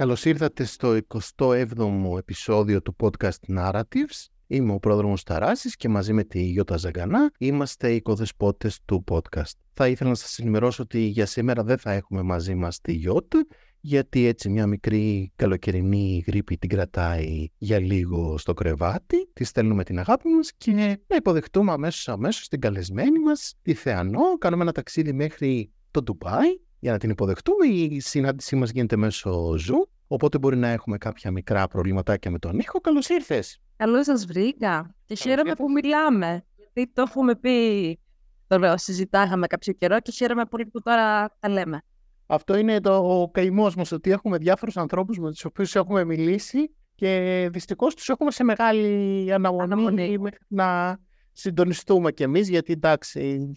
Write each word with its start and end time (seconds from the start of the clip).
Καλώς 0.00 0.24
ήρθατε 0.24 0.64
στο 0.64 0.98
27ο 1.36 2.18
επεισόδιο 2.18 2.82
του 2.82 2.96
podcast 3.00 3.56
Narratives. 3.58 4.26
Είμαι 4.46 4.72
ο 4.72 4.78
πρόδρομος 4.78 5.22
Ταράσης 5.22 5.76
και 5.76 5.88
μαζί 5.88 6.12
με 6.12 6.24
τη 6.24 6.42
Γιώτα 6.42 6.76
Ζαγκανά 6.76 7.30
είμαστε 7.38 7.92
οι 7.92 7.94
οικοδεσπότες 7.94 8.80
του 8.84 9.04
podcast. 9.10 9.52
Θα 9.72 9.88
ήθελα 9.88 10.10
να 10.10 10.16
σας 10.16 10.38
ενημερώσω 10.38 10.82
ότι 10.82 11.00
για 11.00 11.26
σήμερα 11.26 11.64
δεν 11.64 11.78
θα 11.78 11.92
έχουμε 11.92 12.22
μαζί 12.22 12.54
μας 12.54 12.80
τη 12.80 12.92
Γιώτα 12.92 13.46
γιατί 13.80 14.26
έτσι 14.26 14.48
μια 14.48 14.66
μικρή 14.66 15.32
καλοκαιρινή 15.36 16.24
γρήπη 16.26 16.56
την 16.56 16.68
κρατάει 16.68 17.46
για 17.58 17.78
λίγο 17.78 18.38
στο 18.38 18.54
κρεβάτι, 18.54 19.30
τη 19.32 19.44
στέλνουμε 19.44 19.84
την 19.84 19.98
αγάπη 19.98 20.28
μας 20.28 20.52
και 20.56 20.72
να 21.08 21.16
υποδεχτούμε 21.16 21.72
αμέσως 21.72 22.08
αμέσως 22.08 22.48
την 22.48 22.60
καλεσμένη 22.60 23.18
μας, 23.18 23.54
τη 23.62 23.74
Θεανό, 23.74 24.38
κάνουμε 24.38 24.62
ένα 24.62 24.72
ταξίδι 24.72 25.12
μέχρι 25.12 25.72
το 25.90 26.02
Ντουμπάι 26.02 26.58
για 26.80 26.92
να 26.92 26.98
την 26.98 27.10
υποδεχτούμε. 27.10 27.66
Η 27.66 28.00
συνάντησή 28.00 28.56
μας 28.56 28.70
γίνεται 28.70 28.96
μέσω 28.96 29.50
Zoom, 29.50 29.88
οπότε 30.06 30.38
μπορεί 30.38 30.56
να 30.56 30.68
έχουμε 30.68 30.98
κάποια 30.98 31.30
μικρά 31.30 31.68
προβληματάκια 31.68 32.30
με 32.30 32.38
τον 32.38 32.58
ήχο. 32.58 32.80
Καλώς 32.80 33.08
ήρθες! 33.08 33.58
Καλώς 33.76 34.04
σας 34.04 34.26
βρήκα 34.26 34.94
και 35.06 35.14
χαίρομαι 35.14 35.52
που 35.52 35.70
μιλάμε, 35.70 36.44
γιατί 36.56 36.92
το 36.92 37.02
έχουμε 37.02 37.34
πει, 37.34 37.98
το 38.46 38.74
συζητάγαμε 38.76 39.46
κάποιο 39.46 39.72
καιρό 39.72 40.00
και 40.00 40.10
χαίρομαι 40.10 40.44
πολύ 40.44 40.66
που 40.66 40.82
τώρα 40.82 41.36
τα 41.38 41.48
λέμε. 41.48 41.82
Αυτό 42.26 42.56
είναι 42.56 42.80
το, 42.80 43.20
ο 43.20 43.30
καημός 43.30 43.74
μας, 43.74 43.92
ότι 43.92 44.10
έχουμε 44.10 44.38
διάφορους 44.38 44.76
ανθρώπους 44.76 45.18
με 45.18 45.30
τους 45.30 45.44
οποίους 45.44 45.74
έχουμε 45.74 46.04
μιλήσει 46.04 46.74
και 46.94 47.48
δυστυχώς 47.52 47.94
τους 47.94 48.08
έχουμε 48.08 48.30
σε 48.30 48.44
μεγάλη 48.44 49.32
αναμονή, 49.32 50.18
να 50.48 50.98
συντονιστούμε 51.32 52.12
κι 52.12 52.22
εμείς, 52.22 52.48
γιατί 52.48 52.72
εντάξει. 52.72 53.52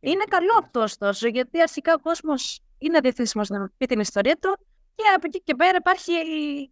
Είναι 0.00 0.24
καλό 0.28 0.58
αυτό 0.62 0.80
ωστόσο, 0.80 1.28
γιατί 1.28 1.60
αρχικά 1.60 1.94
ο 1.94 2.00
κόσμος 2.00 2.60
είναι 2.78 2.98
διαθέσιμος 3.00 3.48
να 3.48 3.70
πει 3.76 3.86
την 3.86 4.00
ιστορία 4.00 4.36
του 4.40 4.58
και 4.94 5.04
από 5.16 5.26
εκεί 5.26 5.42
και 5.42 5.54
πέρα 5.54 5.76
υπάρχει, 5.76 6.12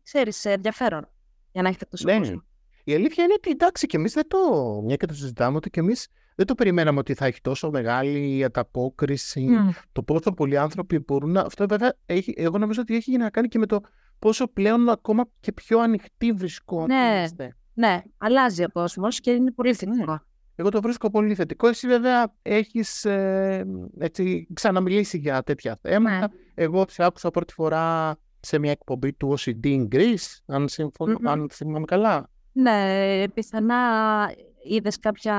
ξέρεις, 0.02 0.44
ενδιαφέρον 0.44 1.08
για 1.52 1.62
να 1.62 1.68
έχετε 1.68 1.84
τόσο 1.90 2.04
ναι. 2.08 2.18
κόσμο. 2.18 2.42
Η 2.84 2.94
αλήθεια 2.94 3.24
είναι 3.24 3.32
ότι 3.32 3.50
εντάξει, 3.50 3.86
και 3.86 3.96
εμείς 3.96 4.12
δεν 4.12 4.28
το. 4.28 4.38
Μια 4.84 4.96
και 4.96 5.06
το 5.06 5.14
συζητάμε, 5.14 5.56
ότι 5.56 5.70
και 5.70 5.80
εμείς 5.80 6.08
δεν 6.34 6.46
το 6.46 6.54
περιμέναμε 6.54 6.98
ότι 6.98 7.14
θα 7.14 7.26
έχει 7.26 7.40
τόσο 7.40 7.70
μεγάλη 7.70 8.44
ανταπόκριση. 8.44 9.48
Mm. 9.50 9.74
Το 9.92 10.02
πόσο 10.02 10.32
πολλοί 10.32 10.58
άνθρωποι 10.58 10.98
μπορούν 10.98 11.30
να. 11.30 11.40
Αυτό 11.40 11.66
βέβαια 11.66 11.94
έχει, 12.06 12.34
εγώ 12.36 12.58
νομίζω 12.58 12.80
ότι 12.80 12.96
έχει 12.96 13.16
να 13.16 13.30
κάνει 13.30 13.48
και 13.48 13.58
με 13.58 13.66
το 13.66 13.80
πόσο 14.18 14.48
πλέον 14.48 14.88
ακόμα 14.88 15.24
και 15.40 15.52
πιο 15.52 15.78
ανοιχτή 15.78 16.32
βρισκόμαστε. 16.32 17.54
Ναι, 17.74 17.88
ναι, 17.88 18.02
αλλάζει 18.18 18.64
ο 18.64 18.68
κόσμος 18.72 19.20
και 19.20 19.30
είναι 19.30 19.52
πολύ 19.52 19.74
θετικό. 19.74 20.22
Εγώ 20.56 20.68
το 20.68 20.80
βρίσκω 20.80 21.10
πολύ 21.10 21.34
θετικό. 21.34 21.68
Εσύ 21.68 21.86
βέβαια 21.86 22.34
έχεις 22.42 23.04
ε, 23.04 23.66
έτσι, 23.98 24.46
ξαναμιλήσει 24.52 25.18
για 25.18 25.42
τέτοια 25.42 25.78
θέματα. 25.82 26.18
Ναι. 26.18 26.26
Εγώ 26.54 26.84
σε 26.88 27.04
άκουσα 27.04 27.30
πρώτη 27.30 27.52
φορά 27.52 28.16
σε 28.40 28.58
μια 28.58 28.70
εκπομπή 28.70 29.12
του 29.12 29.34
OCD 29.38 29.64
in 29.64 29.88
Greece, 29.88 30.38
αν, 30.46 30.68
συμφωνώ, 30.68 31.18
mm-hmm. 31.18 31.30
αν 31.30 31.48
θυμάμαι 31.52 31.84
καλά. 31.84 32.30
Ναι, 32.52 33.28
πιθανά 33.34 33.76
είδες 34.62 34.98
κάποια 34.98 35.34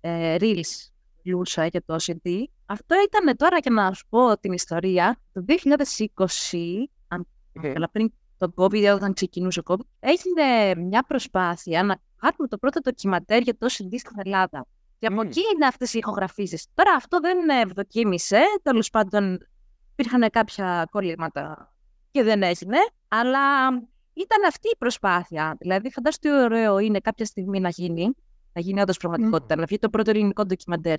ε, 0.00 0.36
reels 0.40 0.90
λούσα 1.24 1.66
για 1.66 1.82
το 1.84 1.96
OCD. 2.00 2.30
Αυτό 2.66 2.94
ήταν 3.06 3.36
τώρα 3.36 3.60
και 3.60 3.70
να 3.70 3.92
σου 3.92 4.06
πω 4.08 4.38
την 4.38 4.52
ιστορία. 4.52 5.20
Το 5.32 5.44
2020, 5.46 6.58
αν 7.08 7.26
καλά 7.72 7.90
πριν 7.90 8.12
το 8.36 8.52
COVID, 8.56 8.94
όταν 8.94 9.12
ξεκινούσε 9.12 9.60
ο 9.60 9.62
COVID, 9.66 9.86
έγινε 9.98 10.74
μια 10.76 11.02
προσπάθεια 11.02 11.82
να 11.82 11.96
κάνουμε 12.20 12.48
το 12.48 12.58
πρώτο 12.58 12.80
ντοκιματέρ 12.80 13.42
για 13.42 13.56
το 13.56 13.66
OCD 13.70 13.94
στην 13.98 14.16
Ελλάδα. 14.24 14.66
Και 14.98 15.06
από 15.06 15.20
εκεί 15.20 15.40
είναι 15.54 15.66
αυτές 15.66 15.94
οι 15.94 15.98
ηχογραφήσεις. 15.98 16.66
Τώρα 16.74 16.92
αυτό 16.96 17.20
δεν 17.20 17.48
ευδοκίμησε. 17.48 18.40
Τέλος 18.62 18.90
πάντων, 18.90 19.38
υπήρχαν 19.92 20.30
κάποια 20.30 20.88
κολλήματα 20.90 21.74
και 22.10 22.22
δεν 22.22 22.42
έγινε. 22.42 22.76
Αλλά 23.08 23.68
ήταν 24.12 24.44
αυτή 24.48 24.68
η 24.68 24.76
προσπάθεια. 24.78 25.56
Δηλαδή, 25.58 25.90
φαντάζομαι 25.90 26.20
τι 26.20 26.44
ωραίο 26.44 26.78
είναι 26.78 26.98
κάποια 26.98 27.24
στιγμή 27.24 27.60
να 27.60 27.68
γίνει 27.68 28.14
να 28.56 28.62
γίνει 28.62 28.80
όντως 28.80 28.96
πραγματικότητα, 28.96 29.54
mm. 29.54 29.58
να 29.58 29.64
βγει 29.64 29.78
το 29.78 29.88
πρώτο 29.88 30.10
ελληνικό 30.10 30.44
ντοκιμαντέρ. 30.44 30.96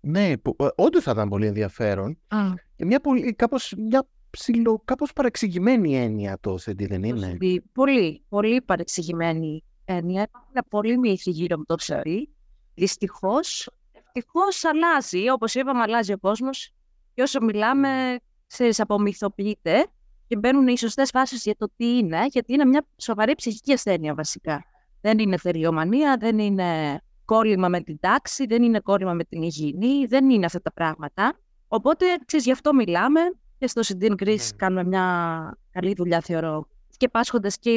Ναι, 0.00 0.30
ε, 0.30 0.36
όντως 0.74 1.02
θα 1.02 1.10
ήταν 1.10 1.28
πολύ 1.28 1.46
ενδιαφέρον. 1.46 2.18
Mm. 2.28 2.52
Και 2.76 2.84
μια, 2.84 3.00
πολύ, 3.00 3.34
κάπως, 3.34 3.74
μια 3.78 4.06
ψηλο, 4.30 4.82
κάπως 4.84 5.12
παρεξηγημένη 5.12 5.96
έννοια 5.96 6.38
το 6.40 6.58
ΣΕΝΤΗ, 6.58 6.86
δεν 6.86 7.02
είναι; 7.02 7.36
Πολύ, 7.72 8.24
πολύ 8.28 8.62
παρεξηγημένη 8.62 9.64
έννοια. 9.84 10.22
Υπάρχουν 10.22 10.54
πολλοί 10.68 10.98
μύθοι 10.98 11.30
γύρω 11.30 11.54
από 11.56 11.66
το 11.66 11.74
ψαρί. 11.74 12.28
Δυστυχώς, 12.74 13.70
ευτυχώς 13.92 14.64
αλλάζει. 14.64 15.28
Όπως 15.28 15.54
είπαμε, 15.54 15.80
αλλάζει 15.80 16.12
ο 16.12 16.18
κόσμος. 16.18 16.72
Και 17.14 17.22
όσο 17.22 17.40
μιλάμε, 17.40 18.18
ξέρεις, 18.46 18.80
απομυθοποιείται 18.80 19.86
και 20.26 20.36
μπαίνουν 20.36 20.68
οι 20.68 20.78
σωστές 20.78 21.10
φάσεις 21.10 21.42
για 21.42 21.56
το 21.56 21.70
τι 21.76 21.96
είναι, 21.96 22.26
γιατί 22.30 22.52
είναι 22.52 22.64
μια 22.64 22.86
σοβαρή 22.96 23.34
ψυχική 23.34 23.72
ασθένεια 23.72 24.14
βασικά. 24.14 24.64
Δεν 25.00 25.18
είναι 25.18 25.36
θεριομανία, 25.36 26.16
δεν 26.16 26.38
είναι 26.38 27.00
κόλλημα 27.24 27.68
με 27.68 27.80
την 27.80 27.98
τάξη, 28.00 28.46
δεν 28.46 28.62
είναι 28.62 28.80
κόλλημα 28.80 29.12
με 29.12 29.24
την 29.24 29.42
υγιεινή, 29.42 30.06
δεν 30.06 30.30
είναι 30.30 30.46
αυτά 30.46 30.60
τα 30.60 30.72
πράγματα. 30.72 31.38
Οπότε, 31.68 32.04
ξέρεις, 32.26 32.44
γι' 32.44 32.52
αυτό 32.52 32.74
μιλάμε 32.74 33.20
και 33.58 33.66
στο 33.66 33.82
Συντήν 33.82 34.14
Greece 34.14 34.26
ναι. 34.26 34.56
κάνουμε 34.56 34.84
μια 34.84 35.58
καλή 35.70 35.94
δουλειά, 35.94 36.20
θεωρώ, 36.20 36.68
και 36.96 37.08
πάσχοντα 37.08 37.50
και 37.60 37.70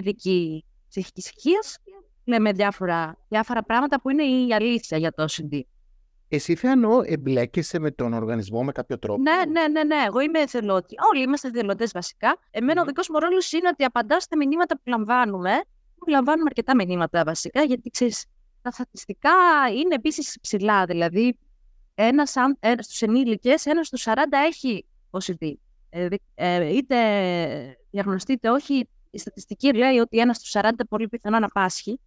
ειδική 0.99 1.21
ψυχική 1.21 1.49
ησυχία, 1.49 1.59
λέμε 2.23 2.51
διάφορα, 2.51 3.17
διάφορα 3.27 3.63
πράγματα 3.63 4.01
που 4.01 4.09
είναι 4.09 4.23
η 4.23 4.53
αλήθεια 4.53 4.97
για 4.97 5.11
το 5.11 5.27
Συντήν. 5.27 5.65
Εσύ, 6.29 6.55
Θεανό, 6.55 7.01
εμπλέκεσαι 7.05 7.79
με 7.79 7.91
τον 7.91 8.13
οργανισμό 8.13 8.63
με 8.63 8.71
κάποιο 8.71 8.99
τρόπο; 8.99 9.21
Ναι, 9.21 9.51
ναι, 9.51 9.67
ναι, 9.67 9.83
ναι. 9.83 10.03
Εγώ 10.07 10.19
είμαι 10.19 10.39
εθελότη. 10.39 10.95
Όλοι 11.13 11.23
είμαστε 11.23 11.47
εθελοντές 11.47 11.91
βασικά. 11.91 12.37
Εμένα 12.51 12.81
mm. 12.81 12.83
ο 12.83 12.87
δικός 12.87 13.09
μου 13.09 13.19
ρόλος 13.19 13.51
είναι 13.51 13.67
ότι 13.67 13.83
απαντάω 13.83 14.19
στα 14.19 14.37
μηνύματα 14.37 14.75
που 14.75 14.81
λαμβάνουμε 14.85 15.51
λαμβάνουμε 16.07 16.45
αρκετά 16.49 16.75
μηνύματα 16.75 17.23
βασικά, 17.23 17.63
γιατί 17.63 17.89
ξέρεις, 17.89 18.25
τα 18.61 18.71
στατιστικά 18.71 19.31
είναι 19.75 19.95
επίσης 19.95 20.37
ψηλά. 20.41 20.85
Δηλαδή, 20.85 21.37
ένας 21.95 22.35
στους 22.79 23.01
ενήλικες, 23.01 23.65
ένας 23.65 23.87
στους 23.87 24.03
40 24.05 24.13
έχει 24.45 24.85
OCD. 25.11 25.51
Ε, 25.89 26.07
ε, 26.35 26.75
είτε 26.75 26.97
διαγνωστείτε 27.89 28.49
όχι, 28.49 28.89
η 29.09 29.17
στατιστική 29.17 29.73
λέει 29.73 29.97
ότι 29.97 30.17
ένας 30.17 30.37
στους 30.37 30.51
40 30.53 30.69
πολύ 30.89 31.07
πιθανό 31.07 31.39
να 31.39 31.47
πάσχει. 31.47 31.99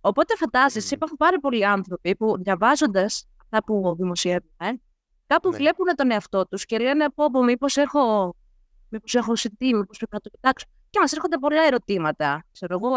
Οπότε 0.00 0.36
φαντάζεσαι, 0.36 0.94
υπάρχουν 0.94 1.16
πάρα 1.16 1.38
πολλοί 1.40 1.66
άνθρωποι 1.66 2.16
που 2.16 2.36
διαβάζοντας 2.42 3.28
αυτά 3.42 3.64
που 3.64 3.94
δημοσιεύουν, 3.98 4.80
κάπου 5.26 5.50
ναι. 5.50 5.56
βλέπουν 5.56 5.86
τον 5.94 6.10
εαυτό 6.10 6.46
τους 6.46 6.64
και 6.64 6.78
λένε: 6.78 7.10
Πω, 7.14 7.30
πω 7.30 7.42
μήπως 7.42 7.76
έχω, 7.76 8.34
μήπως 8.88 9.14
έχω 9.14 9.32
OCD, 9.36 9.58
μήπως 9.58 9.96
πρέπει 9.96 10.12
να 10.12 10.20
το 10.20 10.28
κοιτάξω. 10.30 10.66
Και 10.90 11.00
μας 11.00 11.12
έρχονται 11.12 11.38
πολλά 11.38 11.62
ερωτήματα. 11.62 12.44
Ξέρω 12.52 12.78
εγώ, 12.82 12.90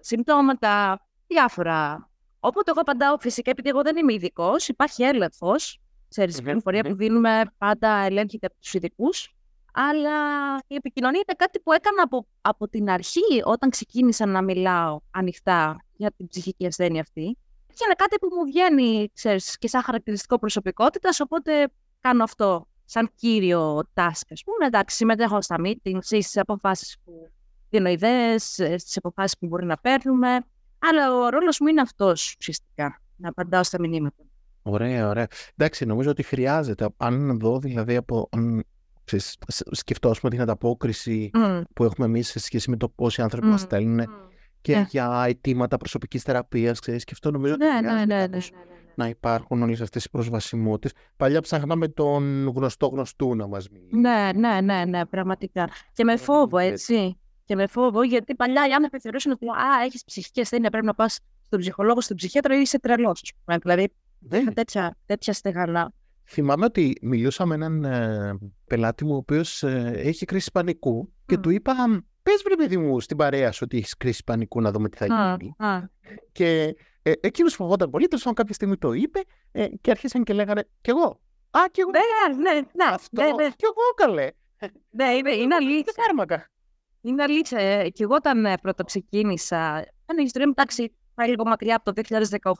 συμπτώματα, 0.00 1.04
διάφορα. 1.26 2.08
Οπότε 2.40 2.70
εγώ 2.70 2.80
απαντάω 2.80 3.18
φυσικά, 3.18 3.50
επειδή 3.50 3.68
εγώ 3.68 3.82
δεν 3.82 3.96
είμαι 3.96 4.12
ειδικός, 4.12 4.68
υπάρχει 4.68 5.02
έλεγχος. 5.02 5.80
Ξέρεις, 6.08 6.38
η 6.38 6.42
πληροφορία 6.42 6.82
που 6.82 6.94
δίνουμε 6.94 7.42
πάντα 7.58 7.88
ελέγχεται 7.88 8.46
από 8.46 8.54
τους 8.60 8.74
ειδικούς. 8.74 9.34
Αλλά 9.72 10.18
η 10.66 10.74
επικοινωνία 10.74 11.22
είναι 11.26 11.36
κάτι 11.36 11.60
που 11.60 11.72
έκανα 11.72 12.02
από, 12.02 12.26
από 12.40 12.68
την 12.68 12.90
αρχή, 12.90 13.42
όταν 13.44 13.70
ξεκίνησα 13.70 14.26
να 14.26 14.42
μιλάω 14.42 15.00
ανοιχτά 15.10 15.84
για 15.96 16.12
την 16.16 16.28
ψυχική 16.28 16.66
ασθένεια 16.66 17.00
αυτή. 17.00 17.36
Και 17.66 17.84
είναι 17.84 17.94
κάτι 17.94 18.18
που 18.18 18.28
μου 18.36 18.44
βγαίνει, 18.44 19.10
ξέρεις, 19.14 19.58
και 19.58 19.68
σαν 19.68 19.82
χαρακτηριστικό 19.82 20.38
προσωπικότητας, 20.38 21.20
οπότε 21.20 21.68
κάνω 22.00 22.22
αυτό 22.22 22.66
σαν 22.84 23.10
κύριο 23.14 23.78
task, 23.94 24.26
ας 24.30 24.42
πούμε. 24.44 24.66
Εντάξει, 24.66 24.96
συμμετέχω 24.96 25.42
στα 25.42 25.56
meetings 25.58 26.10
ή 26.10 26.22
στις 26.22 26.36
αποφάσεις 26.36 26.96
που 27.04 27.30
δίνω 27.70 27.88
ιδέες 27.88 28.42
στις 28.52 28.96
αποφάσεις 28.96 29.38
που 29.38 29.46
μπορεί 29.46 29.66
να 29.66 29.76
παίρνουμε. 29.76 30.40
Αλλά 30.78 31.14
ο 31.14 31.28
ρόλος 31.28 31.60
μου 31.60 31.66
είναι 31.66 31.80
αυτός 31.80 32.34
ουσιαστικά, 32.38 33.00
να 33.16 33.28
απαντάω 33.28 33.64
στα 33.64 33.80
μηνύματα. 33.80 34.24
Ωραία, 34.62 35.08
ωραία. 35.08 35.26
Εντάξει, 35.56 35.84
νομίζω 35.84 36.10
ότι 36.10 36.22
χρειάζεται. 36.22 36.88
Αν 36.96 37.38
δω 37.38 37.58
δηλαδή 37.58 37.96
από. 37.96 38.28
Αν, 39.12 39.18
ξέρεις, 39.18 39.36
σκεφτώ 39.70 40.10
πούμε, 40.20 40.30
την 40.30 40.40
ανταπόκριση 40.40 41.30
mm. 41.34 41.62
που 41.74 41.84
έχουμε 41.84 42.06
εμείς 42.06 42.28
σε 42.28 42.38
σχέση 42.38 42.70
με 42.70 42.76
το 42.76 42.88
πόσοι 42.88 43.22
άνθρωποι 43.22 43.46
mm. 43.46 43.50
μα 43.50 43.56
στέλνουν 43.56 44.06
και 44.60 44.80
yeah. 44.80 44.86
για 44.88 45.24
αιτήματα 45.26 45.76
προσωπικής 45.76 46.22
θεραπείας, 46.22 46.80
ξέρεις, 46.80 47.04
και 47.04 47.10
αυτό 47.14 47.30
νομίζω 47.30 47.54
ότι 47.54 47.64
ναι, 47.64 47.80
ναι, 47.80 48.04
ναι, 48.04 48.26
ναι, 48.26 48.38
να 48.94 49.08
υπάρχουν 49.08 49.62
όλες 49.62 49.80
αυτές 49.80 50.04
οι 50.04 50.10
προσβασιμότητες. 50.10 50.92
Παλιά 51.16 51.40
ψάχναμε 51.40 51.88
τον 51.88 52.48
γνωστό 52.48 52.86
γνωστού 52.86 53.36
να 53.36 53.46
μας 53.46 53.68
μιλήσει. 53.68 53.96
Ναι, 53.96 54.30
ναι, 54.34 54.60
ναι, 54.60 54.84
ναι, 54.84 55.06
πραγματικά. 55.06 55.68
Και 55.92 56.04
με 56.04 56.16
φόβο, 56.16 56.58
έτσι 56.58 57.18
και 57.44 57.54
με 57.54 57.66
φόβο, 57.66 58.02
γιατί 58.02 58.34
παλιά 58.34 58.68
οι 58.68 58.72
άνθρωποι 58.72 59.00
θεωρούσαν 59.00 59.32
ότι 59.32 59.46
Α, 59.46 59.84
έχεις 59.84 60.04
ψυχική 60.04 60.40
ασθένεια, 60.40 60.70
πρέπει 60.70 60.86
να 60.86 60.94
πας 60.94 61.18
στον 61.42 61.60
ψυχολόγο, 61.60 62.00
στον 62.00 62.16
ψυχίατρο 62.16 62.54
ή 62.54 62.60
είσαι 62.60 62.78
τρελός. 62.78 63.32
Δηλαδή, 63.62 63.92
είχα 64.30 64.52
τέτοια, 64.52 64.96
τέτοια 65.06 65.32
στεγανά. 65.32 65.92
Θυμάμαι 66.24 66.64
ότι 66.64 66.98
μιλούσα 67.02 67.46
με 67.46 67.54
έναν 67.54 67.84
ε, 67.84 68.38
πελάτη 68.66 69.04
μου, 69.04 69.14
ο 69.14 69.16
οποίος 69.16 69.62
ε, 69.62 69.92
έχει 69.96 70.24
κρίση 70.24 70.50
πανικού 70.52 71.12
και 71.26 71.38
του 71.38 71.50
είπα, 71.50 71.74
πες 72.22 72.42
βρε 72.44 72.54
παιδί 72.54 72.76
μου 72.76 73.00
στην 73.00 73.16
παρέα 73.16 73.52
σου 73.52 73.60
ότι 73.64 73.76
έχεις 73.76 73.96
κρίση 73.96 74.24
πανικού 74.24 74.60
να 74.60 74.70
δούμε 74.70 74.88
τι 74.88 74.96
θα 74.96 75.06
γίνει. 75.06 75.54
Και 76.32 76.76
ε, 77.02 77.12
εκείνος 77.20 77.54
φοβόταν 77.54 77.90
πολύ, 77.90 78.06
τόσο 78.06 78.32
κάποια 78.32 78.54
στιγμή 78.54 78.76
το 78.76 78.92
είπε 78.92 79.20
ε, 79.52 79.66
και 79.80 79.90
αρχίσαν 79.90 80.24
και 80.24 80.32
λέγανε, 80.32 80.68
Κι 80.80 80.90
εγώ. 80.90 81.20
Α, 81.50 81.60
κι 81.70 81.80
εγώ. 81.80 81.90
Ναι, 81.90 82.50
ναι, 82.50 82.60
ναι. 82.60 82.84
Αυτό. 82.92 83.22
Ναι, 83.22 83.28
ναι. 83.28 83.48
Κι 83.48 83.64
εγώ 83.64 83.94
καλέ. 83.94 84.28
Ναι, 84.90 85.04
είναι, 85.04 85.30
είναι 85.30 85.54
αλήθεια. 85.54 85.92
Κάρμακα. 86.06 86.50
Είναι 87.00 87.22
αλήθεια. 87.22 87.58
Ε, 87.58 87.88
και 87.88 88.02
εγώ 88.02 88.14
όταν 88.14 88.44
ε, 88.44 88.54
πρώτα 88.62 88.84
ξεκίνησα, 88.84 89.86
ήταν 90.02 90.18
η 90.18 90.22
ιστορία 90.24 90.48
μου 90.48 90.54
τάξη 90.54 90.94
πάει 91.14 91.28
λίγο 91.28 91.44
μακριά 91.46 91.76
από 91.76 91.92
το 91.92 92.02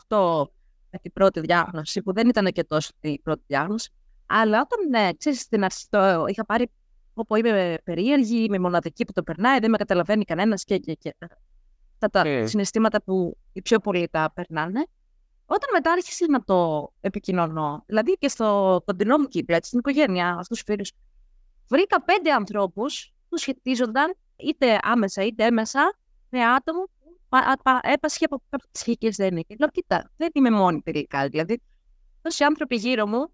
2018 0.08 0.59
με 0.90 0.98
την 0.98 1.12
πρώτη 1.12 1.40
διάγνωση, 1.40 2.02
που 2.02 2.12
δεν 2.12 2.28
ήταν 2.28 2.46
και 2.46 2.64
τόσο 2.64 2.90
την 3.00 3.22
πρώτη 3.22 3.42
διάγνωση. 3.46 3.90
Αλλά 4.26 4.60
όταν, 4.60 5.02
ε, 5.04 5.12
ξέρεις, 5.12 5.40
στην 5.40 5.64
αρχή 5.64 5.87
το 5.88 6.25
είχα 6.26 6.44
πάρει 6.44 6.70
όπου 7.14 7.37
είμαι 7.37 7.78
περίεργη, 7.84 8.44
είμαι 8.44 8.58
μοναδική 8.58 9.04
που 9.04 9.12
το 9.12 9.22
περνάει, 9.22 9.58
δεν 9.58 9.70
με 9.70 9.76
καταλαβαίνει 9.76 10.25
κανένας 10.25 10.64
και, 10.64 10.78
και, 10.78 10.94
και. 10.94 11.14
Αυτά 11.92 12.08
τα 12.08 12.22
mm. 12.25 12.48
συναισθήματα 12.48 13.02
που 13.02 13.37
οι 13.52 13.62
πιο 13.62 13.78
πολλοί 13.78 14.08
τα 14.08 14.32
περνάνε. 14.34 14.87
Όταν 15.46 15.69
μετά 15.72 15.92
άρχισε 15.92 16.26
να 16.26 16.44
το 16.44 16.92
επικοινωνώ, 17.00 17.82
δηλαδή 17.87 18.12
και 18.12 18.28
στο 18.28 18.81
κοντινό 18.84 19.19
μου 19.19 19.26
κύκλο, 19.26 19.56
στην 19.62 19.78
οικογένεια, 19.78 20.28
αυτούς 20.28 20.46
τους 20.46 20.62
φίλους, 20.62 20.92
βρήκα 21.69 22.02
πέντε 22.02 22.32
ανθρώπους 22.32 23.14
που 23.28 23.37
σχετίζονταν 23.37 24.14
είτε 24.37 24.78
άμεσα 24.82 25.25
είτε 25.25 25.44
έμεσα 25.44 25.98
με 26.28 26.44
άτομο 26.44 26.82
που 26.82 27.00
έπασχε 27.82 28.24
από 28.24 28.42
κάποιες 28.50 28.68
ψυχικές 28.72 29.16
δένειε. 29.16 29.42
Και 29.42 29.56
λέω, 29.58 29.68
κοίτα, 29.68 30.10
δεν 30.16 30.28
είμαι 30.32 30.50
μόνη 30.50 30.80
τελικά. 30.80 31.28
Δηλαδή, 31.28 31.62
τόσοι 32.22 32.44
άνθρωποι 32.44 32.76
γύρω 32.76 33.06
μου 33.06 33.32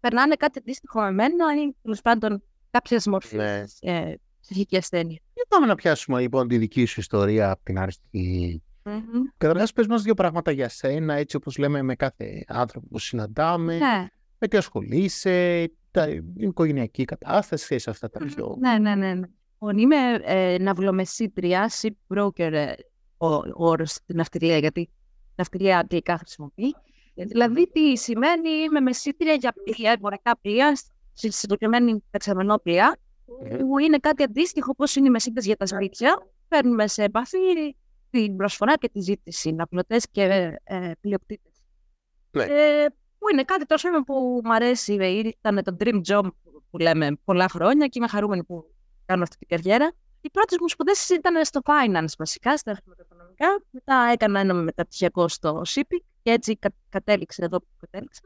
περνάνε 0.00 0.34
κάτι 0.34 0.58
αντίστοιχο 0.58 1.00
με 1.00 1.10
μένα 1.10 1.62
ή 1.62 1.76
τέλος 1.82 2.00
πάντων 2.02 2.42
κάποιες 2.70 3.06
μορφές 3.06 3.78
ναι. 3.82 3.92
ε, 3.92 4.14
ψυχική 4.40 4.76
ασθένεια. 4.76 5.18
Για 5.34 5.44
πάμε 5.48 5.66
να 5.66 5.74
πιάσουμε 5.74 6.20
λοιπόν 6.20 6.48
τη 6.48 6.58
δική 6.58 6.84
σου 6.84 7.00
ιστορία 7.00 7.50
από 7.50 7.64
την 7.64 7.78
αρχή. 7.78 8.62
Mm-hmm. 8.82 9.32
Καταρχάς, 9.36 9.72
πες 9.72 9.86
μας 9.86 10.02
δύο 10.02 10.14
πράγματα 10.14 10.50
για 10.50 10.68
σένα, 10.68 11.14
έτσι 11.14 11.36
όπως 11.36 11.56
λέμε 11.56 11.82
με 11.82 11.94
κάθε 11.94 12.44
άνθρωπο 12.48 12.86
που 12.88 12.98
συναντάμε. 12.98 13.78
Ναι. 13.78 14.06
Με 14.38 14.48
τι 14.48 14.56
ασχολείσαι, 14.56 15.70
τα, 15.90 16.08
η 16.08 16.22
οικογενειακή 16.36 17.04
κατάσταση, 17.04 17.82
αυτά 17.86 18.10
τα 18.10 18.18
πιο. 18.18 18.56
Ναι, 18.58 18.78
ναι, 18.78 18.94
ναι. 18.94 19.20
Λοιπόν, 19.52 19.78
είμαι 19.78 19.96
ε, 20.22 20.58
ναυλομεσίτρια, 20.58 21.70
ship 21.80 22.16
broker, 22.16 22.52
ε, 22.52 22.72
ο, 23.18 23.26
ο 23.34 23.52
όρος 23.56 23.90
στην 23.90 24.16
ναυτιλία, 24.16 24.58
γιατί 24.58 24.90
ναυτιλία 25.34 25.78
αγγλικά 25.78 26.18
χρησιμοποιεί. 26.18 26.74
Ε, 27.14 27.24
δηλαδή, 27.24 27.70
τι 27.70 27.96
σημαίνει, 27.96 28.50
είμαι 28.50 28.80
μεσίτρια 28.80 29.32
για 29.32 29.54
πλοία, 29.64 29.90
εμπορικά 29.90 30.38
πλοία, 30.40 30.76
στη 31.12 31.30
συγκεκριμένη 31.30 32.04
δεξαμενόπλια, 32.10 32.98
που 33.58 33.78
είναι 33.78 33.98
κάτι 33.98 34.22
αντίστοιχο 34.22 34.70
όπως 34.70 34.96
είναι 34.96 35.06
οι 35.06 35.10
μεσίτε 35.10 35.40
για 35.40 35.56
τα 35.56 35.66
σπίτια. 35.66 36.26
Παίρνουμε 36.48 36.86
σε 36.86 37.02
επαφή 37.02 37.38
την 38.10 38.36
προσφορά 38.36 38.74
και 38.76 38.88
τη 38.88 39.00
ζήτηση, 39.00 39.52
ναυλωτέ 39.52 39.96
και 40.10 40.22
ε, 40.64 40.90
πλειοκτήτες. 41.00 41.52
Ναι. 42.30 42.42
Ε, 42.42 42.86
που 43.18 43.28
είναι 43.32 43.42
κάτι 43.42 43.66
τόσο 43.66 43.88
που 44.06 44.40
μου 44.44 44.54
αρέσει, 44.54 44.92
ήταν 45.40 45.62
το 45.64 45.76
dream 45.80 46.00
job 46.06 46.22
που 46.70 46.78
λέμε 46.78 47.16
πολλά 47.24 47.48
χρόνια 47.48 47.86
και 47.86 47.98
είμαι 47.98 48.08
χαρούμενη 48.08 48.44
που 48.44 48.74
κάνω 49.06 49.22
αυτή 49.22 49.36
την 49.36 49.48
καριέρα. 49.48 49.92
Οι 50.20 50.30
πρώτες 50.30 50.56
μου 50.60 50.68
σπουδές 50.68 51.08
ήταν 51.08 51.44
στο 51.44 51.60
finance 51.64 52.12
βασικά, 52.18 52.56
στα 52.56 52.74
χρηματοοικονομικά. 52.74 53.62
Μετά 53.70 54.08
έκανα 54.12 54.40
ένα 54.40 54.54
μεταπτυχιακό 54.54 55.28
στο 55.28 55.62
shipping 55.66 56.02
και 56.22 56.30
έτσι 56.30 56.56
κα, 56.56 56.70
κατέληξε 56.88 57.44
εδώ 57.44 57.58
που 57.58 57.66
κατέληξα. 57.80 58.20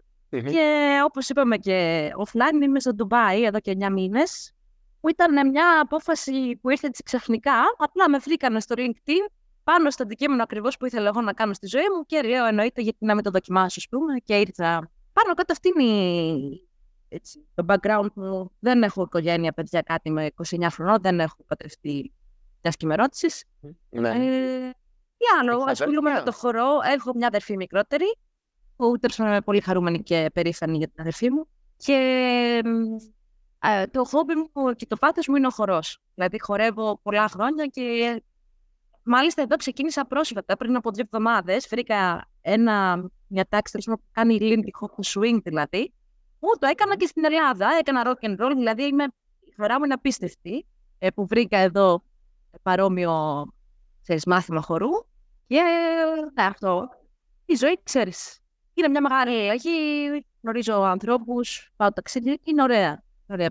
Και 0.51 1.01
όπως 1.05 1.29
είπαμε 1.29 1.57
και 1.57 2.09
offline, 2.17 2.63
είμαι 2.63 2.81
στο 2.81 2.95
Ντουμπάι 2.95 3.45
εδώ 3.45 3.61
και 3.61 3.77
9 3.81 3.91
μήνες. 3.91 4.53
Που 5.01 5.09
ήταν 5.09 5.49
μια 5.51 5.81
απόφαση 5.81 6.57
που 6.63 6.71
ήρθε 6.71 6.87
έτσι 6.87 7.03
ξαφνικά. 7.03 7.53
Απλά 7.79 8.09
με 8.09 8.19
βρήκανε 8.19 8.61
στο 8.61 8.75
LinkedIn 8.79 9.31
πάνω 9.65 9.91
στο 9.91 10.03
αντικείμενο 10.03 10.43
ακριβώς 10.43 10.77
που 10.77 10.87
ήθελα 10.87 11.07
εγώ 11.09 11.21
να 11.21 11.33
κάνω 11.33 11.53
στη 11.53 11.67
ζωή 11.67 11.89
μου 11.97 12.07
και 12.07 12.23
λέω 12.23 12.45
εννοείται 12.45 12.83
γιατί 12.83 13.05
να 13.05 13.15
μην 13.15 13.25
το 13.25 13.31
δοκιμάσω, 13.31 13.75
ας 13.79 13.89
πούμε. 13.91 14.19
Και 14.25 14.35
ήρθα. 14.35 14.91
Πάνω 15.13 15.35
κάτω 15.35 15.53
αυτή 15.53 15.69
είναι 15.69 15.91
η... 15.91 16.69
έτσι, 17.13 17.47
το 17.55 17.65
background 17.69 18.13
μου. 18.15 18.53
Δεν 18.59 18.83
έχω 18.83 19.03
οικογένεια, 19.03 19.53
παιδιά, 19.53 19.81
κάτι 19.81 20.11
με 20.11 20.31
29 20.49 20.67
χρονών. 20.71 20.99
Δεν 21.01 21.21
έχω 21.21 21.45
παντρευτεί 21.47 22.13
μιας 22.63 22.77
και 22.77 22.87
με 22.87 22.95
ρώτησες. 22.95 23.45
Ναι. 23.91 24.09
Ε, 24.09 24.71
τι 25.17 25.25
άλλο, 25.41 25.65
ασχολούμαι 25.67 26.13
με 26.13 26.23
το 26.23 26.33
χορό. 26.33 26.69
Έχω 26.95 27.13
μια 27.15 27.27
αδερφή 27.27 27.57
μικρότερη 27.57 28.17
που 28.77 28.99
τέλος 28.99 29.19
είμαι 29.19 29.41
πολύ 29.41 29.61
χαρούμενη 29.61 30.03
και 30.03 30.31
περήφανη 30.35 30.77
για 30.77 30.87
την 30.87 31.01
αδερφή 31.01 31.31
μου. 31.31 31.49
Και 31.77 31.93
ε, 33.59 33.87
το 33.87 34.05
χόμπι 34.05 34.35
μου 34.35 34.73
και 34.73 34.87
το 34.87 34.97
πάθος 34.97 35.29
μου 35.29 35.37
είναι 35.37 35.47
ο 35.47 35.51
χορός. 35.51 35.99
Δηλαδή 36.15 36.41
χορεύω 36.41 37.01
πολλά 37.03 37.29
χρόνια 37.29 37.67
και 37.67 38.23
μάλιστα 39.03 39.43
εδώ 39.43 39.57
ξεκίνησα 39.57 40.07
πρόσφατα, 40.07 40.57
πριν 40.57 40.77
από 40.77 40.91
δύο 40.91 41.05
εβδομάδες. 41.13 41.67
Βρήκα 41.71 42.29
ένα, 42.41 43.05
μια 43.27 43.47
τάξη 43.49 43.79
που 43.85 44.03
κάνει 44.13 44.39
Lindy 44.41 44.87
Hop 44.87 45.05
Swing 45.05 45.39
δηλαδή. 45.43 45.93
Που 46.43 46.59
το 46.59 46.67
έκανα 46.67 46.97
και 46.97 47.07
στην 47.07 47.25
Ελλάδα. 47.25 47.69
Έκανα 47.79 48.03
rock 48.07 48.27
and 48.27 48.41
roll, 48.41 48.53
δηλαδή 48.57 48.83
είμαι, 48.83 49.05
η 49.41 49.53
φορά 49.57 49.79
μου 49.79 49.85
είναι 49.85 49.95
απίστευτη. 49.95 50.67
Ε, 50.99 51.11
που 51.11 51.27
βρήκα 51.27 51.59
εδώ 51.59 52.03
παρόμοιο 52.63 53.45
ξέρεις, 54.03 54.25
μάθημα 54.27 54.61
χορού. 54.61 54.91
Και 55.47 55.61
ναι, 56.35 56.43
αυτό. 56.43 56.89
Η 57.45 57.55
ζωή, 57.55 57.81
ξέρεις, 57.83 58.41
είναι 58.75 58.89
μια 58.89 59.01
μεγάλη 59.01 59.43
αλλαγή. 59.43 59.71
Γνωρίζω 60.41 60.83
ανθρώπους, 60.83 61.73
πάω 61.77 61.93
ταξίδι 61.93 62.35
και 62.35 62.51
είναι 62.51 62.63
ωραία. 62.63 63.03
ωραία 63.27 63.49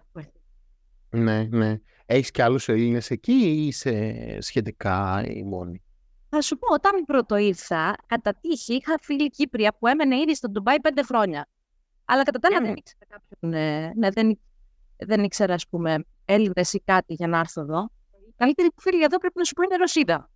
ναι, 1.10 1.44
ναι. 1.44 1.80
Έχεις 2.06 2.32
και 2.32 2.44
άλλους 2.44 2.70
Έλληνε 2.70 3.02
εκεί 3.10 3.32
ή 3.32 3.68
είσαι 3.68 4.38
σχετικά 4.40 5.24
η 5.28 5.44
μόνη; 5.44 5.84
Θα 6.30 6.42
σου 6.42 6.58
πω, 6.58 6.74
όταν 6.74 7.06
πρώτο 7.06 7.36
ήρθα, 7.36 7.96
κατά 8.06 8.34
τύχη 8.42 8.74
είχα 8.74 8.96
φίλη 9.02 9.30
Κύπρια 9.30 9.74
που 9.80 9.88
έμενε 9.88 10.16
ήδη 10.16 10.36
στο 10.36 10.50
Ντουμπάι 10.50 10.80
πέντε 10.82 11.04
χρόνια. 11.04 11.48
Αλλά 12.12 12.24
κατά 12.24 12.40
τα 12.40 12.48
άλλα 12.52 12.62
δεν 12.62 12.76
ήξερα 12.76 13.06
κάποιον. 13.10 13.52
Ναι, 13.52 13.92
ναι, 13.96 14.10
δεν, 14.10 14.40
δεν 14.98 15.24
ήξερα, 15.24 15.54
ας 15.54 15.68
πούμε, 15.68 16.06
Έλληνες 16.26 16.74
ή 16.74 16.82
κάτι 16.86 17.14
για 17.14 17.28
να 17.28 17.40
έρθω 17.40 17.62
εδώ. 17.62 17.90
Η 18.30 18.34
καλύτερη 18.38 18.70
φίλη 18.78 19.04
εδώ 19.04 19.18
πρέπει 19.18 19.38
να 19.38 19.44
σου 19.44 19.54
πω 19.54 19.64
είναι 19.64 19.76
Ρωσίδα 19.76 20.30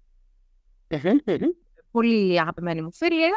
πολύ 1.95 2.39
αγαπημένοι 2.39 2.81
μου 2.81 2.93
φίλοι. 2.93 3.23
Ε, 3.23 3.27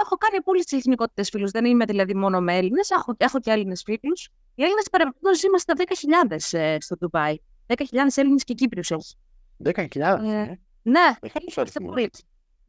έχω 0.00 0.16
κάνει 0.16 0.42
πολλές 0.42 0.72
εθνικότητες 0.72 1.28
φίλους. 1.28 1.50
Δεν 1.50 1.64
είμαι 1.64 1.84
δηλαδή 1.84 2.14
μόνο 2.14 2.40
με 2.40 2.56
Έλληνες. 2.56 2.90
Έχω, 2.90 3.14
έχω 3.16 3.40
και 3.40 3.50
Έλληνες 3.50 3.82
φίλους. 3.82 4.30
Οι 4.54 4.62
Έλληνες 4.62 4.88
παρεμπιπτόντως 4.90 5.42
είμαστε 5.42 5.72
10.000 6.28 6.58
ε, 6.58 6.76
στο 6.80 6.96
Ντουμπάι. 6.96 7.36
10.000 7.66 7.84
Έλληνες 8.14 8.44
και 8.44 8.54
Κύπριους 8.54 8.90
έχει. 8.90 9.16
10.000. 9.64 10.00
Ε, 10.00 10.58
ναι, 10.82 11.06
είμαστε 11.56 11.80
πολύ. 11.80 12.10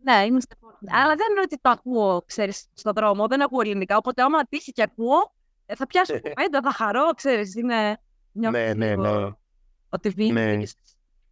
Ναι, 0.03 0.25
είμαστε 0.25 0.55
πολύ. 0.59 0.75
Αλλά 0.87 1.15
δεν 1.15 1.27
είναι 1.31 1.41
ότι 1.43 1.59
το 1.61 1.69
ακούω, 1.69 2.21
ξέρεις, 2.25 2.67
στον 2.73 2.93
δρόμο. 2.95 3.27
Δεν 3.27 3.41
ακούω 3.41 3.61
ελληνικά. 3.61 3.97
Οπότε, 3.97 4.21
άμα 4.21 4.43
τύχει 4.43 4.71
και 4.71 4.81
ακούω, 4.81 5.33
ε, 5.65 5.75
θα 5.75 5.87
πιάσω 5.87 6.13
κουβέντα, 6.13 6.61
θα 6.61 6.71
χαρώ, 6.71 7.11
ξέρεις. 7.15 7.55
Είναι. 7.55 7.97
Ναι, 8.31 8.73
ναι, 8.73 8.95
ναι. 8.95 9.29
Ότι 9.89 10.09
βγει. 10.09 10.31
Ναι. 10.31 10.61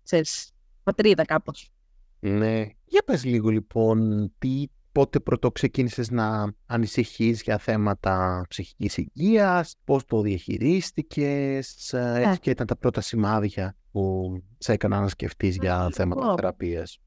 Ξέρεις, 0.04 0.52
πατρίδα 0.84 1.26
κάπως. 1.26 1.72
Ναι. 2.20 2.66
Για 2.86 3.02
πες 3.06 3.24
λίγο 3.24 3.50
λοιπόν, 3.50 4.32
τι, 4.38 4.64
πότε 4.92 5.20
πρώτο 5.20 5.52
ξεκίνησες 5.52 6.10
να 6.10 6.54
ανησυχείς 6.66 7.42
για 7.42 7.58
θέματα 7.58 8.46
ψυχικής 8.50 8.98
υγείας, 8.98 9.76
πώς 9.84 10.06
το 10.06 10.22
διαχειρίστηκες, 10.22 11.94
ε, 11.94 12.22
έτσι 12.26 12.40
και 12.40 12.50
ήταν 12.50 12.68
τα 12.68 12.78
πρώτα 12.78 13.02
σημάδια 13.02 13.76
που 13.92 14.34
σε 14.58 14.72
έκανα 14.74 15.00
να 15.00 15.08
σκεφτείς 15.08 15.56
για 15.56 15.90
θέματα 15.94 16.36
θεραπείας; 16.36 17.00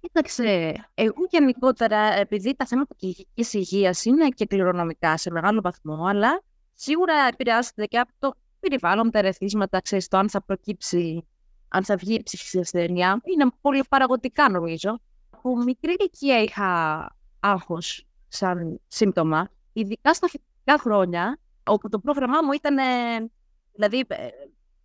Κοίταξε, 0.00 0.74
εγώ 0.94 1.26
γενικότερα, 1.30 1.98
επειδή 1.98 2.54
τα 2.56 2.66
θέματα 2.66 2.94
ψυχικής 2.96 3.52
υγείας 3.52 4.04
είναι 4.04 4.28
και 4.28 4.46
κληρονομικά 4.46 5.16
σε 5.16 5.30
μεγάλο 5.30 5.60
βαθμό, 5.60 6.04
αλλά 6.04 6.42
σίγουρα 6.74 7.14
επηρεάζεται 7.32 7.86
και 7.86 7.98
από 7.98 8.12
το 8.18 8.32
περιβάλλον, 8.60 9.10
τα 9.10 9.18
ερεθίσματα, 9.18 9.80
ξέρεις, 9.80 10.08
το 10.08 10.18
αν 10.18 10.30
θα 10.30 10.42
προκύψει 10.42 11.24
αν 11.68 11.84
θα 11.84 11.96
βγει 11.96 12.14
η 12.14 12.22
ψυχική 12.22 12.58
ασθένεια, 12.58 13.20
είναι 13.24 13.50
πολύ 13.60 13.84
παραγωγικά 13.88 14.50
νομίζω. 14.50 15.00
Από 15.30 15.56
μικρή 15.56 15.96
ηλικία 15.98 16.42
είχα 16.42 16.68
άγχος 17.40 18.06
σαν 18.28 18.80
σύμπτωμα, 18.88 19.48
ειδικά 19.72 20.14
στα 20.14 20.28
φοιτητικά 20.28 20.78
χρόνια, 20.78 21.38
όπου 21.64 21.88
το 21.88 21.98
πρόγραμμά 21.98 22.38
μου 22.42 22.52
ήταν 22.52 22.76
δηλαδή, 23.72 24.04
ε, 24.08 24.28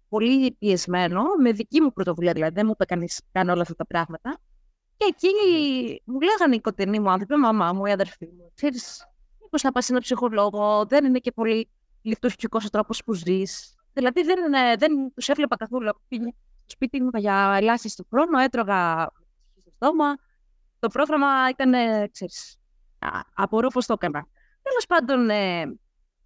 πολύ 0.10 0.52
πιεσμένο, 0.52 1.24
με 1.42 1.52
δική 1.52 1.82
μου 1.82 1.94
πρωτοβουλία, 1.94 2.34
δηλαδή 2.34 2.54
δεν 2.54 2.66
μου 2.66 2.72
είπε 2.72 2.86
κανείς 2.86 3.22
κάνω 3.32 3.52
όλα 3.52 3.62
αυτά 3.62 3.76
τα 3.76 3.86
πράγματα. 3.86 4.38
Και 4.98 5.06
εκεί 5.08 5.28
μου 6.06 6.20
λέγανε 6.20 6.56
οι 6.56 6.62
κοντινοί 6.62 7.00
μου 7.00 7.10
άνθρωποι, 7.10 7.36
μαμά 7.36 7.74
μου, 7.74 7.86
η 7.86 7.92
αδερφή 7.92 8.26
μου, 8.26 8.52
ξέρεις, 8.56 9.08
μήπως 9.42 9.64
να 9.64 9.72
πας 9.72 9.86
σε 9.86 9.92
έναν 9.92 10.04
ψυχολόγο, 10.04 10.86
δεν 10.86 11.06
είναι 11.06 11.20
και 11.20 11.32
πολύ 11.32 11.70
λειτουργικός 12.02 12.66
ο 12.66 12.70
τρόπος 12.70 13.04
που 13.04 13.14
ζεις. 13.14 13.76
Δηλαδή 13.94 14.22
δεν, 14.24 14.38
δεν 14.78 15.14
τους 15.14 15.30
έβλεπα 15.30 15.56
καθόλου 15.56 15.90
στο 16.08 16.34
σπίτι 16.66 17.02
μου 17.02 17.10
για 17.14 17.56
ελάχιστο 17.58 18.04
χρόνο, 18.10 18.40
έτρωγα 18.40 19.12
στο 19.62 19.72
στόμα. 19.76 20.16
Το 20.80 20.88
πρόγραμμα 20.88 21.50
ήταν, 21.50 21.72
ξέρεις, 22.12 22.58
απορώ 23.34 23.68
πώς 23.68 23.86
το 23.86 23.94
έκανα. 23.94 24.28
Τέλος 24.62 24.86
πάντων, 24.88 25.30
ε, 25.30 25.62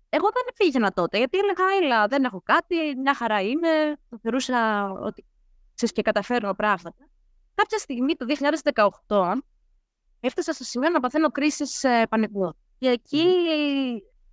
εγώ 0.09 0.29
δεν 0.33 0.53
πήγαινα 0.55 0.91
τότε, 0.91 1.17
γιατί 1.17 1.37
έλεγα, 1.37 1.63
έλα, 1.81 2.07
δεν 2.07 2.23
έχω 2.23 2.41
κάτι, 2.45 2.75
μια 2.97 3.13
χαρά 3.13 3.41
είμαι, 3.41 3.97
το 4.09 4.17
θεωρούσα 4.21 4.89
ότι 4.91 5.25
ξέρεις 5.75 5.95
και 5.95 6.01
καταφέρνω 6.01 6.53
πράγματα. 6.53 7.07
Κάποια 7.59 7.77
στιγμή, 7.77 8.15
το 8.15 8.25
2018, 9.07 9.33
έφτασα 10.19 10.53
στο 10.53 10.63
σημείο 10.63 10.89
να 10.89 10.99
παθαίνω 10.99 11.29
κρίση 11.29 11.63
ε, 11.81 12.03
πανικού. 12.09 12.53
Και 12.77 12.87
εκεί 12.87 13.25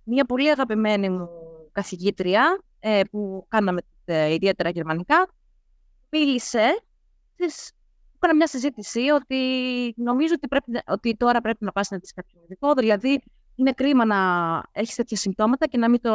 μια 0.03 0.25
πολύ 0.25 0.49
αγαπημένη 0.49 1.09
μου 1.09 1.29
καθηγήτρια, 1.71 2.63
ε, 2.79 3.01
που 3.11 3.45
κάναμε 3.47 3.81
ε, 4.05 4.33
ιδιαίτερα 4.33 4.69
γερμανικά, 4.69 5.33
μίλησε 6.09 6.83
έκανα 8.15 8.35
μια 8.35 8.47
συζήτηση 8.47 8.99
ότι 8.99 9.37
νομίζω 9.97 10.33
ότι, 10.37 10.47
πρέπει, 10.47 10.71
ότι 10.87 11.15
τώρα 11.15 11.41
πρέπει 11.41 11.65
να 11.65 11.71
πας 11.71 11.89
να 11.89 11.97
δεις 11.97 12.13
κάποιο 12.13 12.41
ειδικό, 12.43 12.73
δηλαδή 12.73 13.21
είναι 13.55 13.71
κρίμα 13.71 14.05
να 14.05 14.17
έχεις 14.71 14.95
τέτοια 14.95 15.17
συμπτώματα 15.17 15.67
και 15.67 15.77
να 15.77 15.89
μην 15.89 16.01
το, 16.01 16.11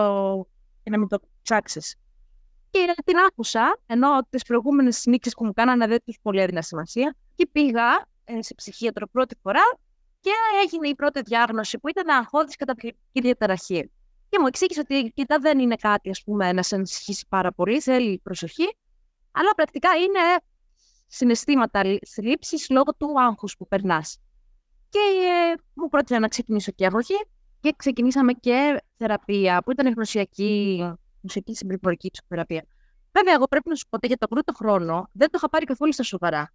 και 0.82 0.90
να 0.90 0.98
μην 0.98 1.08
το 1.08 1.20
ψάξεις. 1.42 1.96
Και 2.72 2.94
την 3.04 3.16
άκουσα, 3.28 3.78
ενώ 3.86 4.08
τις 4.30 4.42
προηγούμενες 4.42 5.06
νίκε 5.06 5.30
που 5.30 5.44
μου 5.44 5.52
κάνανε 5.52 5.86
δεν 5.86 5.98
τους 6.04 6.18
πολύ 6.22 6.40
έδινα 6.40 6.62
σημασία. 6.62 7.16
Και 7.34 7.46
πήγα 7.52 8.06
ε, 8.24 8.42
σε 8.42 8.54
ψυχίατρο 8.54 9.06
πρώτη 9.06 9.36
φορά 9.42 9.62
και 10.20 10.30
έγινε 10.62 10.88
η 10.88 10.94
πρώτη 10.94 11.20
διάγνωση 11.22 11.78
που 11.78 11.88
ήταν 11.88 12.08
αγχώδης 12.08 12.56
καταπληκτική 12.56 13.20
διαταραχή. 13.20 13.90
Και 14.28 14.38
μου 14.40 14.46
εξήγησε 14.46 14.80
ότι 14.80 15.12
κοίτα 15.14 15.38
δεν 15.38 15.58
είναι 15.58 15.74
κάτι 15.74 16.10
ας 16.10 16.22
πούμε, 16.22 16.52
να 16.52 16.62
σε 16.62 16.74
ανησυχήσει 16.74 17.26
πάρα 17.28 17.52
πολύ, 17.52 17.80
θέλει 17.80 18.20
προσοχή, 18.22 18.76
αλλά 19.32 19.54
πρακτικά 19.56 19.88
είναι 19.96 20.20
συναισθήματα 21.06 21.82
θλίψης 22.14 22.70
λόγω 22.70 22.94
του 22.96 23.20
άγχους 23.20 23.56
που 23.56 23.68
περνάς. 23.68 24.18
Και 24.88 24.98
ε, 24.98 25.60
μου 25.74 25.88
πρότεινε 25.88 26.18
να 26.18 26.28
ξεκινήσω 26.28 26.72
και 26.72 26.86
αγωγή 26.86 27.26
και 27.60 27.74
ξεκινήσαμε 27.76 28.32
και 28.32 28.82
θεραπεία 28.96 29.62
που 29.62 29.70
ήταν 29.70 29.92
γνωσιακή, 29.92 30.82
γνωσιακή 31.22 31.54
συμπληρωματική 31.54 32.10
ψυχοθεραπεία. 32.10 32.64
Βέβαια, 33.12 33.34
εγώ 33.34 33.46
πρέπει 33.48 33.68
να 33.68 33.74
σου 33.74 33.86
πω 33.88 33.96
ότι 33.96 34.06
για 34.06 34.16
τον 34.16 34.28
πρώτο 34.28 34.52
χρόνο 34.52 35.08
δεν 35.12 35.30
το 35.30 35.34
είχα 35.36 35.48
πάρει 35.48 35.64
καθόλου 35.64 35.92
στα 35.92 36.02
σοβαρά. 36.02 36.52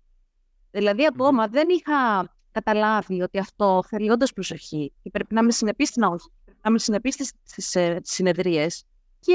Δηλαδή, 0.72 1.06
ακόμα 1.06 1.48
δεν 1.48 1.68
είχα 1.70 2.30
καταλάβει 2.52 3.22
ότι 3.22 3.40
αυτό 3.40 3.84
θέλει 3.88 4.10
όντως 4.10 4.34
προσοχή 4.34 4.94
και 5.02 5.10
πρέπει 5.10 5.34
να 5.34 5.42
είμαι 5.42 5.52
συνεπής 5.52 5.88
στην 5.90 6.04
αγωγή, 6.04 6.32
να 6.46 6.70
είμαι 6.70 6.80
συνεπής 6.80 7.34
στις 7.44 7.76
ε, 7.76 8.00
συνεδρίες. 8.04 8.84
Και 9.20 9.34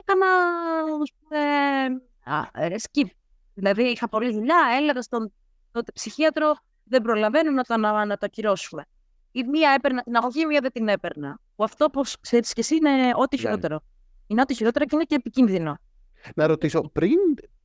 έκανα, 0.00 0.26
ας 1.02 1.12
πούμε, 1.18 1.40
skip 2.80 3.08
Δηλαδή, 3.54 3.82
είχα 3.82 4.08
πολλή 4.08 4.32
δουλειά, 4.32 4.56
έλεγα 4.80 5.02
στον 5.02 5.32
τότε 5.72 5.92
ψυχίατρο, 5.92 6.54
δεν 6.84 7.02
προλαβαίνω 7.02 7.50
να 7.50 7.62
το, 7.62 7.76
να, 7.76 8.04
να 8.04 8.16
το 8.16 8.26
ακυρώσουμε. 8.26 8.84
Η 9.32 9.42
μία 9.44 9.70
έπαιρνα 9.70 10.02
την 10.02 10.16
αγωγή, 10.16 10.40
η 10.40 10.46
μία 10.46 10.60
δεν 10.60 10.72
την 10.72 10.88
έπαιρνα. 10.88 11.38
Που 11.56 11.64
αυτό, 11.64 11.84
όπω 11.84 12.02
ξέρεις 12.20 12.52
και 12.52 12.60
εσύ, 12.60 12.76
είναι 12.76 13.12
ό,τι 13.14 13.38
χειρότερο. 13.38 13.80
Είναι 14.32 14.40
ό,τι 14.40 14.54
χειρότερο 14.54 14.84
και 14.84 14.94
είναι 14.94 15.04
και 15.04 15.14
επικίνδυνο. 15.14 15.78
Να 16.34 16.46
ρωτήσω, 16.46 16.90
πριν. 16.92 17.18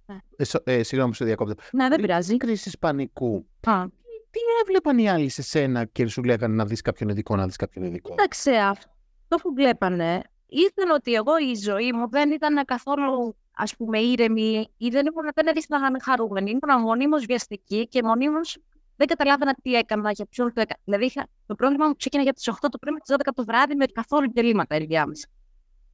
Ναι. 0.06 0.18
Ε, 0.64 0.74
ε, 0.78 0.84
συγγνώμη, 0.84 1.16
σε 1.16 1.26
διακόπτω. 1.26 1.54
Ναι, 1.72 1.88
δεν 1.88 2.02
πειράζει. 2.02 2.38
κρίση 2.38 2.78
πανικού. 2.80 3.48
Α. 3.66 3.86
Τι 4.30 4.40
έβλεπαν 4.62 4.98
οι 4.98 5.10
άλλοι 5.10 5.30
σε 5.30 5.42
σένα 5.42 5.86
και 5.86 6.08
σου 6.08 6.24
λέγανε 6.24 6.56
να 6.56 6.66
δεις 6.66 6.82
κάποιον 6.82 7.10
ειδικό, 7.10 7.36
να 7.36 7.46
δεις 7.46 7.56
κάποιον 7.56 7.86
ειδικό; 7.86 8.10
Κοίταξε, 8.10 8.52
αυτό 8.52 9.36
που 9.42 9.54
βλέπανε 9.54 10.22
ήταν 10.46 10.90
ότι 10.90 11.14
εγώ 11.14 11.38
η 11.38 11.56
ζωή 11.56 11.94
μου 11.94 12.10
δεν 12.10 12.32
ήταν 12.32 12.66
καθόλου 12.66 13.36
ας 13.56 13.76
πούμε, 13.76 14.00
ήρεμη 14.00 14.68
ή 14.78 14.90
δεν 14.90 15.06
ήμουν, 15.06 15.30
δεν 15.36 15.48
έδειχνα 15.48 15.80
χαρούμενη. 16.04 16.50
Ήμουν 16.50 16.82
μονίμως 16.82 17.26
βιαστική 17.26 17.88
και 17.88 18.04
μονίμως 18.04 18.58
δεν 18.96 19.08
καταλάβαινα 19.08 19.56
τι 19.62 19.74
έκανα, 19.74 20.12
για 20.12 20.26
ποιον 20.26 20.54
το 20.54 20.62
έκανα. 20.62 20.80
Δηλαδή, 20.84 21.06
είχα, 21.06 21.28
το 21.46 21.56
πρόβλημα 21.56 21.88
μου 21.88 21.96
ξεκίνησε 21.96 22.30
για 22.30 22.34
τις 22.34 22.50
8 22.50 22.70
το 22.72 22.78
πρωί 22.78 22.94
με 22.94 23.00
τις 23.00 23.16
12 23.16 23.34
το 23.36 23.44
βράδυ 23.46 23.76
με 23.76 23.86
καθόλου 23.86 24.32
τελείματα 24.32 24.76
ενδιάμεσα. 24.76 25.28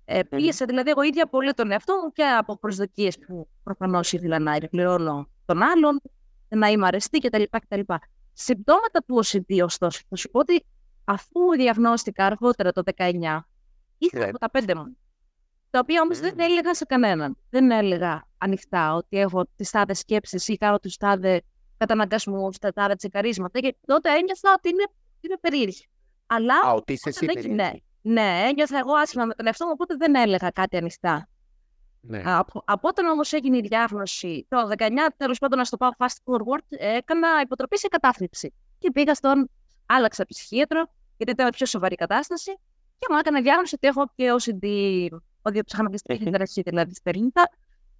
Ε, 0.05 0.23
πίεσα 0.23 0.65
δηλαδή 0.65 0.89
εγώ 0.89 1.01
ίδια 1.01 1.25
πολύ 1.25 1.53
τον 1.53 1.71
εαυτό 1.71 1.93
μου 2.03 2.11
και 2.11 2.23
από 2.23 2.57
προσδοκίες 2.57 3.17
που 3.19 3.47
προφανώς 3.63 4.11
ήθελα 4.11 4.39
να 4.39 4.55
εκπληρώνω 4.55 5.27
τον 5.45 5.61
άλλον, 5.61 6.01
να 6.47 6.67
είμαι 6.67 6.87
αρεστή 6.87 7.19
κτλ. 7.19 7.43
κτλ. 7.49 7.79
Συμπτώματα 8.33 9.03
του 9.07 9.23
OCD, 9.23 9.63
ωστόσο, 9.63 10.01
θα 10.09 10.15
σου 10.15 10.29
πω 10.29 10.39
ότι 10.39 10.65
αφού 11.03 11.51
διαγνώστηκα 11.55 12.25
αργότερα 12.25 12.71
το 12.71 12.81
19, 12.95 13.39
είχα 13.97 14.25
από 14.25 14.39
τα 14.39 14.49
πέντε 14.49 14.75
μου 14.75 14.97
τα 15.73 15.79
οποία 15.79 16.01
όμως 16.01 16.19
δεν 16.19 16.39
έλεγα 16.39 16.73
σε 16.73 16.85
κανέναν. 16.85 17.37
Δεν 17.49 17.71
έλεγα 17.71 18.27
ανοιχτά 18.37 18.95
ότι 18.95 19.19
έχω 19.19 19.45
τις 19.55 19.69
τάδες 19.69 19.99
σκέψεις 19.99 20.47
ή 20.47 20.57
κάνω 20.57 20.79
τους 20.79 20.97
τάδε 20.97 21.41
καταναγκασμού, 21.77 22.49
τα 22.61 22.73
τάδε 22.73 22.95
τσεκαρίσματα. 22.95 23.59
Και 23.59 23.75
τότε 23.85 24.09
ένιωθα 24.09 24.53
ότι 24.57 24.69
είναι, 24.69 24.83
είναι 25.19 25.37
περίεργη. 25.41 25.85
Αλλά. 26.25 26.53
Α, 26.65 26.73
ότι 26.73 26.93
είσαι 26.93 27.09
εσύ 27.09 27.49
ναι, 27.49 27.71
ναι, 28.05 28.43
ένιωθα 28.47 28.77
εγώ 28.77 28.93
άσχημα 28.93 29.25
με 29.25 29.33
τον 29.33 29.45
εαυτό 29.45 29.65
μου, 29.65 29.71
οπότε 29.73 29.95
δεν 29.95 30.15
έλεγα 30.15 30.49
κάτι 30.49 30.77
ανοιχτά. 30.77 31.27
Ναι. 32.01 32.21
Από, 32.25 32.63
από 32.65 32.87
όταν 32.87 33.05
όμως 33.05 33.33
έγινε 33.33 33.57
η 33.57 33.61
διάγνωση 33.61 34.45
το 34.49 34.57
19, 34.77 34.89
τέλος 35.17 35.39
πάντων 35.39 35.57
να 35.57 35.65
στο 35.65 35.77
πάω 35.77 35.91
fast 35.97 36.05
forward, 36.25 36.65
έκανα 36.69 37.27
υποτροπή 37.41 37.77
σε 37.77 37.87
κατάθλιψη. 37.87 38.53
Και 38.77 38.91
πήγα 38.91 39.13
στον. 39.13 39.49
Άλλαξα 39.85 40.25
ψυχίατρο, 40.25 40.85
γιατί 41.17 41.31
ήταν 41.31 41.49
πιο 41.49 41.65
σοβαρή 41.65 41.95
κατάσταση. 41.95 42.51
Και 42.97 43.07
μου 43.09 43.17
έκανε 43.17 43.41
διάγνωση 43.41 43.75
ότι 43.75 43.87
έχω 43.87 44.05
και 44.15 44.33
OCD 44.39 44.67
ο 45.41 45.63
ψυχαναγκαστική 45.65 46.23
διαταραχή 46.23 46.61
δηλαδή 46.61 46.93
στην 46.93 47.31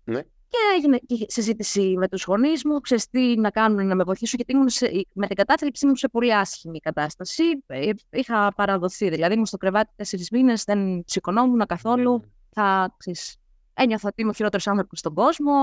Ναι. 0.04 0.22
Και 0.54 0.78
έγινε 0.78 0.98
και 0.98 1.26
συζήτηση 1.28 1.94
με 1.98 2.08
τους 2.08 2.24
γονείς 2.24 2.66
μου, 2.66 2.80
ξέρεις 2.80 3.10
τι 3.10 3.40
να 3.40 3.50
κάνουν 3.50 3.88
να 3.88 3.96
με 3.96 4.04
βοηθήσουν, 4.04 4.36
γιατί 4.38 4.54
ήμουν 4.54 4.70
σε, 4.70 5.06
με 5.14 5.28
την 5.28 5.36
κατάθλιψη 5.36 5.86
ήμουν 5.86 5.98
σε 5.98 6.08
πολύ 6.10 6.36
άσχημη 6.36 6.80
κατάσταση. 6.80 7.44
Ε, 7.66 7.90
είχα 8.10 8.54
παραδοθεί, 8.56 9.10
δηλαδή 9.10 9.34
ήμουν 9.34 9.46
στο 9.46 9.58
κρεβάτι 9.58 9.92
τέσσερις 9.96 10.30
μήνες, 10.30 10.64
δεν 10.64 11.04
σηκωνόμουν 11.06 11.66
καθόλου. 11.68 12.22
Mm. 12.24 12.28
Θα, 12.52 12.96
ξέρεις, 12.98 13.36
ένιωθα 13.74 14.08
ότι 14.08 14.22
είμαι 14.22 14.30
ο 14.30 14.34
χειρότερος 14.34 14.68
άνθρωπος 14.68 15.00
στον 15.00 15.14
κόσμο, 15.14 15.54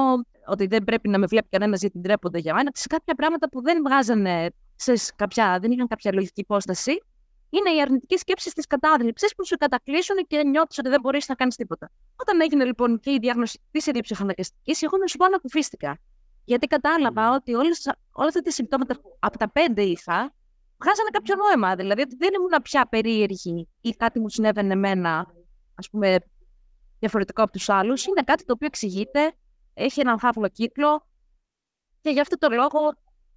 ότι 0.46 0.66
δεν 0.66 0.84
πρέπει 0.84 1.08
να 1.08 1.18
με 1.18 1.26
βλέπει 1.26 1.48
κανένας 1.48 1.80
γιατί 1.80 1.98
ντρέπονται 1.98 2.38
για 2.38 2.54
μένα. 2.54 2.70
Σε 2.74 2.86
κάποια 2.86 3.14
πράγματα 3.14 3.48
που 3.48 3.62
δεν 3.62 3.82
βγάζανε 3.86 4.50
σε 4.76 4.92
κάποια, 5.16 5.58
δεν 5.60 5.70
είχαν 5.70 5.86
κάποια 5.86 6.12
λογική 6.12 6.40
υπόσταση 6.40 7.02
είναι 7.50 7.70
οι 7.70 7.80
αρνητικέ 7.80 8.18
σκέψει 8.18 8.50
τη 8.50 8.66
κατάδληψη 8.66 9.34
που 9.36 9.46
σου 9.46 9.56
κατακλείσουν 9.56 10.16
και 10.26 10.42
νιώθεις 10.42 10.78
ότι 10.78 10.88
δεν 10.88 11.00
μπορείς 11.00 11.28
να 11.28 11.34
κάνεις 11.34 11.56
τίποτα. 11.56 11.90
Όταν 12.16 12.40
έγινε 12.40 12.64
λοιπόν 12.64 13.00
και 13.00 13.10
η 13.10 13.18
διάγνωση 13.20 13.60
της 13.70 13.86
ιδιοψυχαναγκαστική, 13.86 14.84
εγώ 14.84 14.96
να 14.96 15.06
σου 15.06 15.16
πω 15.16 15.24
ανακουφίστηκα. 15.24 15.98
Γιατί 16.44 16.66
κατάλαβα 16.66 17.34
ότι 17.34 17.54
όλες, 17.54 17.90
όλα 18.12 18.28
αυτά 18.28 18.40
τα 18.40 18.50
συμπτώματα 18.50 19.00
που 19.00 19.16
από 19.18 19.38
τα 19.38 19.50
πέντε 19.50 19.82
είχα, 19.82 20.34
βγάζανε 20.82 21.08
κάποιο 21.12 21.34
νόημα. 21.34 21.74
Δηλαδή 21.74 22.00
ότι 22.00 22.16
δεν 22.16 22.28
ήμουν 22.36 22.62
πια 22.62 22.86
περίεργη 22.86 23.68
ή 23.80 23.90
κάτι 23.90 24.20
μου 24.20 24.28
συνέβαινε 24.28 24.72
εμένα, 24.72 25.34
ας 25.74 25.90
πούμε, 25.90 26.18
διαφορετικό 26.98 27.42
από 27.42 27.52
τους 27.52 27.68
άλλους. 27.68 28.04
Είναι 28.04 28.22
κάτι 28.24 28.44
το 28.44 28.52
οποίο 28.52 28.66
εξηγείται, 28.66 29.32
έχει 29.74 30.00
έναν 30.00 30.18
φαύλο 30.18 30.48
κύκλο 30.48 31.06
και 32.00 32.10
γι' 32.10 32.20
αυτό 32.20 32.38
το 32.38 32.48
λόγο 32.50 32.78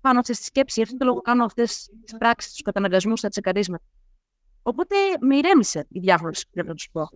πάνω 0.02 0.24
σε 0.24 0.34
στη 0.34 0.44
σκέψη, 0.44 0.74
γι' 0.80 0.86
αυτό 0.86 0.98
το 0.98 1.06
λόγο 1.06 1.22
κάνω 1.22 1.46
αυτές 1.46 1.90
τις 2.04 2.18
πράξεις, 2.18 2.52
τους 2.52 2.62
καταναγκασμούς, 2.62 3.22
τα 3.22 3.30
τσεκαρίσματα. 3.30 3.84
Οπότε 4.64 4.96
με 5.20 5.36
ηρέμησε 5.36 5.86
η 5.90 6.00
διάγνωση, 6.00 6.46
πρέπει 6.52 6.68
να 6.68 6.74
του 6.74 6.84
πω. 6.92 7.10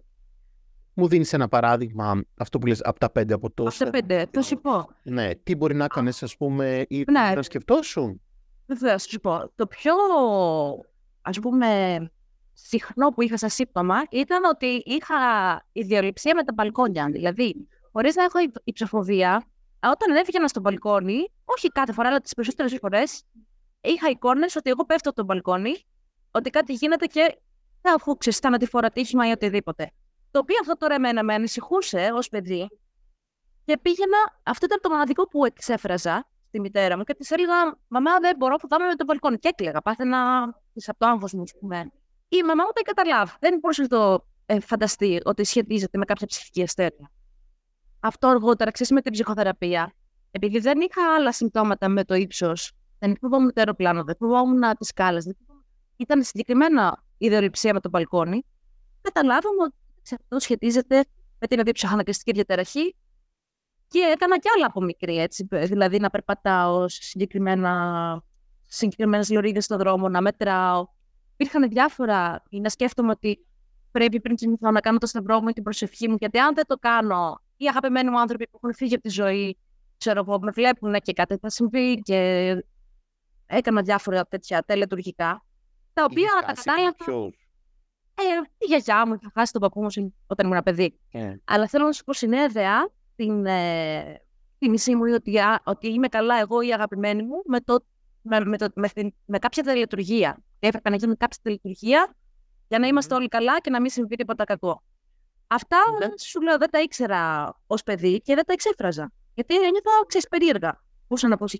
Μου 0.94 1.08
δίνεις 1.08 1.34
ένα 1.34 1.48
παράδειγμα, 1.48 2.22
αυτό 2.38 2.60
που 2.60 2.66
λες, 2.68 2.82
από 2.82 3.00
τα 3.00 3.10
πέντε 3.10 3.34
από 3.34 3.51
τόσα. 3.51 3.84
Από 3.84 3.94
τα 3.94 4.00
πέντε, 4.00 4.25
θα 4.32 4.42
σου 4.42 4.62
πω. 4.62 4.89
Ναι, 5.04 5.36
τι 5.36 5.56
μπορεί 5.56 5.75
να 5.75 5.88
κάνει, 5.88 6.10
ας 6.22 6.38
πούμε, 6.38 6.86
ή 6.88 7.04
ναι. 7.12 7.32
να 7.36 7.42
σκεφτόσουν; 7.42 8.22
Βεβαίω, 8.66 8.92
θα 8.92 8.98
σου 8.98 9.20
πω. 9.20 9.51
Το 9.56 9.68
πιο, 9.68 9.94
ας 11.22 11.39
πούμε, 11.39 11.98
συχνό 12.54 13.10
που 13.10 13.22
είχα 13.22 13.38
σαν 13.38 13.50
σύμπτωμα 13.50 13.96
ήταν 14.12 14.44
ότι 14.44 14.66
είχα 14.86 15.16
ιδιοληψία 15.72 16.36
με 16.36 16.44
τα 16.44 16.54
μπαλκόνια. 16.54 17.06
Δηλαδή, 17.12 17.68
χωρίς 17.92 18.16
να 18.16 18.24
έχω 18.24 18.38
υψοφοβία, 18.63 19.44
όταν 19.92 20.16
έβγαινα 20.16 20.48
στο 20.48 20.60
μπαλκόνι, 20.60 21.32
όχι 21.46 21.68
κάθε 21.68 21.94
φορά, 21.94 22.08
αλλά 22.08 22.22
τις 22.22 22.34
περισσότερες 22.34 22.77
φορές, 22.82 23.24
είχα 23.82 24.10
εικόνες 24.10 24.56
ότι 24.56 24.70
εγώ 24.70 24.86
πέφτω 24.86 25.10
από 25.10 25.18
το 25.18 25.25
μπαλκόνι 25.25 25.74
ότι 26.31 26.50
κάτι 26.50 26.74
γίνεται 26.74 27.05
και 27.05 27.38
θα 27.81 27.93
αφού 27.93 28.17
ξεστάνω 28.17 28.57
τη 28.57 28.65
φορά 28.65 28.89
τύχημα 28.89 29.27
ή 29.27 29.31
οτιδήποτε. 29.31 29.91
Το 30.31 30.39
οποίο 30.39 30.55
αυτό 30.62 30.77
τώρα 30.77 30.96
εμένα 30.96 31.24
με 31.24 31.34
ανησυχούσε 31.34 32.12
ως 32.13 32.29
παιδί 32.29 32.69
και 33.65 33.77
πήγαινα, 33.81 34.17
αυτό 34.43 34.65
ήταν 34.65 34.79
το 34.81 34.89
μοναδικό 34.89 35.27
που 35.27 35.46
εξέφραζα 35.46 36.27
στη 36.48 36.60
μητέρα 36.60 36.98
μου 36.98 37.03
και 37.03 37.13
της 37.13 37.31
έλεγα 37.31 37.77
Μαμά, 37.88 38.19
δεν 38.19 38.36
μπορώ, 38.38 38.57
φοβάμαι 38.57 38.86
με 38.86 38.96
το 38.96 39.03
μπαλκόνι. 39.05 39.38
Και 39.38 39.48
έκλαιγα, 39.48 39.81
πάθαινα 39.81 40.43
από 40.86 40.98
το 40.98 41.05
άγχο 41.05 41.27
μου, 41.34 41.41
ας 41.41 41.53
πούμε. 41.60 41.91
Η 42.27 42.43
μαμά 42.43 42.63
μου 42.63 42.72
τα 42.74 42.81
καταλάβει. 42.81 43.31
Δεν 43.39 43.57
μπορούσε 43.60 43.81
να 43.81 43.88
το 43.88 44.25
ε, 44.46 44.60
φανταστεί 44.60 45.22
ότι 45.24 45.43
σχετίζεται 45.43 45.98
με 45.98 46.05
κάποια 46.05 46.27
ψυχική 46.27 46.62
ασθένεια. 46.62 47.12
Αυτό 48.00 48.27
αργότερα, 48.27 48.72
ξέρεις, 48.72 48.91
με 48.91 49.01
την 49.01 49.12
ψυχοθεραπεία, 49.12 49.93
επειδή 50.31 50.60
δεν 50.60 50.79
είχα 50.79 51.15
άλλα 51.15 51.31
συμπτώματα 51.31 51.89
με 51.89 52.03
το 52.03 52.15
ύψος, 52.15 52.72
δεν 53.00 53.17
φοβόμουν 53.22 53.48
το 53.48 53.53
αεροπλάνο, 53.57 54.03
δεν 54.03 54.15
φοβόμουν 54.15 54.62
τις 54.77 54.88
σκάλες, 54.88 55.24
δεν 55.24 55.36
ήταν 55.98 56.24
συγκεκριμένα 56.24 57.04
η 57.18 57.25
ιδεολειψία 57.25 57.74
με 57.74 57.80
τον 57.80 57.92
μπαλκόνι, 57.92 58.44
καταλάβαμε 59.01 59.63
ότι 59.63 60.16
αυτό 60.22 60.39
σχετίζεται 60.39 61.06
με 61.39 61.48
την 61.48 61.60
αδιψυχαναγκαστική 61.60 62.32
διαταραχή 62.32 62.96
και 63.88 64.00
έκανα 64.00 64.39
κι 64.39 64.48
άλλα 64.56 64.66
από 64.66 64.82
μικρή, 64.82 65.18
έτσι, 65.18 65.48
δηλαδή 65.51 66.00
να 66.00 66.10
περπατάω 66.10 66.88
σε 66.88 67.04
συγκεκριμένα, 67.04 68.24
συγκεκριμένες 68.66 69.30
λωρίδες 69.30 69.63
στον 69.63 69.77
δρόμο, 69.77 70.10
να 70.10 70.22
μετράω. 70.22 70.88
Υπήρχαν 71.34 71.70
διάφορα, 71.70 72.44
ή 72.50 72.60
να 72.60 72.70
σκέφτομαι 72.70 73.12
ότι 73.12 73.46
πρέπει 73.92 74.22
πριν 74.22 74.36
κοιμηθώ 74.36 74.72
να 74.72 74.80
κάνω 74.80 74.98
το 74.98 75.06
σταυρό 75.06 75.42
μου 75.42 75.48
ή 75.48 75.54
την 75.54 75.63
προσευχή 75.63 76.10
μου, 76.10 76.16
γιατί 76.20 76.39
αν 76.39 76.54
δεν 76.54 76.66
το 76.66 76.75
κάνω, 76.75 77.42
οι 77.58 77.68
αγαπημένοι 77.68 78.10
μου 78.10 78.20
άνθρωποι 78.20 78.48
που 78.48 78.60
έχουν 78.62 78.75
φύγει 78.75 78.94
από 78.94 79.04
τη 79.04 79.10
ζωή, 79.10 79.58
ξέρω 79.98 80.20
εγώ, 80.27 80.39
με 80.39 80.51
βλέπουν 80.51 80.94
και 80.94 81.13
κάτι 81.13 81.38
θα 81.38 81.50
συμβεί 81.50 82.01
και 82.01 82.51
έκανα 83.46 83.82
διάφορα 83.82 84.25
τέτοια 84.25 84.62
τελετουργικά 84.62 85.47
τα 85.98 86.04
οποία 86.04 86.30
τα 86.46 86.54
κατάλαβα. 86.54 87.32
Ε, 88.20 88.24
η 88.58 88.66
γιαγιά 88.66 89.08
μου 89.08 89.13
είχα 89.13 89.32
χάσει 89.34 89.51
τον 89.51 89.62
παππού 89.62 89.82
μου 89.82 90.13
όταν 90.27 90.48
ήμουν 90.48 90.63
παιδί. 90.63 91.00
Yeah. 91.13 91.20
Ε. 91.20 91.36
Αλλά 91.46 91.68
θέλω 91.68 91.86
να 91.86 91.92
σου 91.92 92.04
πω 92.04 92.13
συνέδεα 92.13 92.89
την, 93.16 93.46
ε, 93.46 94.22
εκτίμησή 94.54 94.96
μου 94.96 95.04
ότι, 95.13 95.39
ότι 95.63 95.88
είμαι 95.88 96.08
καλά 96.08 96.39
εγώ 96.39 96.62
ή 96.62 96.68
η 96.68 96.74
αγαπημένη 96.74 97.24
μου 97.24 97.42
με, 97.46 97.60
το, 97.60 97.80
με, 98.22 98.46
με, 98.46 98.58
το, 98.58 98.68
με, 98.75 98.89
με 99.25 99.38
κάποια 99.39 99.63
τελετουργία. 99.63 100.44
Έπρεπε 100.60 100.89
να 100.89 100.96
γίνει 100.96 101.16
κάποια 101.16 101.38
τελετουργία 101.42 102.16
για 102.68 102.80
να 102.80 102.88
είμαστε 102.88 103.13
όλοι 103.13 103.27
καλά 103.27 103.60
και 103.60 103.70
να 103.70 103.82
μην 103.82 103.89
συμβεί 103.89 104.16
τίποτα 104.16 104.44
κακό. 104.44 104.84
Αυτά 105.48 105.77
ναι. 106.00 106.08
σου 106.18 106.42
λέω 106.42 106.58
δεν 106.58 106.70
τα 106.70 106.80
ήξερα 106.80 107.54
ως 107.68 107.84
παιδί 107.84 108.22
και 108.22 108.36
δεν 108.36 108.46
τα 108.46 108.54
εξέφραζα. 108.54 109.12
Γιατί 109.34 109.56
ένιωθα, 109.56 109.92
ξέρεις, 110.08 110.27
περίεργα. 110.27 110.84
Μπορούσα 111.08 111.27
να 111.27 111.38
πω 111.38 111.48
στη 111.48 111.60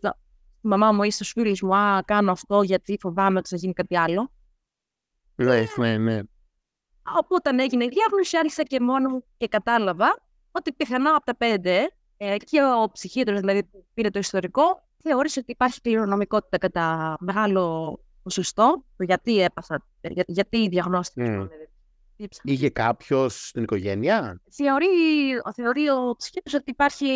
μαμά 0.68 0.92
μου 0.92 1.04
ή 1.04 1.12
στου 1.12 1.26
φίλου 1.26 1.56
μου, 1.62 1.76
Α, 1.76 2.04
κάνω 2.06 2.32
αυτό 2.32 2.62
γιατί 2.62 2.98
φοβάμαι 3.00 3.38
ότι 3.38 3.50
θα 3.50 3.56
γίνει 3.56 3.74
κάτι 3.74 3.98
άλλο. 3.98 4.32
Ναι, 5.36 5.64
ναι, 5.78 5.98
ναι. 5.98 6.20
Οπότε 7.16 7.50
όταν 7.50 7.60
έγινε 7.60 7.84
η 7.84 7.90
διάγνωση, 7.90 8.38
άρχισα 8.38 8.64
και 8.64 8.80
μόνο 8.80 9.10
μου 9.10 9.24
και 9.38 9.48
κατάλαβα 9.48 10.18
ότι 10.52 10.74
πιθανά 10.74 11.16
από 11.16 11.26
τα 11.26 11.36
πέντε, 11.36 11.92
ε, 12.18 12.38
και 12.38 12.62
ο 12.64 12.92
ψυχίατρος 12.92 13.40
δηλαδή 13.40 13.64
που 13.64 13.86
πήρε 13.94 14.10
το 14.10 14.20
ιστορικό, 14.20 14.88
θεώρησε 14.98 15.40
ότι 15.40 15.52
υπάρχει 15.52 15.82
κληρονομικότητα 15.82 16.58
κατά 16.58 17.18
μεγάλο 17.20 18.00
ποσοστό, 18.24 18.84
το 18.98 19.04
γιατί 19.04 19.42
έπαθα, 19.42 19.86
για, 20.02 20.24
γιατί 20.28 20.68
διαγνώστηκε. 20.68 21.48
Mm. 22.18 22.28
Είχε 22.44 22.70
κάποιος 22.70 23.48
στην 23.48 23.64
οικογένεια; 23.64 24.42
Θεωρεί, 24.52 24.88
θεωρεί 25.56 25.90
ο 25.90 26.16
ψυχίατρος 26.18 26.54
ότι 26.54 26.72
υπάρχει 26.72 27.08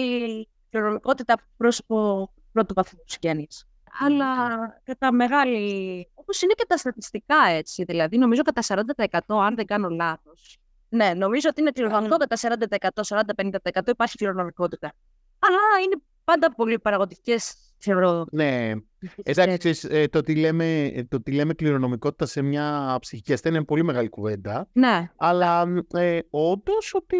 κληρονομικότητα 0.70 1.36
πρόσωπο 1.58 2.30
πρώτου 2.52 2.74
βαθμού 2.74 3.00
γέννης. 3.20 3.66
Αλλά 4.00 4.46
κατά 4.84 5.12
μεγάλη... 5.12 6.10
Όπως 6.14 6.42
είναι 6.42 6.54
και 6.54 6.66
τα 6.68 6.78
στατιστικά 6.78 7.48
έτσι, 7.48 7.84
δηλαδή 7.84 8.18
νομίζω 8.18 8.42
κατά 8.42 8.86
40% 9.08 9.20
αν 9.28 9.56
δεν 9.56 9.66
κάνω 9.66 9.90
λάθος. 9.90 10.58
Ναι, 10.90 11.14
νομίζω 11.14 11.50
ότι 11.50 11.62
είναι 11.62 11.72
κληρονομικότητα 11.72 12.58
40%, 12.80 13.22
40-50% 13.76 13.88
υπάρχει 13.88 14.18
κληρονομικότητα. 14.18 14.94
Αλλά 15.40 15.84
είναι 15.84 15.96
πάντα 16.24 16.54
πολύ 16.54 16.80
παραγωγικές, 16.80 17.71
θεωρώ. 17.82 18.26
Ναι. 18.32 18.72
Εντάξει, 19.24 19.88
ε, 19.90 20.08
το, 20.08 20.18
ότι 20.18 20.36
λέμε, 20.36 20.92
το 21.10 21.16
ότι 21.16 21.32
λέμε 21.32 21.54
κληρονομικότητα 21.54 22.26
σε 22.26 22.42
μια 22.42 22.98
ψυχική 23.02 23.34
ασθένεια 23.34 23.58
είναι 23.58 23.66
πολύ 23.66 23.84
μεγάλη 23.84 24.10
κουβέντα. 24.10 24.68
Ναι. 24.72 25.12
Αλλά 25.16 25.66
ε, 25.94 26.20
όντως 26.30 26.94
ότι 26.94 27.18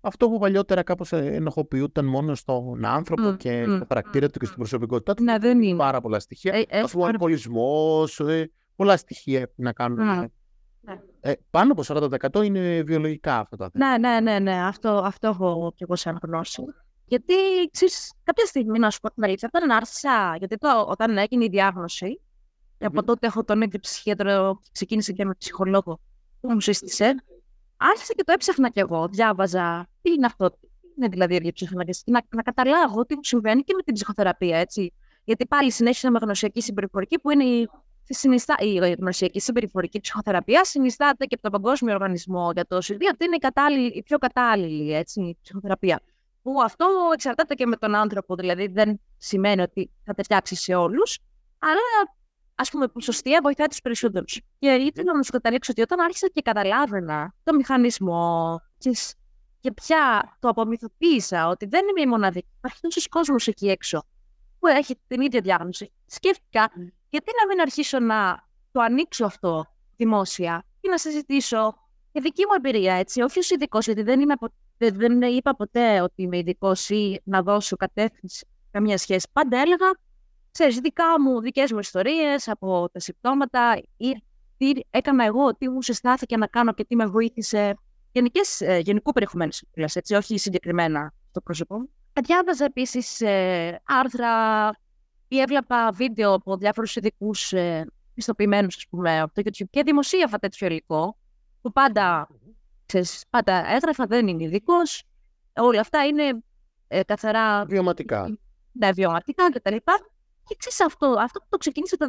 αυτό 0.00 0.28
που 0.28 0.38
παλιότερα 0.38 0.82
κάπως 0.82 1.12
ενοχοποιούταν 1.12 2.04
μόνο 2.04 2.34
στον 2.34 2.84
άνθρωπο 2.84 3.34
και 3.38 3.64
mm, 3.64 3.76
στο 3.76 3.84
χαρακτήρα 3.88 4.28
του 4.28 4.38
και 4.38 4.44
στην 4.44 4.58
προσωπικότητά 4.58 5.14
του. 5.14 5.22
Ναι, 5.22 5.38
δεν 5.38 5.62
είναι. 5.62 5.76
Πάρα 5.76 6.00
πολλά 6.00 6.20
στοιχεία. 6.20 6.52
Ε, 6.54 6.64
ε, 6.68 6.84
ο 6.96 7.04
αλκοολισμός, 7.04 8.20
ε, 8.20 8.50
πολλά 8.76 8.96
στοιχεία 8.96 9.50
να 9.54 9.72
κάνουν. 9.72 10.06
Ναι. 10.06 10.26
Ναι. 10.80 11.00
Ε, 11.20 11.32
πάνω 11.50 11.72
από 11.72 11.82
40% 11.86 12.44
είναι 12.44 12.82
βιολογικά 12.82 13.38
αυτά 13.38 13.56
τα 13.56 13.70
θέματα. 13.72 13.98
Ναι, 13.98 14.08
ναι, 14.08 14.20
ναι, 14.20 14.38
ναι. 14.38 14.66
Αυτό, 14.66 14.88
αυτό 14.88 15.28
έχω 15.28 15.72
κι 15.76 15.82
εγώ 15.82 15.96
σαν 15.96 16.18
γνώση. 16.22 16.62
Γιατί 17.08 17.34
ξέρεις, 17.72 18.12
κάποια 18.22 18.44
στιγμή, 18.46 18.78
να 18.78 18.90
σου 18.90 19.00
πω 19.00 19.12
την 19.12 19.24
αλήθεια, 19.24 19.50
όταν 19.52 19.70
άρχισα, 19.70 20.36
γιατί 20.38 20.56
το, 20.56 20.86
όταν 20.88 21.18
έγινε 21.18 21.44
η 21.44 21.48
διάγνωση, 21.48 22.20
mm-hmm. 22.20 22.86
από 22.86 23.04
τότε 23.04 23.26
έχω 23.26 23.44
τον 23.44 23.62
ίδιο 23.62 23.78
ψυχίατρο, 23.78 24.60
ξεκίνησε 24.72 25.12
και 25.12 25.24
με 25.24 25.34
ψυχολόγο 25.38 26.00
που 26.40 26.52
μου 26.52 26.60
σύστησε, 26.60 27.24
άρχισα 27.76 28.12
και 28.12 28.24
το 28.24 28.32
έψαχνα 28.32 28.68
κι 28.68 28.80
εγώ, 28.80 29.08
διάβαζα 29.08 29.88
τι 30.02 30.10
είναι 30.10 30.26
αυτό, 30.26 30.50
τι 30.50 30.58
είναι 30.96 31.08
δηλαδή 31.08 31.34
η 31.34 31.52
ψυχολογία, 31.52 31.94
να, 32.06 32.22
να 32.28 32.42
καταλάβω 32.42 33.04
τι 33.04 33.14
μου 33.14 33.24
συμβαίνει 33.24 33.62
και 33.62 33.74
με 33.76 33.82
την 33.82 33.94
ψυχοθεραπεία, 33.94 34.58
έτσι. 34.58 34.92
Γιατί 35.24 35.46
πάλι 35.46 35.72
συνέχισα 35.72 36.10
με 36.10 36.18
γνωσιακή 36.22 36.62
συμπεριφορική 36.62 37.18
που 37.18 37.30
είναι 37.30 37.44
η 37.44 37.68
συνιστά, 38.08 38.54
η 38.58 38.76
γνωσιακή 38.98 39.40
συμπεριφορική 39.40 40.00
ψυχοθεραπεία 40.00 40.64
συνιστάται 40.64 41.24
και 41.24 41.34
από 41.40 41.50
τον 41.50 41.60
Παγκόσμιο 41.60 41.94
Οργανισμό 41.94 42.50
για 42.54 42.66
το 42.66 42.80
ΣΥΔΙ 42.80 43.06
ότι 43.06 43.24
είναι 43.24 43.36
η, 43.80 43.96
η 43.96 44.02
πιο 44.02 44.18
κατάλληλη 44.18 44.94
έτσι, 44.94 45.38
ψυχοθεραπεία. 45.42 46.00
Που 46.48 46.62
αυτό 46.62 46.86
εξαρτάται 47.12 47.54
και 47.54 47.66
με 47.66 47.76
τον 47.76 47.94
άνθρωπο, 47.94 48.34
δηλαδή 48.34 48.66
δεν 48.66 49.00
σημαίνει 49.16 49.62
ότι 49.62 49.90
θα 50.04 50.14
ταιριάξει 50.14 50.54
σε 50.54 50.74
όλους, 50.74 51.18
αλλά 51.58 52.14
ας 52.54 52.70
πούμε 52.70 52.88
ποσοστία 52.88 53.40
βοηθάει 53.42 53.66
τους 53.66 53.80
περισσότερους. 53.80 54.40
Και 54.58 54.68
ήθελα 54.68 55.16
να 55.16 55.22
σου 55.22 55.32
καταλήξω 55.32 55.72
ότι 55.72 55.82
όταν 55.82 56.00
άρχισα 56.00 56.28
και 56.28 56.42
καταλάβαινα 56.42 57.34
το 57.42 57.54
μηχανισμό 57.54 58.60
και 59.60 59.72
πια 59.72 60.36
το 60.40 60.48
απομυθοποίησα 60.48 61.48
ότι 61.48 61.66
δεν 61.66 61.80
είμαι 61.88 62.00
η 62.00 62.06
μοναδική, 62.06 62.48
υπάρχει 62.58 62.80
τόσος 62.80 63.08
κόσμος 63.08 63.46
εκεί 63.46 63.68
έξω 63.68 64.06
που 64.58 64.66
έχει 64.66 65.00
την 65.06 65.20
ίδια 65.20 65.40
διάγνωση. 65.40 65.92
Σκέφτηκα 66.06 66.70
γιατί 67.08 67.32
να 67.40 67.46
μην 67.46 67.60
αρχίσω 67.60 67.98
να 67.98 68.48
το 68.72 68.80
ανοίξω 68.80 69.24
αυτό 69.24 69.64
δημόσια 69.96 70.64
και 70.80 70.88
να 70.88 70.98
συζητήσω 70.98 71.78
τη 72.12 72.20
δική 72.20 72.42
μου 72.46 72.54
εμπειρία, 72.56 72.94
έτσι, 72.94 73.20
όχι 73.20 73.38
ως 73.38 73.50
ειδικός, 73.50 73.84
γιατί 73.84 74.02
δεν, 74.02 74.20
είμαι, 74.20 74.34
δεν 74.78 75.22
είπα 75.22 75.56
ποτέ 75.56 76.00
ότι 76.00 76.22
είμαι 76.22 76.38
ειδικός 76.38 76.88
ή 76.88 77.20
να 77.24 77.42
δώσω 77.42 77.76
κατεύθυνση 77.76 78.46
καμία 78.70 78.98
σχέση. 78.98 79.28
Πάντα 79.32 79.58
έλεγα, 79.58 79.86
ξέρεις, 80.50 80.78
δικά 80.78 81.20
μου, 81.20 81.40
δικές 81.40 81.72
μου 81.72 81.78
ιστορίες 81.78 82.48
από 82.48 82.88
τα 82.92 83.00
συμπτώματα 83.00 83.80
ή 83.96 84.22
τι 84.56 84.72
έκανα 84.90 85.24
εγώ, 85.24 85.56
τι 85.56 85.68
μου 85.68 85.82
συστάθηκε 85.82 86.36
να 86.36 86.46
κάνω 86.46 86.72
και 86.72 86.84
τι 86.84 86.96
με 86.96 87.06
βοήθησε 87.06 87.74
γενικές, 88.12 88.60
ε, 88.60 88.78
γενικού 88.78 89.12
περιεχομένου, 89.12 89.50
έτσι, 89.74 90.14
όχι 90.14 90.38
συγκεκριμένα 90.38 91.12
το 91.32 91.40
πρόσωπό 91.40 91.78
μου. 91.78 91.90
Διάβαζα 92.24 92.64
επίσης 92.64 93.20
ε, 93.20 93.80
άρθρα 93.84 94.70
ή 95.28 95.40
έβλεπα 95.40 95.90
βίντεο 95.90 96.32
από 96.32 96.56
διάφορους 96.56 96.96
ειδικούς 96.96 97.52
ε, 97.52 97.86
πιστοποιημένους, 98.14 98.76
ας 98.76 98.86
πούμε, 98.90 99.20
από 99.20 99.34
το 99.34 99.42
YouTube 99.44 99.68
και 99.70 99.82
δημοσίευα 99.82 100.38
τέτοιο 100.38 100.66
υλικό, 100.66 101.18
που 101.60 101.72
πάντα, 101.72 102.28
ξέρεις, 102.88 103.24
πάντα 103.30 103.72
έγραφα, 103.74 104.06
δεν 104.06 104.28
είναι 104.28 104.44
ειδικός. 104.44 105.02
Όλα 105.56 105.80
αυτά 105.80 106.04
είναι 106.04 106.42
ε, 106.88 107.02
καθαρά... 107.02 107.64
Βιωματικά. 107.64 108.38
Ναι, 108.72 108.92
βιωματικά 108.92 109.50
κτλ. 109.50 109.76
Και 110.44 110.56
ξέρεις 110.58 110.80
αυτό, 110.80 111.06
αυτό 111.18 111.38
που 111.38 111.46
το 111.48 111.56
ξεκίνησε 111.56 111.96
το 111.96 112.06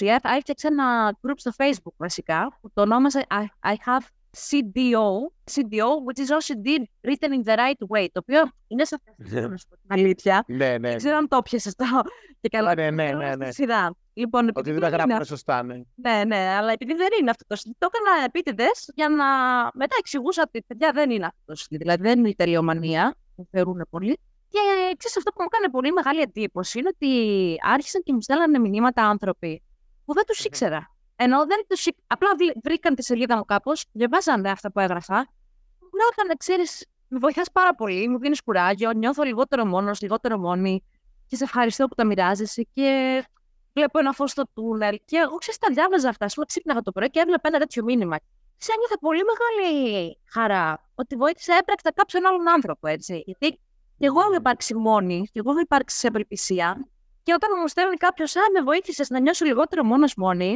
2020, 0.00 0.06
ε, 0.06 0.36
έφτιαξε 0.36 0.66
ένα 0.66 1.18
group 1.26 1.34
στο 1.36 1.50
Facebook 1.56 1.94
βασικά, 1.96 2.58
που 2.60 2.70
το 2.72 2.82
ονόμασε 2.82 3.26
I, 3.30 3.70
I 3.70 3.72
have 3.72 4.06
CDO, 4.36 5.30
CDO, 5.52 5.88
which 6.06 6.20
is 6.24 6.30
also 6.30 6.54
did 6.54 6.82
written 7.06 7.32
in 7.32 7.42
the 7.44 7.56
right 7.56 7.80
way, 7.88 8.06
το 8.12 8.20
οποίο 8.22 8.50
είναι 8.66 8.84
σαφές, 8.84 9.14
να 9.48 9.56
σου 9.56 9.68
πω 9.68 9.76
την 9.76 9.86
αλήθεια. 9.88 10.44
Ναι, 10.46 10.78
ναι. 10.78 10.88
Δεν 10.88 10.96
ξέρω 10.96 11.16
αν 11.16 11.28
το 11.28 11.42
πιέσαι 11.42 11.68
αυτό 11.78 12.02
και 12.40 12.48
καλά. 12.48 12.74
Ναι, 12.74 12.90
ναι, 12.90 13.12
ναι, 13.12 13.36
ναι. 13.36 13.48
Σειρά. 14.18 14.42
Λοιπόν, 14.42 14.50
Ότι 14.54 14.70
δεν 14.70 14.80
τα 14.80 14.88
γράφουμε 14.88 15.24
σωστά, 15.24 15.62
ναι. 15.62 15.80
Ναι, 15.94 16.24
ναι, 16.26 16.36
αλλά 16.36 16.72
επειδή 16.72 16.94
δεν 16.94 17.08
είναι 17.20 17.30
αυτό 17.30 17.44
το 17.46 17.56
στυλ, 17.56 17.72
το 17.78 17.88
έκανα 17.92 18.24
επίτηδες 18.24 18.90
για 18.94 19.08
να 19.08 19.24
μετά 19.74 19.96
εξηγούσα 19.98 20.42
ότι 20.46 20.62
παιδιά 20.66 20.92
δεν 20.92 21.10
είναι 21.10 21.26
αυτό 21.26 21.40
το 21.44 21.54
στυλ. 21.54 21.78
Δηλαδή 21.78 22.02
δεν 22.02 22.18
είναι 22.18 22.28
η 22.28 22.34
τελειομανία, 22.34 23.16
που 23.36 23.48
θεωρούν 23.50 23.86
πολύ. 23.90 24.18
Και 24.48 24.58
ξέρεις 24.96 25.16
αυτό 25.16 25.30
που 25.30 25.36
μου 25.40 25.48
έκανε 25.52 25.70
πολύ 25.70 25.92
μεγάλη 25.92 26.20
εντύπωση 26.20 26.78
είναι 26.78 26.88
ότι 26.94 27.10
άρχισαν 27.62 28.02
και 28.02 28.12
μου 28.12 28.20
στέλνανε 28.20 28.58
μηνύματα 28.58 29.02
άνθρωποι 29.06 29.62
που 30.04 30.14
δεν 30.14 30.24
τους 30.26 30.44
ήξερα. 30.44 30.94
Ενώ 31.16 31.46
δεν 31.46 31.64
τους... 31.68 31.86
απλά 32.06 32.28
βρήκαν 32.62 32.94
τη 32.94 33.04
σελίδα 33.04 33.36
μου 33.36 33.44
κάπως, 33.44 33.84
διαβάζανε 33.92 34.50
αυτά 34.50 34.72
που 34.72 34.80
έγραφα. 34.80 35.16
Μου 35.80 35.88
λέγανε, 35.90 36.34
ξέρεις, 36.38 36.86
με 37.08 37.18
βοηθάς 37.18 37.50
πάρα 37.52 37.74
πολύ, 37.74 38.08
μου 38.08 38.18
δίνεις 38.18 38.42
κουράγιο, 38.42 38.92
νιώθω 38.92 39.22
λιγότερο 39.22 39.64
μόνος, 39.64 40.00
λιγότερο 40.00 40.38
μόνη. 40.38 40.84
Και 41.26 41.36
σε 41.36 41.44
ευχαριστώ 41.44 41.86
που 41.86 41.94
τα 41.94 42.04
μοιράζεσαι. 42.04 42.66
Και 42.72 43.24
βλέπω 43.78 43.98
ένα 43.98 44.12
φως 44.12 44.30
στο 44.30 44.44
τούνελ. 44.54 45.00
Και 45.04 45.16
εγώ 45.16 45.36
ξέρεις, 45.36 45.58
τα 45.58 45.68
διάβαζα 45.72 46.08
αυτά. 46.08 46.28
Σου 46.28 46.44
ξύπναγα 46.44 46.80
το 46.82 46.92
πρωί 46.92 47.10
και 47.10 47.20
έβλεπα 47.20 47.48
ένα 47.48 47.58
τέτοιο 47.58 47.82
μήνυμα. 47.84 48.16
Σε 48.56 48.72
ένιωθα 48.74 48.98
πολύ 48.98 49.22
μεγάλη 49.30 49.72
χαρά 50.34 50.90
ότι 50.94 51.16
βοήθησα 51.16 51.54
έπρακτα 51.60 51.92
κάποιον 51.92 52.26
άλλον 52.26 52.48
άνθρωπο, 52.48 52.86
έτσι. 52.86 53.22
Γιατί 53.26 53.48
και 53.98 54.06
εγώ 54.06 54.20
έχω 54.20 54.34
υπάρξει 54.34 54.74
μόνη, 54.74 55.28
και 55.32 55.38
εγώ 55.38 55.50
έχω 55.50 55.60
υπάρξει 55.60 55.98
σε 55.98 56.06
απελπισία. 56.06 56.88
Και 57.22 57.32
όταν 57.32 57.50
μου 57.60 57.68
στέλνει 57.68 57.96
κάποιος, 57.96 58.36
Α, 58.36 58.40
με 58.52 58.62
βοήθησες 58.62 59.08
να 59.08 59.20
νιώσω 59.20 59.44
λιγότερο 59.44 59.84
μόνος 59.84 60.14
μόνη, 60.14 60.48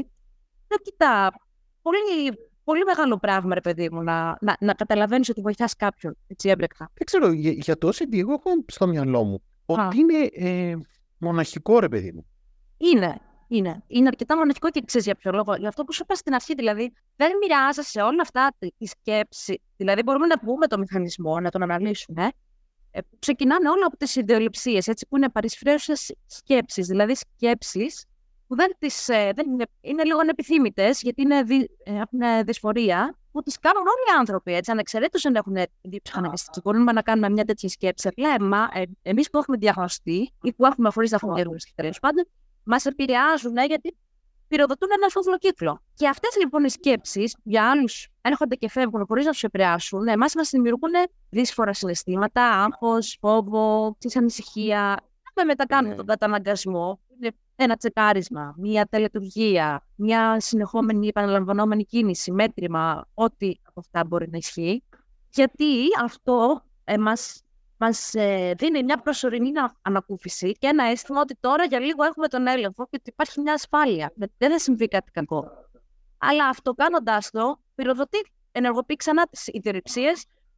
λέω, 0.68 0.78
κοιτά, 0.82 1.32
πολύ, 1.82 1.98
πολύ 2.64 2.84
μεγάλο 2.84 3.18
πράγμα, 3.18 3.54
ρε 3.54 3.60
παιδί 3.60 3.90
μου, 3.90 4.02
να, 4.02 4.36
να, 4.40 4.56
να 4.60 4.74
καταλαβαίνεις 4.74 5.28
ότι 5.28 5.40
βοηθάς 5.40 5.76
κάποιον 5.76 6.16
έτσι 6.26 6.48
έμπρεκτα. 6.48 6.90
Δεν 6.94 7.06
ξέρω, 7.06 7.32
για, 7.32 7.50
για 7.50 7.78
το 7.78 7.88
OCD, 7.88 8.18
εγώ 8.18 8.32
έχω 8.32 8.50
στο 8.66 8.86
μυαλό 8.86 9.24
μου 9.24 9.42
ότι 9.66 9.98
είναι 9.98 10.28
ε, 10.32 10.74
μοναχικό, 11.18 11.78
ρε 11.78 11.88
παιδί 11.88 12.12
μου. 12.12 12.26
Είναι. 12.82 13.20
Είναι. 13.48 13.82
Είναι 13.86 14.08
αρκετά 14.08 14.36
μοναχικό 14.36 14.70
και 14.70 14.82
ξέρεις 14.84 15.06
για 15.06 15.14
ποιο 15.14 15.32
λόγο. 15.32 15.54
Για 15.54 15.68
αυτό 15.68 15.84
που 15.84 15.92
σου 15.92 16.02
είπα 16.02 16.14
στην 16.14 16.34
αρχή, 16.34 16.54
δηλαδή, 16.54 16.92
δεν 17.16 17.30
μοιράζεσαι 17.40 18.00
όλα 18.00 18.22
αυτά 18.22 18.54
τη 18.58 18.86
σκέψη. 18.86 19.62
Δηλαδή, 19.76 20.02
μπορούμε 20.02 20.26
να 20.26 20.38
πούμε 20.38 20.66
το 20.66 20.78
μηχανισμό, 20.78 21.40
να 21.40 21.50
τον 21.50 21.62
αναλύσουμε. 21.62 22.30
Ε, 22.90 23.00
ξεκινάνε 23.18 23.68
όλα 23.68 23.86
από 23.86 23.96
τις 23.96 24.16
ιδεολειψίες, 24.16 24.88
έτσι, 24.88 25.06
που 25.08 25.16
είναι 25.16 25.28
παρισφρέουσες 25.28 26.14
σκέψεις. 26.26 26.86
Δηλαδή, 26.86 27.14
σκέψεις 27.14 28.04
που 28.46 28.56
δεν 28.56 28.76
τις, 28.78 29.08
ε, 29.08 29.32
δεν 29.34 29.50
είναι, 29.50 29.64
είναι 29.80 30.04
λίγο 30.04 30.18
ανεπιθύμητες, 30.18 31.00
γιατί 31.00 31.22
είναι, 31.22 31.42
δι, 31.42 31.70
ε, 31.84 31.92
έχουν 31.92 32.44
δυσφορία, 32.44 33.16
που 33.32 33.42
τις 33.42 33.58
κάνουν 33.58 33.82
όλοι 33.82 34.16
οι 34.16 34.18
άνθρωποι, 34.18 34.54
έτσι, 34.54 34.70
ανεξαιρέτως 34.70 35.24
αν 35.24 35.34
έχουν 35.34 35.56
ψυχαναγκαστική. 36.02 36.60
Μπορούμε 36.64 36.92
να 36.92 37.02
κάνουμε 37.02 37.30
μια 37.30 37.44
τέτοια 37.44 37.68
σκέψη. 37.68 38.08
Απλά 38.08 38.34
εμά, 38.40 38.68
ε, 38.72 38.82
εμείς 39.02 39.30
που 39.30 39.38
έχουμε 39.38 39.56
διαγνωστεί 39.56 40.32
ή 40.42 40.52
που 40.52 40.66
έχουμε 40.66 40.88
αφορείς 40.88 41.10
να 41.10 41.18
έχουμε 41.22 41.42
τέλος 41.74 41.98
πάντων, 42.00 42.24
μας 42.64 42.84
επηρεάζουν, 42.84 43.56
ε, 43.56 43.64
γιατί 43.64 43.96
πυροδοτούν 44.48 44.88
ένα 44.96 45.08
φόβο 45.08 45.38
κύκλο. 45.38 45.82
Και 45.94 46.08
αυτές 46.08 46.36
λοιπόν 46.38 46.64
οι 46.64 46.70
σκέψεις 46.70 47.36
για 47.42 47.70
άλλους 47.70 48.08
έρχονται 48.20 48.54
και 48.54 48.68
φεύγουν 48.68 49.04
χωρίς 49.06 49.24
να 49.24 49.30
τους 49.30 49.42
επηρεάσουν, 49.42 50.08
εμάς 50.08 50.34
μας 50.34 50.50
δημιουργούν 50.50 50.92
δύσφορα 51.30 51.72
συναισθήματα, 51.72 52.62
άγχος, 52.62 53.16
φόβο, 53.20 53.96
ανησυχία. 54.14 54.96
Με 55.34 55.44
μετακάνουν 55.44 55.90
ναι. 55.90 55.96
τον 55.96 56.06
καταναγκασμό, 56.06 57.00
ένα 57.56 57.76
τσεκάρισμα, 57.76 58.54
μια 58.58 58.86
τελετουργία, 58.86 59.86
μια 59.94 60.40
συνεχόμενη 60.40 61.06
επαναλαμβανόμενη 61.06 61.84
κίνηση, 61.84 62.32
μέτρημα, 62.32 63.08
ό,τι 63.14 63.52
από 63.62 63.80
αυτά 63.80 64.04
μπορεί 64.04 64.28
να 64.30 64.36
ισχύει. 64.36 64.82
Γιατί 65.30 65.86
αυτό 66.02 66.64
ε, 66.84 66.98
μας, 66.98 67.42
μας 67.84 68.14
ε, 68.14 68.54
δίνει 68.58 68.82
μια 68.82 68.96
προσωρινή 68.96 69.50
ανακούφιση 69.82 70.52
και 70.52 70.66
ένα 70.66 70.84
αίσθημα 70.84 71.20
ότι 71.20 71.36
τώρα 71.40 71.64
για 71.64 71.80
λίγο 71.80 72.04
έχουμε 72.04 72.28
τον 72.28 72.46
έλεγχο 72.46 72.84
και 72.84 72.96
ότι 73.00 73.10
υπάρχει 73.10 73.40
μια 73.40 73.52
ασφάλεια. 73.52 74.12
Δεν 74.38 74.50
θα 74.50 74.58
συμβεί 74.58 74.88
κάτι 74.88 75.10
κακό. 75.10 75.50
Αλλά 76.18 76.48
αυτό 76.48 76.72
κάνοντά 76.72 77.22
το, 77.30 77.60
πυροδοτεί, 77.74 78.26
ενεργοποιεί 78.52 78.96
ξανά 78.96 79.26
τις 79.26 79.46
ιδρυψίε 79.46 80.12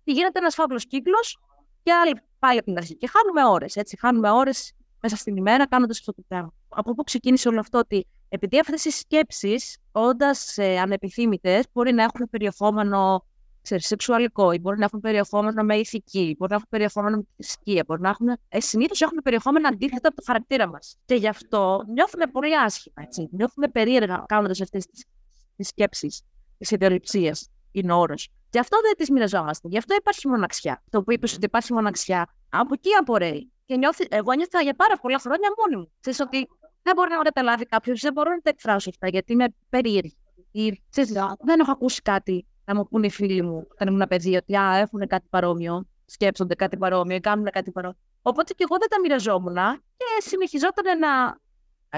και 0.04 0.12
γίνεται 0.12 0.38
ένας 0.38 0.54
φαύλος 0.54 0.86
κύκλος 0.86 1.38
και 1.82 1.92
άλλοι 1.92 2.20
πάλι 2.38 2.58
από 2.58 2.66
την 2.66 2.76
αρχή. 2.76 2.96
Και 2.96 3.08
χάνουμε 3.12 3.52
ώρες. 3.52 3.76
Έτσι, 3.76 3.98
χάνουμε 3.98 4.30
ώρες 4.30 4.72
μέσα 5.00 5.16
στην 5.16 5.36
ημέρα 5.36 5.66
κάνοντας 5.66 5.98
αυτό 5.98 6.12
το 6.14 6.22
πράγμα. 6.28 6.52
Από 6.68 6.94
πού 6.94 7.02
ξεκίνησε 7.02 7.48
όλο 7.48 7.60
αυτό, 7.60 7.78
ότι 7.78 8.06
επειδή 8.28 8.58
αυτές 8.58 8.84
οι 8.84 8.90
σκέψεις, 8.90 9.78
όντας 9.92 10.58
ε, 10.58 10.78
ανεπιθύμητες, 10.78 11.64
μπορεί 11.72 11.92
να 11.92 12.02
έχουν 12.02 12.28
περιεχόμενο 12.30 13.26
ξέρεις, 13.64 13.86
σεξουαλικό, 13.86 14.52
ή 14.52 14.58
μπορεί 14.58 14.78
να 14.78 14.84
έχουν 14.84 15.00
περιεχόμενο 15.00 15.62
με 15.62 15.76
ηθική, 15.76 16.34
μπορεί 16.38 16.50
να 16.50 16.56
έχουν 16.56 16.68
περιεχόμενο 16.70 17.16
με 17.16 17.24
θρησκεία, 17.36 17.84
μπορεί 17.86 18.00
να 18.00 18.08
έχουν. 18.08 18.28
Ε, 18.48 18.60
Συνήθως 18.60 19.00
έχουν 19.00 19.18
περιεχόμενο 19.22 19.68
αντίθετα 19.68 20.08
από 20.08 20.16
το 20.16 20.22
χαρακτήρα 20.26 20.68
μας. 20.68 20.96
Και 21.04 21.14
γι' 21.14 21.28
αυτό 21.28 21.84
νιώθουμε 21.92 22.26
πολύ 22.26 22.58
άσχημα. 22.58 22.94
Έτσι. 23.02 23.28
Νιώθουμε 23.32 23.68
περίεργα 23.68 24.24
κάνοντας 24.28 24.60
αυτές 24.60 24.86
τις 24.86 25.68
σκέψεις 25.68 26.22
τη 26.58 26.74
ιδεολειψία, 26.74 27.36
είναι 27.72 27.92
όρος. 27.92 28.28
Και 28.50 28.58
αυτό 28.58 28.76
δεν 28.82 28.96
τις 28.96 29.10
μοιραζόμαστε. 29.10 29.68
Γι' 29.68 29.78
αυτό 29.78 29.94
υπάρχει 29.94 30.28
μοναξιά. 30.28 30.82
Το 30.90 31.02
που 31.02 31.12
είπες 31.12 31.34
ότι 31.34 31.44
υπάρχει 31.44 31.72
μοναξιά, 31.72 32.34
από 32.48 32.74
εκεί 32.74 32.88
απορρέει. 33.00 33.52
Και 33.64 33.76
νιώθει, 33.76 34.06
εγώ 34.10 34.32
νιώθω 34.32 34.60
για 34.60 34.74
πάρα 34.74 34.96
πολλά 34.96 35.18
χρόνια 35.18 35.48
μόνη 35.58 35.82
μου. 35.82 35.92
Ξέρεις 36.00 36.20
ότι 36.20 36.48
δεν 36.82 36.94
μπορεί 36.96 37.10
να 37.10 37.22
καταλάβει 37.22 37.64
κάποιος, 37.64 38.00
δεν 38.00 38.12
μπορώ 38.12 38.30
να 38.30 38.40
τα 38.40 38.50
εκφράσω 38.50 38.90
αυτά 38.90 39.08
γιατί 39.08 39.32
είμαι 39.32 39.46
περίεργη. 39.68 40.16
Ή, 40.50 40.82
ξέρεις, 40.90 41.12
δεν 41.44 41.60
έχω 41.60 41.70
ακούσει 41.70 42.02
κάτι 42.02 42.46
να 42.64 42.74
μου 42.74 42.88
πούνε 42.88 43.06
οι 43.06 43.10
φίλοι 43.10 43.42
μου 43.42 43.66
όταν 43.72 43.88
ήμουν 43.88 44.06
παιδί 44.08 44.36
ότι 44.36 44.56
α, 44.56 44.76
έχουν 44.76 45.06
κάτι 45.06 45.26
παρόμοιο, 45.30 45.88
σκέψονται 46.04 46.54
κάτι 46.54 46.76
παρόμοιο, 46.76 47.20
κάνουν 47.20 47.50
κάτι 47.50 47.70
παρόμοιο. 47.70 47.98
Οπότε 48.22 48.52
και 48.52 48.64
εγώ 48.68 48.76
δεν 48.78 48.88
τα 48.88 49.00
μοιραζόμουν 49.00 49.54
και 49.96 50.04
συνεχιζόταν 50.18 50.98
να, 50.98 51.38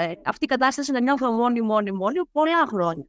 ε, 0.00 0.12
αυτή 0.24 0.44
η 0.44 0.48
κατάσταση 0.48 0.92
να 0.92 1.00
νιώθω 1.00 1.33
μόνη, 1.33 1.61
μόνη, 1.61 1.92
μόνη 1.92 2.16
πολλά 2.33 2.66
χρόνια. 2.66 3.07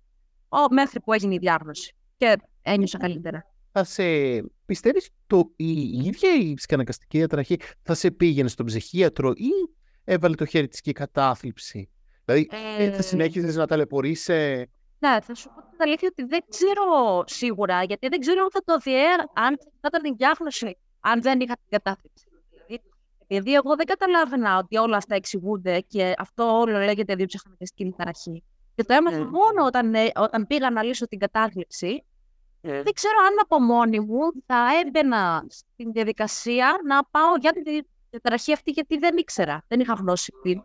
Ο, 0.50 0.74
μέχρι 0.74 1.00
που 1.00 1.14
έγινε 1.14 1.34
η 1.34 1.38
διάγνωση 1.38 1.96
και 2.18 2.38
ένιωσα 2.62 2.98
καλύτερα. 2.98 3.46
Θα 3.72 3.84
σε 3.84 4.04
πιστεύεις 4.66 5.10
το 5.28 5.52
η 5.56 5.72
ίδια 5.82 6.36
η 6.40 6.54
ψυχαναγκαστική 6.54 7.18
διαταραχή 7.18 7.60
θα 7.82 7.94
σε 7.94 8.12
πήγαινε 8.12 8.50
στον 8.50 8.66
ψυχίατρο 8.66 9.32
ή 9.32 9.50
έβαλε 10.04 10.36
το 10.36 10.46
χέρι 10.46 10.68
της 10.68 10.82
και 10.82 10.90
η 10.90 10.94
κατάθλιψη; 10.94 11.90
Δηλαδή 12.26 12.50
ε... 12.78 12.92
θα 12.92 13.02
συνέχιζες 13.02 13.56
να 13.56 13.68
ταλαιπωρείσαι 13.68 14.70
ναι, 15.00 15.18
θα 15.22 15.36
σου 15.36 15.50
πω 15.56 15.62
την 15.62 15.78
αλήθεια 15.78 16.10
ότι 16.12 16.24
δεν 16.24 16.40
ξέρω 16.50 17.24
σίγουρα, 17.26 17.84
γιατί 17.84 18.08
δεν 18.08 18.20
ξέρω 18.20 18.42
αν 18.42 18.52
θα 18.52 18.62
το 18.66 18.78
διέρ, 18.78 19.20
αν 19.20 19.58
θα 19.82 19.90
ήταν 19.96 20.16
διάγνωση, 20.18 20.78
αν 21.00 21.22
δεν 21.22 21.40
είχα 21.40 21.54
την 21.54 21.70
κατάθλιψη. 21.70 22.26
Δηλαδή, 22.50 22.84
επειδή 23.28 23.54
εγώ 23.54 23.76
δεν 23.76 23.86
καταλάβαινα 23.86 24.58
ότι 24.58 24.78
όλα 24.78 24.98
αυτά 24.98 25.16
εξηγούνται 25.16 25.80
και 25.80 26.14
αυτό 26.18 26.60
όλο 26.60 26.78
λέγεται 26.78 27.16
διοψυχαναγκαστική 27.16 27.94
ταραχή. 27.98 28.44
Και 28.76 28.84
το 28.84 28.94
έμαθα 28.94 29.18
mm. 29.18 29.30
μόνο 29.30 29.66
όταν, 29.66 29.94
ε, 29.96 30.12
όταν 30.16 30.48
πήγα 30.48 30.70
να 30.70 30.84
λύσω 30.84 31.08
την 31.08 31.20
κατάθλιψη. 31.20 32.06
Mm. 32.62 32.82
Δεν 32.84 32.94
ξέρω 32.94 33.16
αν 33.28 33.34
από 33.42 33.60
μόνη 33.60 34.00
μου 34.00 34.20
θα 34.46 34.66
έμπαινα 34.86 35.46
στην 35.50 35.92
διαδικασία 35.92 36.80
να 36.86 37.04
πάω 37.04 37.36
για 37.40 37.52
την 37.52 37.64
διαταραχή 38.10 38.54
αυτή, 38.54 38.72
γιατί 38.72 38.98
δεν 38.98 39.18
ήξερα. 39.18 39.64
Δεν 39.68 39.80
είχα 39.80 39.94
γνώση 39.94 40.34
πριν. 40.42 40.64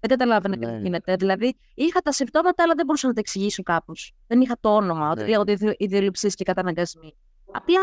Δεν 0.00 0.10
καταλάβαινα 0.10 0.56
ναι. 0.56 0.66
τι 0.66 0.82
γίνεται. 0.82 1.16
Δηλαδή, 1.16 1.56
είχα 1.74 2.00
τα 2.00 2.12
συμπτώματα, 2.12 2.62
αλλά 2.62 2.74
δεν 2.76 2.84
μπορούσα 2.86 3.06
να 3.06 3.12
τα 3.12 3.20
εξηγήσω 3.20 3.62
κάπως. 3.62 4.12
Δεν 4.26 4.40
είχα 4.40 4.56
το 4.60 4.74
όνομα, 4.74 5.14
ναι. 5.14 5.38
ότι 5.38 5.74
ιδεολειψίε 5.76 6.30
και 6.30 6.44
καταναγκασμοί. 6.44 7.14
Απλά 7.52 7.80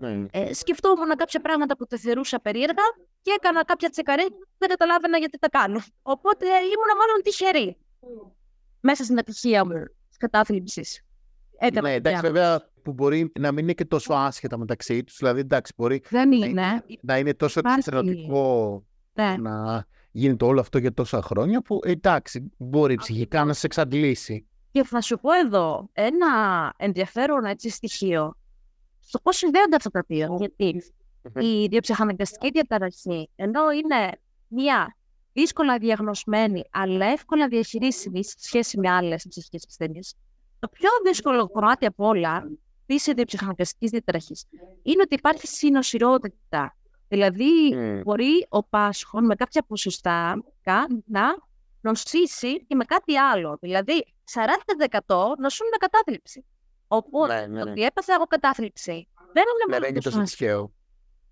ναι. 0.00 0.26
ε, 0.30 0.54
σκεφτόμουν 0.54 1.16
κάποια 1.16 1.40
πράγματα 1.40 1.76
που 1.76 1.86
τα 1.86 1.96
θεωρούσα 1.96 2.40
περίεργα 2.40 2.82
και 3.22 3.30
έκανα 3.36 3.64
κάποια 3.64 3.88
τσεκαρέ 3.88 4.22
και 4.22 4.34
δεν 4.58 4.68
καταλάβαινα 4.68 5.18
γιατί 5.18 5.38
τα 5.38 5.48
κάνω. 5.48 5.80
Οπότε 6.02 6.46
ήμουν 6.46 6.90
μάλλον 6.98 7.22
τυχερή 7.22 7.76
μέσα 8.80 9.04
στην 9.04 9.18
ατυχία 9.18 9.64
μου 9.64 9.84
της 10.08 10.16
κατάθλιψης. 10.18 11.04
Ναι, 11.82 11.92
εντάξει, 11.92 12.20
βέβαια 12.20 12.70
που 12.82 12.92
μπορεί 12.92 13.32
να 13.38 13.52
μην 13.52 13.62
είναι 13.64 13.72
και 13.72 13.84
τόσο 13.84 14.12
άσχετα 14.12 14.58
μεταξύ 14.58 15.04
τους. 15.04 15.16
Δηλαδή, 15.16 15.40
εντάξει, 15.40 15.72
μπορεί 15.76 16.02
δεν 16.08 16.32
είναι. 16.32 16.82
να 17.00 17.18
είναι 17.18 17.34
τόσο 17.34 17.60
εξαιρετικό 17.76 18.84
ναι. 19.12 19.36
να 19.38 19.86
γίνεται 20.10 20.44
όλο 20.44 20.60
αυτό 20.60 20.78
για 20.78 20.92
τόσα 20.94 21.22
χρόνια 21.22 21.62
που 21.62 21.80
εντάξει 21.82 22.52
μπορεί 22.56 22.94
ψυχικά 22.94 23.44
να 23.44 23.52
σε 23.52 23.66
εξαντλήσει. 23.66 24.46
Και 24.72 24.84
θα 24.84 25.00
σου 25.00 25.18
πω 25.18 25.32
εδώ 25.32 25.88
ένα 25.92 26.26
ενδιαφέρον 26.76 27.44
έτσι 27.44 27.68
στοιχείο 27.68 28.34
στο 29.00 29.18
πώς 29.18 29.36
συνδέονται 29.36 29.76
αυτά 29.76 29.90
τα 29.90 30.04
δύο. 30.06 30.36
Γιατί 30.38 30.82
η 31.38 31.66
διοψυχαναγκαστική 31.66 32.50
διαταραχή, 32.50 33.30
ενώ 33.36 33.70
είναι 33.70 34.10
μια 34.48 34.96
δύσκολα 35.32 35.78
διαγνωσμένη 35.78 36.62
αλλά 36.70 37.06
εύκολα 37.06 37.48
διαχειρίσιμη 37.48 38.24
σε 38.24 38.36
σχέση 38.38 38.78
με 38.78 38.90
άλλες 38.90 39.26
ψυχικές 39.28 39.64
ασθένειες, 39.68 40.14
το 40.58 40.68
πιο 40.68 40.88
δύσκολο 41.04 41.48
κομμάτι 41.48 41.86
από 41.86 42.06
όλα 42.06 42.50
της 42.86 43.04
διοψυχαναγκαστικής 43.04 43.90
διαταραχής 43.90 44.44
είναι 44.82 45.02
ότι 45.04 45.14
υπάρχει 45.14 45.46
συνοσυρότητα 45.46 46.76
Δηλαδή, 47.10 47.74
mm. 47.74 48.00
μπορεί 48.04 48.46
ο 48.48 48.62
Πάσχων 48.62 49.24
με 49.24 49.34
κάποια 49.34 49.62
ποσοστά 49.62 50.42
να 51.04 51.22
νοσήσει 51.80 52.66
και 52.66 52.74
με 52.74 52.84
κάτι 52.84 53.16
άλλο. 53.16 53.58
Δηλαδή, 53.60 54.14
40% 54.32 55.14
νοσούν 55.38 55.66
με 55.70 55.76
κατάθλιψη. 55.78 56.44
Οπότε, 56.88 57.40
ναι, 57.40 57.46
ναι, 57.46 57.64
ναι. 57.64 57.70
ότι 57.70 57.82
έπαθα 57.82 58.14
εγώ 58.14 58.24
κατάθλιψη 58.24 59.08
δεν 59.32 59.44
είναι 59.68 59.78
ναι, 59.78 59.86
είναι 59.86 60.00
τόσο 60.00 60.22
τυχαίο. 60.22 60.72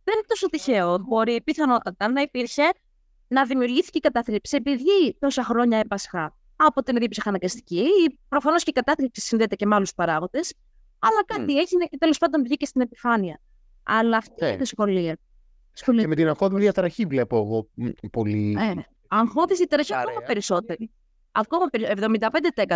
Δεν 0.04 0.14
είναι 0.14 0.26
τόσο 0.26 0.48
τυχαίο. 0.48 0.98
Μπορεί 0.98 1.42
πιθανότατα 1.42 2.10
να 2.10 2.20
υπήρχε 2.20 2.62
να 3.28 3.44
δημιουργήθηκε 3.44 3.98
η 3.98 4.00
κατάθλιψη 4.00 4.56
επειδή 4.56 5.16
τόσα 5.18 5.44
χρόνια 5.44 5.78
έπασχα 5.78 6.36
από 6.56 6.82
την 6.82 6.96
εντύπωση 6.96 7.22
αναγκαστική. 7.24 7.86
Προφανώς 8.28 8.62
και 8.62 8.70
η 8.70 8.72
κατάθλιψη 8.72 9.20
συνδέεται 9.20 9.56
και 9.56 9.66
με 9.66 9.74
άλλους 9.74 9.94
παράγοντες. 9.94 10.54
Αλλά 10.98 11.24
κάτι 11.26 11.52
mm. 11.52 11.58
έγινε 11.58 11.84
και 11.84 11.96
τέλος 11.98 12.18
πάντων 12.18 12.42
βγήκε 12.42 12.66
στην 12.66 12.80
επιφάνεια. 12.80 13.40
Αλλά 13.82 14.16
αυτή 14.16 14.44
είναι 14.44 14.52
η 14.52 14.56
δυσκολία. 14.56 15.16
Και 15.84 16.06
με 16.06 16.14
την 16.14 16.28
αγχώδη 16.28 16.56
διαταραχή 16.60 17.04
βλέπω 17.04 17.36
εγώ 17.36 17.68
πολύ. 18.10 18.56
Ε, 18.60 18.74
ναι. 18.74 18.82
Αγχώδη 19.08 19.54
διαταραχή 19.54 19.94
ακόμα 19.94 20.20
περισσότερη. 20.26 20.90
Ακόμα 21.32 21.64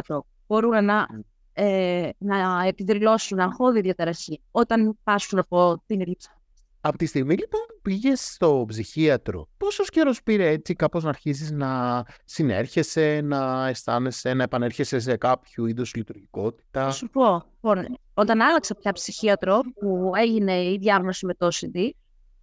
75% 0.07 0.19
μπορούν 0.47 0.85
να, 0.85 1.07
ε, 1.53 2.09
να 2.19 2.63
εκδηλώσουν 2.67 3.39
αγχώδη 3.41 3.81
διαταραχή 3.81 4.43
όταν 4.51 4.99
πάσουν 5.03 5.39
από 5.39 5.83
την 5.87 6.01
ελλείψη. 6.01 6.29
Από 6.85 6.99
τη 6.99 7.07
στιγμή 7.07 7.35
λοιπόν 7.35 7.61
που 7.69 7.81
πήγες 7.83 8.33
στο 8.33 8.65
ψυχίατρο, 8.69 9.49
πόσος 9.57 9.91
καιρός 9.91 10.23
πήρε 10.23 10.49
έτσι 10.49 10.75
κάπως 10.75 11.03
να 11.03 11.09
αρχίσεις 11.09 11.51
να 11.51 12.03
συνέρχεσαι, 12.25 13.21
να 13.25 13.69
αισθάνεσαι, 13.69 14.35
να 14.35 14.43
επανέρχεσαι 14.43 14.99
σε 14.99 15.17
κάποιο 15.17 15.67
είδο 15.67 15.83
λειτουργικότητα; 15.95 16.85
Θα 16.85 16.91
σου 16.91 17.09
πω. 17.09 17.45
Λοιπόν, 17.55 17.99
όταν 18.15 18.41
άλλαξα 18.41 18.75
πια 18.75 18.93
ψυχίατρο, 18.93 19.61
που 19.81 20.13
έγινε 20.17 20.63
η 20.63 20.79
διάγνωση 20.81 21.27
με 21.27 21.35
το 21.35 21.49
OCD, 21.53 21.91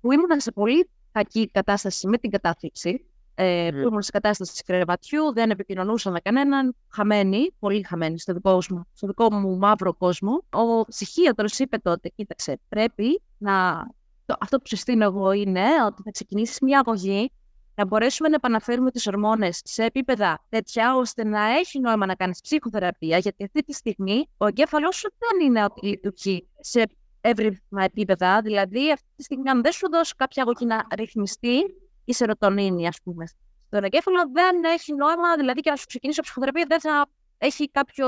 που 0.02 0.12
ήμουν 0.12 0.40
σε 0.40 0.52
πολύ 0.52 0.90
κακή 1.12 1.50
κατάσταση 1.52 2.08
με 2.08 2.18
την 2.18 2.30
κατάθλιψη, 2.30 3.06
ε, 3.36 3.70
που 3.72 3.88
ήμουν 3.88 4.02
σε 4.02 4.12
κατάσταση 4.12 4.64
κρεβατιού, 4.64 5.34
δεν 5.34 5.50
επικοινωνούσα 5.50 6.12
με 6.12 6.20
κανέναν, 6.20 6.76
χαμένη, 6.88 7.54
πολύ 7.60 7.84
χαμένη 7.84 8.20
στο 8.20 8.34
δικό, 8.34 8.62
μου, 8.70 8.86
στο 8.94 9.08
δικό 9.08 9.34
μου 9.34 9.58
μαύρο 9.58 9.94
κόσμο. 9.94 10.44
Ο 10.50 10.86
ψυχίατρος 10.86 11.60
είπε 11.60 11.78
τότε, 11.78 12.10
κοίταξε, 12.16 12.60
πρέπει 12.70 13.22
να... 13.38 13.86
Το, 14.26 14.36
αυτό 14.40 14.58
που 14.58 14.68
συστήνω 14.68 15.04
εγώ 15.04 15.32
είναι 15.32 15.66
ότι 15.86 16.02
θα 16.02 16.12
ξεκινήσεις 16.12 16.60
μια 16.60 16.80
αγωγή 16.80 17.32
να 17.76 17.86
μπορέσουμε 17.86 18.30
να 18.30 18.36
επαναφέρουμε 18.36 18.92
τις 18.92 19.08
ορμόνες 19.08 19.62
σε 19.64 19.84
επίπεδα 19.84 20.46
τέτοια 20.50 20.96
ώστε 20.96 21.24
να 21.24 21.58
έχει 21.58 21.80
νόημα 21.80 22.06
να 22.06 22.16
κάνεις 22.16 22.42
ψυχοθεραπεία, 22.42 23.18
γιατί 23.18 23.44
αυτή 23.44 23.62
τη 23.64 23.74
στιγμή 23.74 24.28
ο 24.38 24.46
εγκέφαλός 24.46 24.96
σου 24.96 25.10
δεν 25.18 25.48
είναι 25.48 25.64
ότι 25.64 25.88
λειτουργεί 25.88 26.48
σε 26.60 26.84
εύρυθμα 27.22 27.84
επίπεδα. 27.84 28.42
Δηλαδή, 28.42 28.92
αυτή 28.92 29.08
τη 29.16 29.24
στιγμή, 29.24 29.50
αν 29.50 29.62
δεν 29.62 29.72
σου 29.72 29.90
δώσω 29.90 30.14
κάποια 30.18 30.44
αγωγή 30.44 30.66
να 30.66 30.88
ρυθμιστεί 30.96 31.58
η 32.06 32.14
σερωτονίνη, 32.14 32.88
ας 32.88 33.02
πούμε, 33.04 33.26
στον 33.68 33.84
εγκέφαλο 33.84 34.18
δεν 34.34 34.64
έχει 34.64 34.94
νόημα, 34.94 35.36
δηλαδή 35.38 35.62
και 35.62 35.70
να 35.70 35.76
σου 35.76 35.86
ξεκινήσει 35.86 36.20
η 36.20 36.24
ψυχοθεραπεία 36.24 36.66
δεν 36.68 36.80
θα 36.80 37.06
έχει 37.38 37.70
κάποιο 37.70 38.08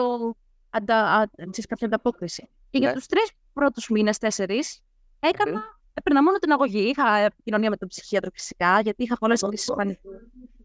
αντα, 0.69 1.29
κάποια 1.67 1.87
ανταπόκριση. 1.87 2.49
Και 2.69 2.77
για 2.77 2.87
ναι. 2.87 2.93
τους 2.93 3.05
τρεις 3.05 3.31
πρώτους 3.53 3.89
μήνες, 3.89 4.17
τέσσερις, 4.17 4.81
έκανα, 5.19 5.79
έπαιρνα 5.93 6.23
μόνο 6.23 6.37
την 6.37 6.51
αγωγή. 6.51 6.79
Είχα 6.79 7.17
επικοινωνία 7.17 7.69
με 7.69 7.77
τον 7.77 7.87
ψυχίατρο 7.87 8.29
φυσικά, 8.33 8.79
γιατί 8.79 9.03
είχα 9.03 9.17
πολλές 9.17 9.41
ερωτήσει 9.41 9.65
Ισπανικού. 9.69 10.09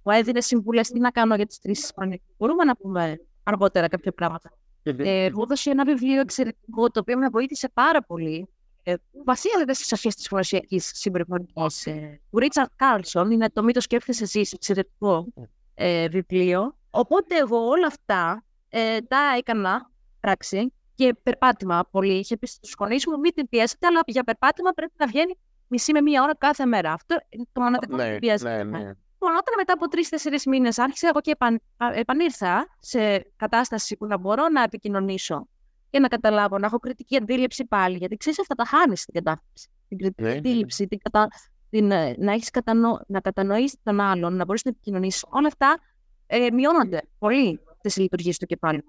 Μου 0.03 0.13
έδινε 0.13 0.41
συμβουλές 0.41 0.89
τι 0.89 0.99
να 0.99 1.11
κάνω 1.11 1.35
για 1.35 1.47
τις 1.47 1.59
τρεις 1.59 1.83
Ισπανικούς. 1.83 2.35
Μπορούμε 2.39 2.65
να 2.65 2.77
πούμε 2.77 3.21
αργότερα 3.43 3.89
κάποια 3.89 4.13
πράγματα. 4.13 4.51
Ε, 4.87 5.31
μου 5.35 5.43
έδωσε 5.43 5.71
ένα 5.71 5.85
βιβλίο 5.85 6.21
εξαιρετικό, 6.21 6.91
το 6.91 7.01
οποίο 7.01 7.19
με 7.19 7.29
βοήθησε 7.29 7.69
πάρα 7.75 8.03
πολύ. 8.03 8.49
Ε, 8.83 8.95
βασίζεται 9.25 9.73
στις 9.73 9.93
αρχές 9.93 10.15
της 10.15 10.29
γνωσιακής 10.29 10.79
συμπεριφορικής 10.79 11.53
ε, 11.85 12.21
του 12.31 12.39
Ρίτσαρντ 12.39 12.71
Κάρλσον. 12.77 13.31
Είναι 13.31 13.51
το 13.51 13.63
Μην 13.63 13.74
το 13.74 13.81
Σκέφτεσαι 13.81 14.23
Εσύ, 14.23 14.49
εξαιρετικό 14.53 15.27
ε, 15.75 16.09
βιβλίο. 16.09 16.77
Οπότε 16.91 17.37
εγώ 17.37 17.67
όλα 17.67 17.87
αυτά 17.87 18.45
ε, 18.69 19.01
τα 19.01 19.19
έκανα 19.37 19.91
πράξη 20.21 20.73
και 20.95 21.15
περπάτημα 21.23 21.89
πολύ. 21.91 22.13
Είχε 22.13 22.37
πει 22.37 22.47
στους 22.47 22.75
γονείς 22.79 23.07
μου: 23.07 23.19
Μην 23.19 23.35
την 23.35 23.49
πιέσετε, 23.49 23.87
αλλά 23.87 24.01
για 24.07 24.25
περπάτημα 24.25 24.71
πρέπει 24.71 24.93
να 24.97 25.07
βγαίνει 25.07 25.39
μισή 25.69 25.93
με 25.93 26.01
μία 26.01 26.23
ώρα 26.23 26.35
κάθε 26.37 26.65
μέρα. 26.67 26.93
Αυτό 26.93 27.17
είναι 27.29 27.47
το 27.53 27.61
μοναδικό 27.61 27.97
ναι, 27.97 28.13
που 28.13 28.19
πιέζετε. 28.19 28.65
Ναι, 28.65 28.79
ναι. 28.79 28.93
Λοιπόν, 29.19 29.37
όταν 29.37 29.55
μετά 29.57 29.73
από 29.73 29.89
τρεις-τέσσερις 29.89 30.39
μήνες 30.47 30.79
άρχισα 30.79 31.09
εγώ 31.09 31.21
και 31.21 31.31
επαν, 31.31 31.61
επανήρθα 31.95 32.77
σε 32.81 33.19
κατάσταση 33.37 33.97
που 33.97 34.07
να 34.07 34.19
μπορώ 34.19 34.49
να 34.49 34.63
επικοινωνήσω 34.63 35.49
και 35.91 35.99
να 35.99 36.09
καταλάβω, 36.09 36.59
να 36.59 36.67
έχω 36.67 36.79
κριτική 36.79 37.17
αντίληψη 37.17 37.65
πάλι. 37.65 37.97
Γιατί 37.97 38.17
ξέρεις, 38.17 38.41
αυτά 38.41 38.55
τα 38.55 38.65
χάνεις 38.65 39.01
στην 39.01 39.15
κατάσταση. 39.15 39.69
Την 39.89 39.99
κριτική 39.99 40.23
ναι, 40.23 40.29
ναι, 40.29 40.35
ναι. 40.35 40.39
αντίληψη, 40.39 40.87
την 40.87 40.99
κατα... 40.99 41.29
την, 41.71 41.91
ε, 41.91 42.15
να, 42.19 42.33
έχεις 42.33 42.51
κατανο... 42.51 43.01
να 43.07 43.21
κατανοήσει 43.21 43.79
τον 43.83 44.01
άλλον, 44.01 44.37
να 44.37 44.45
μπορείς 44.45 44.65
να 44.65 44.71
επικοινωνήσεις. 44.71 45.25
Όλα 45.29 45.47
αυτά 45.47 45.79
ε, 46.27 46.51
μειώνονται 46.51 47.03
πολύ 47.19 47.61
τι 47.81 48.01
λειτουργίες 48.01 48.39
του 48.39 48.47
κεφάλου. 48.47 48.85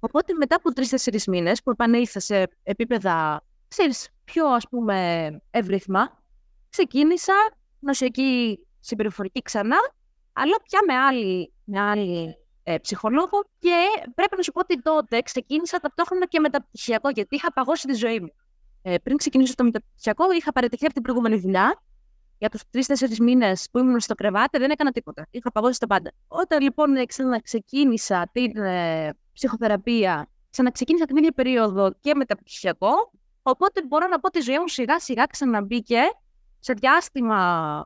Οπότε 0.00 0.34
μετά 0.34 0.56
από 0.56 0.72
τρει-τέσσερι 0.72 1.18
μήνες 1.26 1.62
που 1.62 1.70
επανήλθα 1.70 2.20
σε 2.20 2.48
επίπεδα 2.62 3.42
ξέρεις, 3.68 4.08
πιο 4.24 4.46
ας 4.46 4.68
πούμε 4.68 5.26
εύρυθμα, 5.50 6.22
ξεκίνησα 6.70 7.32
νοσιακή 7.78 8.58
συμπεριφορική 8.82 9.42
ξανά, 9.42 9.76
αλλά 10.32 10.56
πια 10.62 10.80
με 10.86 10.94
άλλη, 10.94 11.52
με 11.64 11.80
άλλη 11.80 12.36
ε, 12.62 12.78
ψυχολόγο 12.78 13.44
και 13.58 13.74
πρέπει 14.14 14.36
να 14.36 14.42
σου 14.42 14.52
πω 14.52 14.60
ότι 14.60 14.82
τότε 14.82 15.20
ξεκίνησα 15.20 15.78
ταυτόχρονα 15.78 16.26
και 16.26 16.40
μεταπτυχιακό, 16.40 17.08
γιατί 17.08 17.34
είχα 17.36 17.52
παγώσει 17.52 17.86
τη 17.86 17.94
ζωή 17.94 18.20
μου. 18.20 18.32
Ε, 18.82 18.98
πριν 18.98 19.16
ξεκινήσω 19.16 19.54
το 19.54 19.64
μεταπτυχιακό, 19.64 20.32
είχα 20.32 20.52
παραιτηθεί 20.52 20.84
από 20.84 20.94
την 20.94 21.02
προηγούμενη 21.02 21.36
δουλειά. 21.36 21.82
Για 22.38 22.50
τους 22.50 22.62
τρει-τέσσερι 22.70 23.16
μήνες 23.20 23.68
που 23.70 23.78
ήμουν 23.78 24.00
στο 24.00 24.14
κρεβάτι, 24.14 24.58
δεν 24.58 24.70
έκανα 24.70 24.90
τίποτα. 24.92 25.26
Είχα 25.30 25.52
παγώσει 25.52 25.78
τα 25.78 25.86
πάντα. 25.86 26.12
Όταν 26.26 26.60
λοιπόν 26.60 27.06
ξαναξεκίνησα 27.06 28.30
την 28.32 28.56
ε, 28.56 29.10
ψυχοθεραπεία, 29.32 30.28
ξαναξεκίνησα 30.50 31.04
την 31.04 31.16
ίδια 31.16 31.32
περίοδο 31.32 31.92
και 32.00 32.14
μεταπτυχιακό, 32.14 32.92
οπότε 33.42 33.82
μπορώ 33.86 34.06
να 34.06 34.20
πω 34.20 34.26
ότι 34.26 34.38
η 34.38 34.42
ζωή 34.42 34.58
μου 34.58 34.68
σιγά 34.68 35.00
σιγά 35.00 35.24
ξαναμπήκε 35.26 36.00
σε 36.58 36.72
διάστημα 36.72 37.84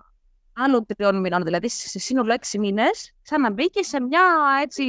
άλλων 0.57 0.87
τριών 0.87 1.21
μηνών, 1.21 1.43
δηλαδή 1.43 1.69
σε 1.69 1.99
σύνολο 1.99 2.33
έξι 2.33 2.59
μήνες, 2.59 3.13
ξαναμπήκε 3.23 3.83
σε 3.83 4.01
μια 4.01 4.23
έτσι, 4.63 4.83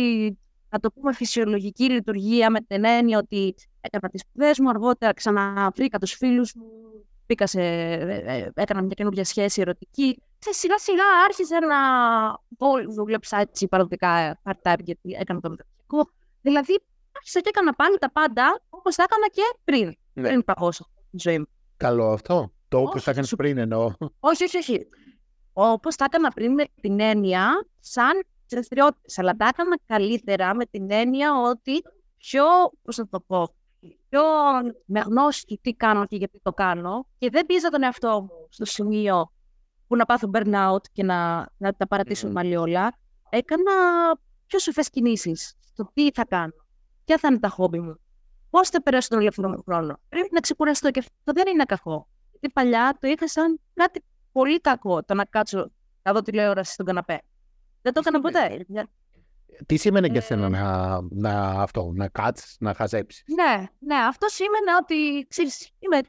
να 0.69 0.79
το 0.79 0.91
πούμε, 0.91 1.13
φυσιολογική 1.13 1.91
λειτουργία 1.91 2.49
με 2.49 2.61
την 2.61 2.85
έννοια 2.85 3.17
ότι 3.17 3.55
έκανα 3.81 4.09
τις 4.09 4.21
σπουδές 4.21 4.59
μου, 4.59 4.69
αργότερα 4.69 5.13
ξαναβρήκα 5.13 5.99
τους 5.99 6.13
φίλους 6.13 6.53
μου, 6.55 6.65
μπήκα 7.25 7.47
σε, 7.47 7.61
ε, 7.61 8.23
ε, 8.25 8.51
έκανα 8.53 8.81
μια 8.81 8.93
καινούργια 8.95 9.23
σχέση 9.23 9.61
ερωτική. 9.61 10.21
Και 10.39 10.53
σιγά 10.53 10.77
σιγά 10.77 11.03
άρχισα 11.25 11.65
να 11.65 11.77
δούλεψα 12.93 13.37
έτσι 13.37 13.67
παραδοτικά 13.67 14.41
part-time 14.43 14.79
γιατί 14.83 15.17
έκανα 15.19 15.39
το 15.39 15.49
μεταπτυχιακό. 15.49 16.09
Δηλαδή 16.41 16.83
άρχισα 17.11 17.39
και 17.39 17.49
έκανα 17.49 17.73
πάλι 17.73 17.97
τα 17.97 18.11
πάντα 18.11 18.61
όπως 18.69 18.95
τα 18.95 19.03
έκανα 19.03 19.27
και 19.27 19.59
πριν. 19.63 19.95
Ναι. 20.13 20.27
Πριν 20.27 20.43
παγώσω 20.43 20.89
τη 21.11 21.17
ζωή 21.19 21.39
μου. 21.39 21.47
Καλό 21.77 22.11
αυτό. 22.11 22.51
Το 22.67 22.79
όπως 22.79 23.03
τα 23.03 23.11
έκανε 23.11 23.27
πριν 23.37 23.57
εννοώ. 23.57 23.91
Όχι, 24.19 24.43
όχι, 24.43 24.57
όχι 24.57 24.87
όπως 25.59 25.95
τα 25.95 26.05
έκανα 26.05 26.29
πριν 26.29 26.53
με 26.53 26.63
την 26.81 26.99
έννοια 26.99 27.67
σαν 27.79 28.23
δραστηριότητε, 28.49 29.21
αλλά 29.21 29.35
τα 29.35 29.47
έκανα 29.47 29.77
καλύτερα 29.85 30.55
με 30.55 30.65
την 30.65 30.91
έννοια 30.91 31.41
ότι 31.41 31.81
πιο, 32.17 32.43
πώς 32.81 32.97
να 32.97 33.07
το 33.07 33.19
πω, 33.19 33.55
πιο 33.79 34.21
με 34.85 34.99
γνώση 34.99 35.59
τι 35.61 35.73
κάνω 35.73 36.05
και 36.05 36.15
γιατί 36.15 36.39
το 36.43 36.51
κάνω 36.53 37.07
και 37.17 37.29
δεν 37.29 37.45
πείζα 37.45 37.69
τον 37.69 37.83
εαυτό 37.83 38.21
μου 38.21 38.47
στο 38.49 38.65
σημείο 38.65 39.31
που 39.87 39.95
να 39.95 40.05
πάθω 40.05 40.29
burnout 40.33 40.87
και 40.91 41.03
να, 41.03 41.49
να 41.57 41.73
τα 41.73 41.87
παρατήσω 41.87 42.31
mm. 42.35 42.55
όλα. 42.59 42.97
Έκανα 43.29 43.71
πιο 44.45 44.59
σοφές 44.59 44.89
κινήσεις 44.89 45.53
στο 45.59 45.91
τι 45.93 46.11
θα 46.13 46.25
κάνω, 46.25 46.53
ποια 47.05 47.17
θα 47.17 47.27
είναι 47.27 47.39
τα 47.39 47.49
χόμπι 47.49 47.79
μου, 47.79 47.99
πώς 48.49 48.69
θα 48.69 48.81
περάσω 48.81 49.07
τον 49.07 49.19
ελεύθερο 49.19 49.49
μου 49.49 49.63
χρόνο. 49.65 49.99
Πρέπει 50.09 50.29
να 50.31 50.39
ξεκουραστώ 50.39 50.91
και 50.91 50.99
αυτό 50.99 51.31
δεν 51.33 51.47
είναι 51.47 51.63
κακό. 51.63 52.07
Γιατί 52.31 52.49
παλιά 52.49 52.97
το 52.99 53.07
είχα 53.07 53.27
σαν 53.27 53.59
κάτι 53.73 54.03
πολύ 54.37 54.61
κακό 54.61 55.03
το 55.03 55.13
να 55.13 55.25
κάτσω 55.25 55.71
να 56.03 56.13
δω 56.13 56.21
τηλεόραση 56.21 56.73
στον 56.73 56.85
καναπέ. 56.85 57.21
Δεν 57.81 57.93
το 57.93 58.01
έκανα 58.05 58.21
ποτέ. 58.21 58.65
Τι 59.65 59.77
σημαίνει 59.77 60.07
για 60.07 60.21
σένα 60.21 60.45
ε. 60.45 60.49
να, 60.49 60.99
να, 61.09 61.61
αυτό, 61.61 61.91
να 61.95 62.07
κάτσεις, 62.07 62.55
να 62.59 62.73
χαζέψεις; 62.73 63.23
Ναι, 63.25 63.65
ναι, 63.79 63.95
αυτό 63.95 64.27
σημαίνει 64.27 64.71
ότι 64.81 65.27
ξέρεις, 65.29 65.69
είμαι 65.79 65.99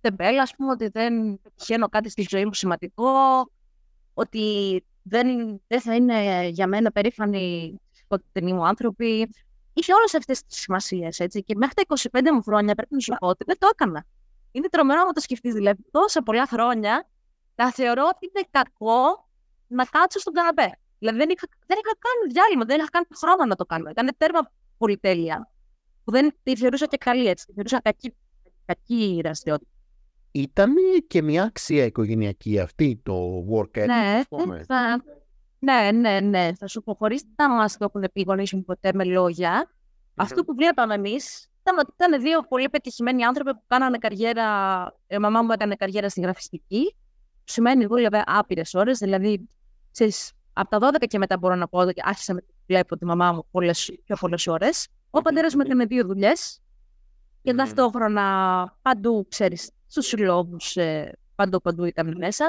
τεμπέλα, 0.00 0.42
ας 0.42 0.54
πούμε, 0.56 0.70
ότι 0.70 0.88
δεν 0.88 1.40
πετυχαίνω 1.42 1.88
κάτι 1.88 2.10
στη 2.10 2.26
ζωή 2.28 2.44
μου 2.44 2.54
σημαντικό, 2.54 3.10
ότι 4.14 4.84
δεν, 5.02 5.26
δεν 5.66 5.80
θα 5.80 5.94
είναι 5.94 6.46
για 6.48 6.66
μένα 6.66 6.90
περήφανοι 6.90 7.74
σκοτεινοί 7.90 8.52
μου 8.52 8.66
άνθρωποι. 8.66 9.28
Είχε 9.72 9.92
όλες 9.92 10.14
αυτές 10.14 10.44
τις 10.44 10.60
σημασίες, 10.60 11.20
έτσι. 11.20 11.42
Και 11.42 11.54
μέχρι 11.56 11.74
τα 11.74 11.82
25 12.20 12.30
μου 12.32 12.42
χρόνια 12.42 12.74
πρέπει 12.74 12.94
να 12.94 13.00
σου 13.00 13.14
πω 13.18 13.26
ότι 13.26 13.44
δεν 13.46 13.58
το 13.58 13.68
έκανα. 13.72 14.04
Είναι 14.50 14.68
τρομερό 14.68 15.04
να 15.04 15.12
το 15.12 15.20
σκεφτείς. 15.20 15.54
Δηλαδή, 15.54 15.82
τόσα 15.90 16.22
πολλά 16.22 16.46
χρόνια 16.46 17.08
θα 17.62 17.70
θεωρώ 17.70 18.04
ότι 18.14 18.30
είναι 18.30 18.46
κακό 18.50 19.28
να 19.66 19.84
κάτσω 19.84 20.18
στον 20.18 20.32
καναπέ. 20.32 20.78
Δηλαδή 20.98 21.18
δεν 21.18 21.28
είχα, 21.30 21.46
δεν 21.66 21.78
είχα 21.84 21.94
κάνει 21.98 22.32
διάλειμμα, 22.32 22.64
δεν 22.64 22.78
είχα 22.78 22.88
κάνει 22.90 23.06
χρόνο 23.14 23.44
να 23.44 23.56
το 23.56 23.64
κάνω. 23.64 23.90
Ήταν 23.90 24.10
τέρμα 24.16 24.50
πολυτέλεια. 24.78 25.50
Που 26.04 26.10
δεν 26.10 26.34
τη 26.42 26.56
θεωρούσα 26.56 26.86
και 26.86 26.96
καλή 26.96 27.26
έτσι. 27.26 27.46
Τη 27.46 27.52
θεωρούσα 27.52 27.80
κακή, 27.80 28.14
κακή 28.64 29.20
δραστηριότητα. 29.22 29.70
Ήταν 30.32 30.74
και 31.06 31.22
μια 31.22 31.42
αξία 31.42 31.84
οικογενειακή 31.84 32.58
αυτή 32.58 33.00
το 33.04 33.44
work 33.52 33.78
ethic, 33.78 33.86
ναι, 33.86 34.22
θα, 34.66 35.04
ναι, 35.58 35.90
ναι, 35.92 36.20
ναι. 36.20 36.50
Θα 36.58 36.66
σου 36.66 36.82
πω, 36.82 36.94
χωρίς 36.94 37.24
να 37.36 37.48
μας 37.48 37.76
το 37.76 37.84
έχουν 37.84 38.10
πει 38.12 38.20
οι 38.20 38.56
μου 38.56 38.64
ποτέ 38.64 38.90
με 38.94 39.04
λόγια, 39.04 39.70
αυτό 40.14 40.44
που 40.44 40.54
βλέπαμε 40.54 40.94
εμείς 40.94 41.50
ήταν 41.60 41.78
ότι 41.78 41.90
ήταν 41.94 42.20
δύο 42.20 42.40
πολύ 42.40 42.68
πετυχημένοι 42.68 43.24
άνθρωποι 43.24 43.54
που 43.54 43.62
κάνανε 43.66 43.98
καριέρα. 43.98 44.46
Η 45.06 45.18
μαμά 45.18 45.42
μου 45.42 45.52
έκανε 45.52 45.74
καριέρα 45.74 46.08
στη 46.08 46.20
γραφιστική 46.20 46.96
σημαίνει 47.48 47.86
δούλευε 47.86 48.22
άπειρες 48.26 48.74
ώρες. 48.74 48.98
Δηλαδή, 48.98 49.48
ξέρεις, 49.92 50.32
από 50.52 50.70
τα 50.70 50.78
12 50.78 51.06
και 51.06 51.18
μετά 51.18 51.38
μπορώ 51.38 51.54
να 51.54 51.68
πω 51.68 51.78
ότι 51.78 51.92
άρχισα 52.04 52.32
να 52.32 52.40
βλέπω 52.66 52.96
τη 52.96 53.04
μαμά 53.04 53.32
μου 53.32 53.46
πολλές, 53.50 53.98
πιο 54.04 54.16
πολλές 54.20 54.46
ώρες. 54.46 54.88
Ο 55.10 55.22
πατέρα 55.22 55.48
μου 55.54 55.60
έκανε 55.64 55.84
δύο 55.84 56.04
δουλειές. 56.06 56.60
Και 57.42 57.54
ταυτόχρονα 57.54 58.78
παντού, 58.82 59.26
ξέρεις, 59.28 59.70
στους 59.86 60.06
συλλόγους, 60.06 60.76
ε, 60.76 61.18
παντού, 61.34 61.60
παντού 61.60 61.84
ήταν 61.84 62.16
μέσα. 62.16 62.48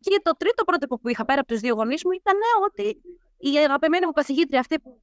Και 0.00 0.20
το 0.22 0.36
τρίτο 0.36 0.64
πρότυπο 0.64 0.98
που 0.98 1.08
είχα 1.08 1.24
πέρα 1.24 1.40
από 1.40 1.48
τους 1.48 1.60
δύο 1.60 1.74
γονείς 1.74 2.04
μου 2.04 2.10
ήταν 2.10 2.36
ότι 2.70 3.00
η 3.36 3.56
αγαπημένη 3.56 4.06
μου 4.06 4.12
καθηγήτρια 4.12 4.60
αυτή 4.60 4.80
που 4.80 5.00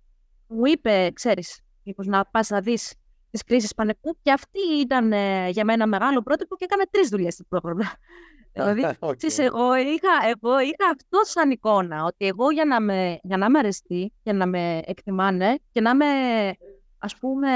μου 0.48 0.66
είπε, 0.66 1.12
ξέρεις, 1.14 1.60
μήπως 1.84 2.06
να 2.08 2.26
πας 2.26 2.50
να 2.50 2.62
δεις 2.62 2.94
τις 3.36 3.44
κρίσεις 3.44 3.74
πανεπιστημίου, 3.74 4.18
και 4.22 4.32
αυτή 4.32 4.60
ήταν 4.80 5.12
ε, 5.12 5.50
για 5.50 5.66
μένα 5.66 5.88
μεγάλο 5.88 6.22
πρότυπο 6.22 6.56
και 6.56 6.64
έκανε 6.64 6.84
τρεις 6.92 7.10
δουλειές 7.10 7.34
στο 7.34 7.44
πρόγραμμα. 7.50 7.94
Δηλαδή, 8.54 8.86
okay. 9.00 9.38
εγώ, 9.38 9.76
είχα, 9.76 10.14
εγώ 10.28 10.60
είχα 10.60 10.90
αυτός 10.94 11.30
σαν 11.30 11.52
εικόνα, 11.52 12.04
ότι 12.04 12.26
εγώ 12.26 12.52
για 12.52 12.66
να 12.66 12.82
με, 12.82 13.20
για 13.24 13.38
να 13.38 13.50
με 13.50 13.60
αρεστεί, 13.60 14.14
για 14.24 14.34
να 14.34 14.46
με 14.46 14.82
εκτιμάνε 14.86 15.60
και 15.72 15.82
να 15.82 15.90
είμαι, 15.90 16.06
ας 16.98 17.16
πούμε, 17.18 17.50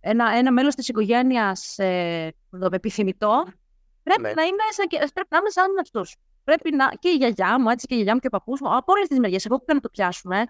ένα, 0.00 0.30
ένα 0.30 0.52
μέλος 0.52 0.74
της 0.74 0.88
οικογένειας 0.88 1.78
ε, 1.78 2.34
επιθυμητό, 2.70 3.44
πρέπει, 4.02 4.22
ναι. 4.22 4.32
να 4.32 4.42
είμαι 4.42 4.62
σαν, 4.70 4.86
πρέπει 4.88 5.28
να 5.28 5.38
είμαι 5.38 5.50
σαν 5.50 5.66
αυτούς. 5.80 6.16
Πρέπει 6.44 6.74
να, 6.74 6.88
και 6.98 7.08
η 7.08 7.14
γιαγιά 7.14 7.60
μου, 7.60 7.68
έτσι, 7.68 7.86
και 7.86 7.94
η 7.94 7.96
γιαγιά 7.96 8.14
μου 8.14 8.20
και 8.20 8.26
ο 8.26 8.30
παππούς 8.30 8.60
μου, 8.60 8.76
από 8.76 8.92
όλες 8.92 9.08
τις 9.08 9.18
μεριές, 9.18 9.44
εγώ 9.44 9.58
που 9.58 9.74
να 9.74 9.80
το 9.80 9.88
πιάσουμε, 9.88 10.44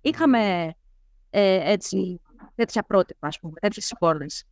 είχαμε 0.00 0.72
ε, 1.30 1.72
έτσι, 1.72 2.20
τέτοια 2.54 2.82
πρότυπα, 2.82 3.26
ας 3.26 3.38
πούμε, 3.40 3.60
τέτοιες 3.60 3.90
εικόνες. 3.90 4.44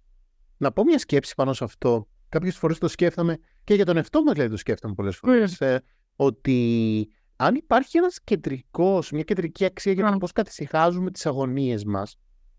Να 0.57 0.73
πω 0.73 0.85
μια 0.85 0.99
σκέψη 0.99 1.35
πάνω 1.35 1.53
σε 1.53 1.65
αυτό 1.65 2.07
κάποιες 2.33 2.57
φορές 2.57 2.79
το 2.79 2.89
σκέφτομαι 2.89 3.39
και 3.65 3.75
για 3.75 3.85
τον 3.85 3.97
εαυτό 3.97 4.23
μου 4.23 4.33
δηλαδή 4.33 4.51
το 4.51 4.57
σκέφτομαι 4.57 4.95
πολλές 4.95 5.17
φορές. 5.17 5.61
Ε, 5.61 5.83
ότι 6.17 7.09
αν 7.37 7.55
υπάρχει 7.55 7.99
ένας 7.99 8.21
κεντρικός, 8.25 9.11
μια 9.11 9.23
κεντρική 9.23 9.65
αξία 9.65 9.93
για 9.93 10.11
το 10.11 10.19
πώς 10.19 10.33
καθησυχάζουμε 10.33 11.11
τις 11.11 11.27
αγωνίες 11.27 11.85
μας. 11.85 12.17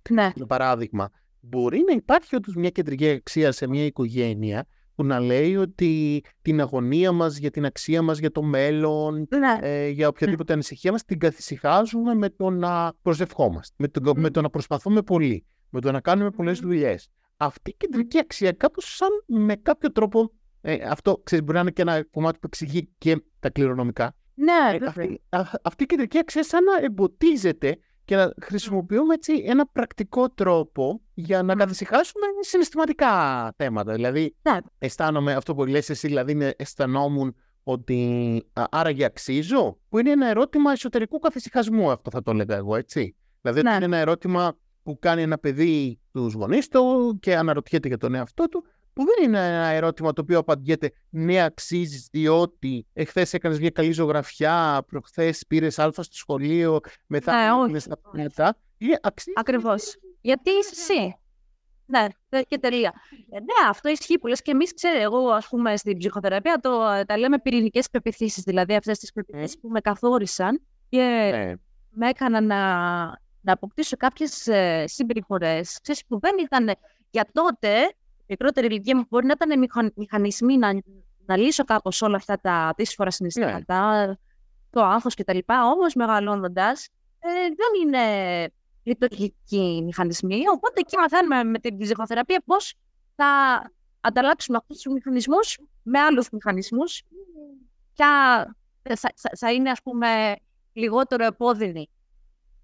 Ναι. 0.09 0.31
Για 0.35 0.45
παράδειγμα, 0.45 1.09
μπορεί 1.39 1.83
να 1.87 1.93
υπάρχει 1.93 2.35
όντως 2.35 2.55
μια 2.55 2.69
κεντρική 2.69 3.09
αξία 3.09 3.51
σε 3.51 3.67
μια 3.67 3.85
οικογένεια 3.85 4.65
που 4.95 5.03
να 5.03 5.19
λέει 5.19 5.55
ότι 5.55 6.23
την 6.41 6.61
αγωνία 6.61 7.11
μας 7.11 7.37
για 7.37 7.51
την 7.51 7.65
αξία 7.65 8.01
μας, 8.01 8.17
για 8.17 8.31
το 8.31 8.41
μέλλον, 8.41 9.27
ναι. 9.29 9.57
ε, 9.61 9.89
για 9.89 10.07
οποιαδήποτε 10.07 10.47
ναι. 10.47 10.53
ανησυχία 10.53 10.91
μας, 10.91 11.03
την 11.03 11.19
καθησυχάζουμε 11.19 12.15
με 12.15 12.29
το 12.29 12.49
να 12.49 12.93
προσευχόμαστε, 13.01 13.75
με 13.77 13.87
το, 13.87 14.13
με 14.15 14.29
το 14.29 14.41
να 14.41 14.49
προσπαθούμε 14.49 15.01
πολύ, 15.01 15.45
με 15.69 15.81
το 15.81 15.91
να 15.91 16.01
κάνουμε 16.01 16.29
πολλές 16.29 16.59
δουλειές 16.59 17.09
αυτή 17.45 17.69
η 17.69 17.75
κεντρική 17.77 18.17
αξία 18.17 18.51
κάπως 18.51 18.95
σαν 18.95 19.09
με 19.25 19.55
κάποιο 19.55 19.91
τρόπο. 19.91 20.31
Ε, 20.61 20.73
αυτό 20.89 21.21
ξέρεις, 21.23 21.45
μπορεί 21.45 21.57
να 21.57 21.61
είναι 21.61 21.71
και 21.71 21.81
ένα 21.81 22.03
κομμάτι 22.03 22.39
που 22.39 22.47
εξηγεί 22.47 22.89
και 22.97 23.23
τα 23.39 23.49
κληρονομικά. 23.49 24.15
Ναι, 24.33 24.77
ε, 24.77 24.85
αυτή, 24.85 25.21
αυτή 25.63 25.83
η 25.83 25.85
κεντρική 25.85 26.17
αξία 26.17 26.43
σαν 26.43 26.63
να 26.63 26.85
εμποτίζεται 26.85 27.77
και 28.05 28.15
να 28.15 28.33
χρησιμοποιούμε 28.41 29.13
έτσι 29.13 29.43
ένα 29.45 29.67
πρακτικό 29.67 30.29
τρόπο 30.29 31.01
για 31.13 31.43
να 31.43 31.55
καθησυχάσουμε 31.55 32.25
συναισθηματικά 32.39 33.09
θέματα. 33.57 33.93
Δηλαδή, 33.93 34.35
Ναι. 34.41 34.57
αισθάνομαι 34.79 35.33
αυτό 35.33 35.55
που 35.55 35.65
λες 35.65 35.89
εσύ, 35.89 36.07
δηλαδή 36.07 36.31
είναι, 36.31 36.53
αισθανόμουν 36.57 37.35
ότι 37.63 38.43
α, 38.53 38.63
άραγε 38.71 39.05
αξίζω, 39.05 39.77
που 39.89 39.97
είναι 39.99 40.11
ένα 40.11 40.27
ερώτημα 40.27 40.71
εσωτερικού 40.71 41.19
καθησυχασμού, 41.19 41.91
αυτό 41.91 42.09
θα 42.09 42.21
το 42.23 42.31
έλεγα 42.31 42.55
εγώ, 42.55 42.75
έτσι. 42.75 43.15
Δηλαδή, 43.41 43.59
ότι 43.59 43.69
Ναι. 43.69 43.75
είναι 43.75 43.85
ένα 43.85 43.97
ερώτημα 43.97 44.57
που 44.83 44.99
κάνει 44.99 45.21
ένα 45.21 45.37
παιδί 45.37 45.99
τους 46.11 46.33
γονείς 46.33 46.67
του 46.67 47.17
και 47.21 47.35
αναρωτιέται 47.37 47.87
για 47.87 47.97
τον 47.97 48.15
εαυτό 48.15 48.47
του, 48.49 48.65
που 48.93 49.03
δεν 49.05 49.27
είναι 49.27 49.37
ένα 49.37 49.65
ερώτημα 49.67 50.13
το 50.13 50.21
οποίο 50.21 50.39
απαντιέται 50.39 50.91
ναι 51.09 51.43
αξίζεις 51.43 52.07
διότι 52.11 52.85
εχθές 52.93 53.33
έκανες 53.33 53.59
μια 53.59 53.69
καλή 53.69 53.91
ζωγραφιά, 53.91 54.83
προχθές 54.87 55.43
πήρες 55.47 55.79
α 55.79 55.91
στο 55.91 56.03
σχολείο, 56.09 56.79
μετά 57.07 57.43
Ναι, 57.45 57.51
όχι. 57.51 57.65
πήγες 57.65 57.83
στα 57.83 57.97
πνεύματα. 58.11 58.57
Είναι 58.77 58.99
αξίζει. 59.01 59.35
Ακριβώς. 59.39 59.95
Γιατί 60.21 60.49
είσαι 60.49 60.71
εσύ. 60.93 61.17
Ναι, 61.85 62.07
τε- 62.29 62.47
και 62.47 62.57
τελεία. 62.57 62.93
Ε, 63.29 63.39
ναι, 63.39 63.69
αυτό 63.69 63.89
ισχύει 63.89 64.17
που 64.19 64.27
λες 64.27 64.41
και 64.41 64.51
εμείς, 64.51 64.73
ξέρει, 64.73 64.99
εγώ 64.99 65.29
ας 65.29 65.47
πούμε 65.47 65.77
στην 65.77 65.97
ψυχοθεραπεία 65.97 66.59
το, 66.61 66.79
τα 67.05 67.17
λέμε 67.17 67.39
πυρηνικές 67.39 67.89
πεπιθήσεις, 67.89 68.43
δηλαδή 68.43 68.75
αυτές 68.75 68.99
τις 68.99 69.11
πεπιθήσεις 69.11 69.59
που 69.59 69.69
με 69.69 69.79
καθόρισαν 69.81 70.61
και 70.89 70.97
Ναι. 71.31 71.53
με 71.89 72.09
έκαναν 72.09 72.45
να, 72.45 72.75
να 73.41 73.53
αποκτήσω 73.53 73.97
κάποιες 73.97 74.47
ε, 74.47 74.83
συμπεριφορές, 74.87 75.79
ξέρεις, 75.81 76.05
που 76.05 76.19
δεν 76.19 76.31
ήταν 76.39 76.69
για 77.09 77.27
τότε, 77.31 77.93
μικρότερη 78.33 78.67
ηλικία 78.67 78.95
μου, 78.97 79.05
μπορεί 79.09 79.25
να 79.25 79.33
ήταν 79.41 79.59
μηχαν- 79.59 79.93
μηχανισμοί 79.95 80.57
να, 80.57 80.73
να 81.25 81.37
λύσω 81.37 81.63
κάπως 81.63 82.01
όλα 82.01 82.15
αυτά 82.15 82.39
τα 82.39 82.73
δύσφορα 82.77 83.11
συναισθήματα, 83.11 84.17
το 84.69 84.83
άγχος 84.83 85.15
κτλ. 85.15 85.37
Όμως 85.73 85.93
μεγαλώνοντας, 85.93 86.87
ε, 87.19 87.27
δεν 87.29 87.81
είναι 87.83 88.03
λειτουργικοί 88.83 89.81
μηχανισμοί, 89.85 90.41
οπότε 90.53 90.79
εκεί 90.79 90.97
μαθαίνουμε 90.97 91.43
με 91.43 91.59
την 91.59 91.77
ψυχοθεραπεία 91.77 92.41
πώς 92.45 92.73
θα 93.15 93.25
ανταλλάξουμε 94.01 94.57
αυτούς 94.57 94.81
τους 94.81 94.93
μηχανισμούς 94.93 95.57
με 95.83 95.99
άλλους 95.99 96.29
μηχανισμούς. 96.29 97.01
Και 97.93 98.03
θα, 98.95 99.13
θα- 99.15 99.31
θα 99.37 99.51
είναι, 99.51 99.69
ας 99.69 99.81
πούμε, 99.81 100.35
λιγότερο 100.73 101.25
επώδυνοι 101.25 101.89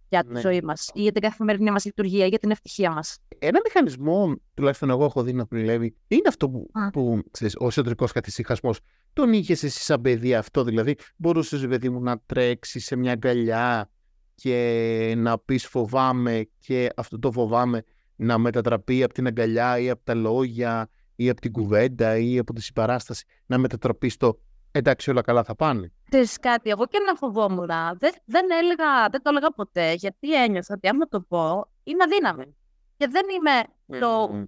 για 0.10 0.24
τη 0.24 0.34
Ναι. 0.34 0.40
ζωή 0.40 0.62
μας 0.62 0.90
ή 0.94 1.02
για 1.02 1.12
την 1.12 1.22
καθημερινή 1.22 1.72
μας 1.72 1.86
λειτουργία, 1.86 2.26
για 2.26 2.40
την 2.40 2.52
ευτυχία 2.52 2.92
μας. 2.92 3.18
Ένα 3.40 3.60
μηχανισμό, 3.64 4.36
τουλάχιστον 4.54 4.90
εγώ 4.90 5.06
έχω 5.06 5.24
δει 5.24 5.34
να 5.34 5.46
δουλεύει, 5.50 5.96
είναι 6.08 6.28
αυτό 6.28 6.50
που, 6.50 6.70
Α. 6.74 6.90
που 6.90 7.22
ξέρεις, 7.32 7.56
ο 7.60 7.66
εσωτερικός 7.68 8.12
καθησυχασμό. 8.12 8.74
Τον 9.14 9.34
είχες 9.34 9.64
εσύ 9.64 9.82
σαν 9.84 10.02
παιδί 10.02 10.36
αυτό, 10.36 10.64
δηλαδή 10.64 10.96
μπορούσες 11.16 11.68
παιδί 11.68 11.90
μου 11.90 12.02
να 12.02 12.20
τρέξεις 12.26 12.86
σε 12.86 12.96
μια 12.96 13.12
αγκαλιά 13.12 13.90
και 14.36 15.14
να 15.18 15.40
πεις 15.40 15.66
φοβάμαι 15.68 16.50
και 16.60 16.90
αυτό 16.96 17.20
το 17.20 17.32
φοβάμαι 17.32 17.84
να 18.16 18.38
μετατραπεί 18.38 19.04
από 19.04 19.14
την 19.14 19.28
αγκαλιά 19.28 19.80
ή 19.80 19.90
από 19.90 20.04
τα 20.04 20.14
λόγια 20.14 20.90
ή 21.16 21.30
από 21.30 21.42
την 21.42 21.52
κουβέντα 21.52 22.18
ή 22.18 22.38
από 22.38 22.54
τη 22.54 22.62
συμπαράσταση 22.62 23.26
να 23.46 23.58
μετατραπεί 23.58 24.10
στο 24.10 24.40
εντάξει 24.72 25.10
όλα 25.10 25.22
καλά 25.22 25.44
θα 25.44 25.56
πάνε. 25.56 25.92
Ξέρεις 26.10 26.38
κάτι, 26.40 26.70
εγώ 26.70 26.86
και 26.86 26.98
να 27.08 27.16
φοβόμουν, 27.16 27.66
δεν, 27.98 28.12
δεν, 28.26 28.46
έλεγα, 28.62 29.10
δεν 29.12 29.22
το 29.22 29.30
έλεγα 29.30 29.52
ποτέ, 29.52 29.94
γιατί 29.94 30.44
ένιωθα 30.44 30.74
ότι 30.76 30.88
άμα 30.88 31.06
το 31.08 31.22
πω, 31.22 31.70
είναι 31.84 32.04
αδύναμη. 32.04 32.56
Και 32.98 33.08
δεν 33.08 33.26
είμαι 33.30 33.64
το 34.00 34.30
Μμμ. 34.32 34.44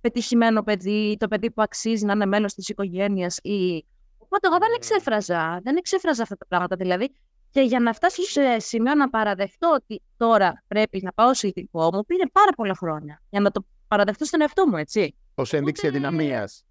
πετυχημένο 0.00 0.62
παιδί, 0.62 1.16
το 1.20 1.28
παιδί 1.28 1.50
που 1.50 1.62
αξίζει 1.62 2.04
να 2.04 2.12
είναι 2.12 2.26
μέλος 2.26 2.54
της 2.54 2.68
οικογένειας 2.68 3.38
ή... 3.42 3.86
Οπότε 4.18 4.48
εγώ 4.48 4.58
δεν 4.58 4.68
εξέφραζα, 4.76 5.60
δεν 5.62 5.76
εξέφραζα 5.76 6.22
αυτά 6.22 6.36
τα 6.36 6.46
πράγματα 6.46 6.76
δηλαδή. 6.76 7.14
Και 7.50 7.60
για 7.60 7.80
να 7.80 7.92
φτάσω 7.92 8.22
σε 8.22 8.58
σημείο 8.58 8.94
να 8.94 9.10
παραδεχτώ 9.10 9.72
ότι 9.74 10.02
τώρα 10.16 10.64
πρέπει 10.66 11.00
να 11.02 11.12
πάω 11.12 11.34
σε 11.34 11.46
ειδικό 11.46 11.90
μου, 11.92 12.04
πήρε 12.04 12.22
πάρα 12.32 12.50
πολλά 12.56 12.74
χρόνια 12.74 13.22
για 13.30 13.40
να 13.40 13.50
το 13.50 13.64
παραδεχτώ 13.88 14.24
στον 14.24 14.40
εαυτό 14.40 14.66
μου, 14.66 14.76
έτσι. 14.76 15.16
Ως 15.34 15.52
ένδειξη 15.52 15.86
Ούτε- 15.86 15.96
αδυναμίας. 15.96 16.64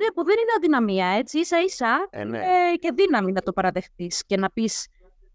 Ναι, 0.00 0.06
που 0.14 0.24
δεν 0.24 0.34
είναι 0.38 0.52
αδυναμία, 0.56 1.06
έτσι, 1.06 1.38
ίσα 1.38 1.62
ίσα 1.62 2.06
Ε, 2.10 2.24
ναι. 2.24 2.38
ε, 2.38 2.76
και 2.76 2.92
δύναμη 2.94 3.32
να 3.32 3.40
το 3.42 3.52
παραδεχτείς 3.52 4.24
και 4.26 4.36
να 4.36 4.50
πεις 4.50 4.86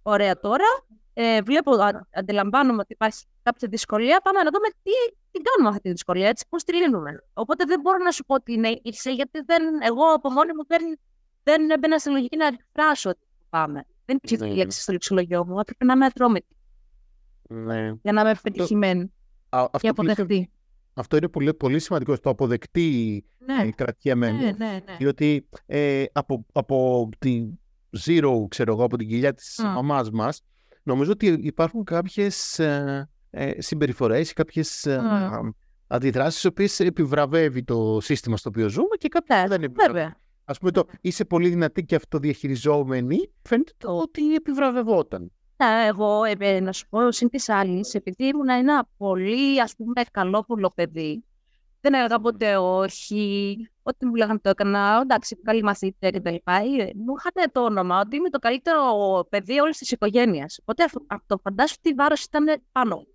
ωραία 0.01 0.39
τώρα, 0.39 0.65
ε, 1.13 1.41
βλέπω, 1.41 1.71
α, 1.71 2.07
αντιλαμβάνομαι 2.13 2.79
ότι 2.81 2.93
υπάρχει 2.93 3.25
κάποια 3.43 3.67
δυσκολία, 3.67 4.19
πάμε 4.23 4.41
να 4.41 4.49
δούμε 4.51 4.67
τι, 4.83 4.91
τι 5.31 5.39
κάνουμε 5.41 5.69
αυτή 5.69 5.81
τη 5.81 5.89
δυσκολία, 5.91 6.27
έτσι, 6.27 6.45
πώς 6.49 6.63
τη 6.63 6.75
λύνουμε. 6.75 7.23
Οπότε 7.33 7.65
δεν 7.65 7.79
μπορώ 7.79 7.97
να 7.97 8.11
σου 8.11 8.23
πω 8.25 8.33
ότι 8.35 8.53
είναι 8.53 8.79
ήρθε, 8.81 9.11
γιατί 9.13 9.41
δεν, 9.45 9.63
εγώ 9.81 10.03
από 10.13 10.29
μόνη 10.31 10.53
μου 10.53 10.65
δεν, 10.67 10.99
δεν 11.43 11.69
έμπαινα 11.69 11.97
στη 11.97 12.09
λογική 12.09 12.37
να 12.37 12.45
εκφράσω 12.47 13.09
ότι 13.09 13.27
πάμε. 13.49 13.85
Δεν 14.05 14.15
υπήρχε 14.15 14.35
αυτή 14.35 14.47
η 14.47 14.51
Ναι. 14.51 14.55
λέξη 14.55 14.81
στο 14.81 14.91
λεξιλογιό 14.91 15.45
μου, 15.45 15.59
έπρεπε 15.59 15.85
να 15.85 15.93
είμαι 15.93 16.05
ατρόμητη 16.05 16.55
ναι. 17.49 17.93
για 18.01 18.11
να 18.11 18.21
είμαι 18.21 18.35
πετυχημένη 18.43 19.13
Α, 19.49 19.65
και 19.71 19.77
αυτό, 19.77 19.93
που 19.93 20.01
λες- 20.01 20.19
αποδεχτή. 20.19 20.51
Αυτό 20.97 21.17
είναι 21.17 21.27
πολύ, 21.27 21.53
πολύ 21.53 21.79
σημαντικό, 21.79 22.17
το 22.19 22.29
αποδεκτή 22.29 23.23
Ναι, 23.37 23.67
ε, 23.67 23.71
κρατιέμενο. 23.71 24.37
ναι, 24.37 24.43
ναι, 24.57 24.79
ναι. 24.85 24.95
Διότι 24.97 25.47
ε, 25.65 26.03
από, 26.11 26.45
από 26.53 27.09
τη 27.19 27.45
zero, 28.05 28.31
ξέρω 28.47 28.71
εγώ, 28.73 28.83
από 28.83 28.97
την 28.97 29.07
κοιλιά 29.07 29.33
της 29.33 29.59
Α. 29.59 29.71
μαμάς 29.71 30.09
μας, 30.11 30.41
νομίζω 30.83 31.11
ότι 31.11 31.25
υπάρχουν 31.27 31.83
κάποιες 31.83 32.59
ε, 32.59 33.09
ε, 33.29 33.61
συμπεριφορές, 33.61 34.33
κάποιες 34.33 34.85
ε, 34.85 34.95
Α. 34.95 35.39
αντιδράσεις, 35.87 36.43
οι 36.43 36.47
οποίες 36.47 36.79
επιβραβεύει 36.79 37.63
το 37.63 37.97
σύστημα 38.01 38.37
στο 38.37 38.49
οποίο 38.49 38.69
ζούμε 38.69 38.95
και 38.97 39.07
κάποιες 39.07 39.41
Ναι, 39.41 39.47
δεν 39.47 39.63
επιβραβεύει. 39.63 39.97
Βέβαια. 39.97 40.19
Ας 40.47 40.57
πούμε 40.59 40.71
το 40.71 40.85
είσαι 41.01 41.25
πολύ 41.25 41.49
δυνατή 41.49 41.85
και 41.85 41.95
αυτοδιαχειριζόμενη, 41.95 43.17
φαίνεται 43.41 43.71
το 43.77 43.97
ότι 43.97 44.33
επιβραβευόταν. 44.35 45.31
Ναι, 45.57 45.85
εγώ 45.85 46.23
ε, 46.23 46.59
να 46.59 46.71
σου 46.71 46.87
πω 46.89 47.11
συν 47.11 47.29
της 47.29 47.49
άλλης, 47.49 47.93
επειδή 47.93 48.25
ήμουν 48.25 48.49
ένα 48.49 48.87
πολύ 48.97 49.61
ας 49.61 49.75
πούμε 49.75 50.03
καλόπουλο 50.11 50.71
παιδί, 50.75 51.23
δεν 51.85 51.93
έλεγα 51.93 52.19
ποτέ 52.19 52.57
όχι, 52.57 53.57
ό,τι 53.83 54.05
μου 54.05 54.15
λέγανε 54.15 54.39
το 54.39 54.49
έκανα, 54.49 54.99
εντάξει, 55.01 55.35
καλή 55.35 55.63
μαθήτρια 55.63 56.09
και 56.09 56.19
τα 56.21 56.31
λοιπά. 56.31 56.53
Ε, 56.53 56.91
Μου 56.95 57.13
είχαν 57.17 57.51
το 57.51 57.63
όνομα 57.63 57.99
ότι 57.99 58.15
είμαι 58.15 58.29
το 58.29 58.39
καλύτερο 58.39 58.81
παιδί 59.29 59.59
όλης 59.59 59.77
της 59.77 59.91
οικογένειας. 59.91 60.57
Οπότε 60.61 60.83
αυτό, 60.83 61.05
αυτό 61.07 61.37
φαντάσου 61.43 61.75
τι 61.81 61.93
βάρος 61.93 62.23
ήταν 62.23 62.61
πάνω. 62.71 62.95
μου. 62.95 63.07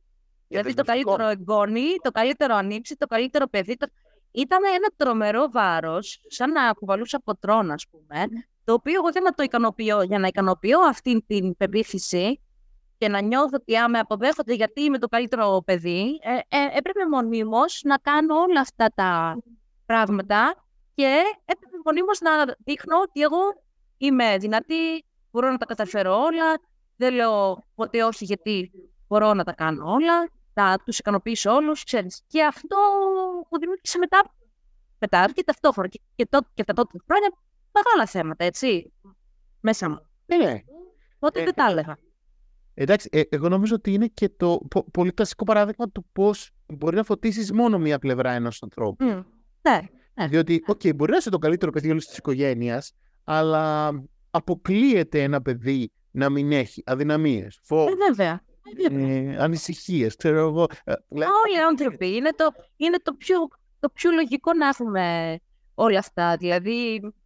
Δηλαδή 0.49 0.75
το 0.75 0.83
δεσμευτικό. 0.83 1.17
καλύτερο 1.17 1.29
εγγόνι, 1.29 1.87
το 2.03 2.11
καλύτερο 2.11 2.55
ανήψη, 2.55 2.97
το 2.97 3.07
καλύτερο 3.07 3.47
παιδί. 3.47 3.77
Το... 3.77 3.87
Ήταν 4.31 4.59
ένα 4.65 4.89
τρομερό 4.97 5.49
βάρος, 5.53 6.21
σαν 6.29 6.53
να 6.53 6.73
κουβαλούσα 6.73 7.17
από 7.17 7.37
τρόν, 7.37 7.71
ας 7.71 7.87
πούμε, 7.91 8.27
το 8.71 8.77
οποίο 8.77 8.95
εγώ 8.95 9.13
δεν 9.13 9.23
να 9.23 9.33
το 9.33 9.43
ικανοποιώ. 9.43 10.03
Για 10.03 10.19
να 10.19 10.27
ικανοποιώ 10.27 10.81
αυτή 10.81 11.25
την 11.27 11.57
πεποίθηση 11.57 12.41
και 12.99 13.09
να 13.09 13.21
νιώθω 13.21 13.57
ότι 13.61 13.77
α, 13.77 13.89
με 13.89 13.99
αποδέχονται 13.99 14.55
γιατί 14.55 14.83
είμαι 14.83 14.99
το 14.99 15.09
καλύτερο 15.09 15.63
παιδί, 15.65 16.19
ε, 16.23 16.57
ε, 16.57 16.79
έπρεπε 16.79 17.09
μονίμως 17.11 17.81
να 17.85 17.97
κάνω 17.97 18.35
όλα 18.35 18.61
αυτά 18.61 18.93
τα 18.95 19.39
πράγματα 19.87 20.55
και 20.95 21.23
έπρεπε 21.45 21.77
μονίμως 21.85 22.21
να 22.21 22.31
δείχνω 22.65 23.01
ότι 23.01 23.21
εγώ 23.21 23.39
είμαι 23.97 24.37
δυνατή, 24.39 25.05
μπορώ 25.31 25.51
να 25.51 25.57
τα 25.57 25.67
καταφέρω 25.67 26.21
όλα, 26.21 26.61
δεν 26.97 27.15
λέω 27.15 27.65
ποτέ 27.75 28.05
όχι 28.05 28.25
γιατί 28.25 28.71
μπορώ 29.09 29.35
να 29.35 29.45
τα 29.45 29.53
κάνω 29.53 29.93
όλα, 29.93 30.31
θα 30.55 30.81
τους 30.85 30.99
ικανοποιήσω 30.99 31.55
όλους, 31.55 31.85
ξέρεις. 31.85 32.23
Και 32.27 32.45
αυτό 32.45 32.77
που 33.49 33.59
δημιούργησε 33.59 33.99
μετά, 33.99 34.35
μετά 34.99 35.31
και 35.35 35.45
ταυτόχρονα 35.45 35.89
και, 35.89 36.01
και, 36.15 36.27
τότε, 36.27 36.49
και 36.55 36.65
τα 36.65 36.73
τότε 36.73 36.99
χρόνια 37.07 37.29
μεγάλα 37.73 38.07
θέματα, 38.07 38.45
έτσι, 38.45 38.93
μέσα 39.61 39.89
μου. 39.89 40.07
Ναι, 40.27 40.37
ναι. 40.37 40.61
Οπότε 41.19 41.41
Ε, 41.41 41.45
δεν 41.45 41.55
τα 41.55 41.67
έλεγα. 41.71 41.99
Εντάξει, 42.75 43.09
ε, 43.13 43.21
εγώ 43.29 43.49
νομίζω 43.49 43.75
ότι 43.75 43.93
είναι 43.93 44.07
και 44.07 44.29
το 44.29 44.61
πο- 44.71 44.91
πολύ 44.91 45.13
κλασικό 45.13 45.45
παράδειγμα 45.45 45.89
του 45.91 46.07
πώς 46.13 46.51
μπορεί 46.67 46.97
να 46.97 47.03
φωτίσεις 47.03 47.53
μόνο 47.53 47.79
μία 47.79 47.99
πλευρά 47.99 48.31
ενός 48.31 48.63
ανθρώπου. 48.63 49.05
Μμ. 49.05 49.23
Ναι, 49.63 49.81
ναι. 50.15 50.27
Διότι, 50.29 50.65
οκ, 50.67 50.81
μπορεί 50.95 51.11
να 51.11 51.17
είσαι 51.17 51.31
το 51.31 51.39
καλύτερο 51.39 51.71
παιδί 51.73 51.91
όλης 51.91 52.07
της 52.07 52.17
οικογένειας, 52.17 52.93
αλλά 53.25 53.91
αποκλείεται 54.31 55.23
ένα 55.23 55.43
παιδί 55.43 55.93
να 56.11 56.29
μην 56.31 56.53
έχει 56.53 56.83
αδυναμίες, 56.87 57.57
Ε, 57.57 57.61
φόβους, 57.63 57.97
βέβαια. 58.07 58.41
ε, 58.91 59.37
ανησυχίες, 59.39 60.17
ξέρω 60.17 60.39
εγώ. 60.39 60.67
Ε, 60.85 60.93
δηλαδή, 61.09 61.31
Όλοι 61.47 61.57
οι 61.57 61.61
άνθρωποι. 61.69 62.15
Είναι 62.17 62.31
το, 62.31 62.47
είναι 62.77 62.99
το, 63.03 63.13
πιο, 63.15 63.37
το 63.81 63.89
πιο 63.89 64.11
λογικό 64.11 64.53
να 64.53 64.67
έχουμε 64.69 65.37
όλα 65.75 65.99
αυτά. 65.99 66.37
Δηλαδή, 66.37 67.01
ξέρεις, 67.01 67.20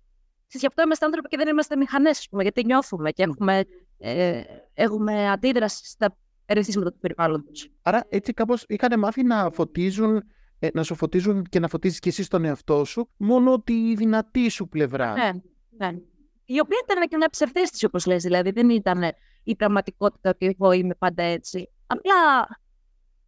γι' 0.58 0.66
αυτό 0.66 0.82
είμαστε 0.82 1.04
άνθρωποι 1.04 1.28
και 1.28 1.36
δεν 1.36 1.48
είμαστε 1.48 1.76
μηχανές, 1.76 2.28
πούμε, 2.30 2.42
γιατί 2.42 2.64
νιώθουμε 2.64 3.10
και 3.10 3.22
έχουμε, 3.22 3.64
ε, 3.98 4.42
έχουμε 4.74 5.30
αντίδραση 5.30 5.86
στα 5.86 6.16
ερεθίσματα 6.46 6.92
του 6.92 6.98
περιβάλλοντος. 6.98 7.70
Άρα, 7.82 8.06
έτσι 8.08 8.32
κάπως 8.32 8.64
είχαν 8.68 8.98
μάθει 8.98 9.22
να 9.22 9.50
φωτίζουν, 9.50 10.22
ε, 10.58 10.68
να 10.72 10.82
σου 10.82 10.94
φωτίζουν 10.94 11.44
και 11.44 11.58
να 11.58 11.68
φωτίζεις 11.68 11.98
και 11.98 12.08
εσύ 12.08 12.30
τον 12.30 12.44
εαυτό 12.44 12.84
σου 12.84 13.10
μόνο 13.16 13.60
τη 13.60 13.94
δυνατή 13.94 14.48
σου 14.48 14.68
πλευρά. 14.68 15.12
Ναι, 15.12 15.30
ναι. 15.70 15.98
Η 16.44 16.60
οποία 16.60 16.78
ήταν 16.84 17.08
και 17.08 17.16
μια 17.16 17.28
ψευδέστηση, 17.30 17.84
όπως 17.84 18.06
λες, 18.06 18.22
δηλαδή 18.22 18.50
δεν 18.50 18.70
ήταν 18.70 19.02
η 19.42 19.56
πραγματικότητα 19.56 20.30
ότι 20.30 20.46
εγώ 20.46 20.72
είμαι 20.72 20.94
πάντα 20.94 21.22
έτσι. 21.22 21.70
Απλά 21.86 22.14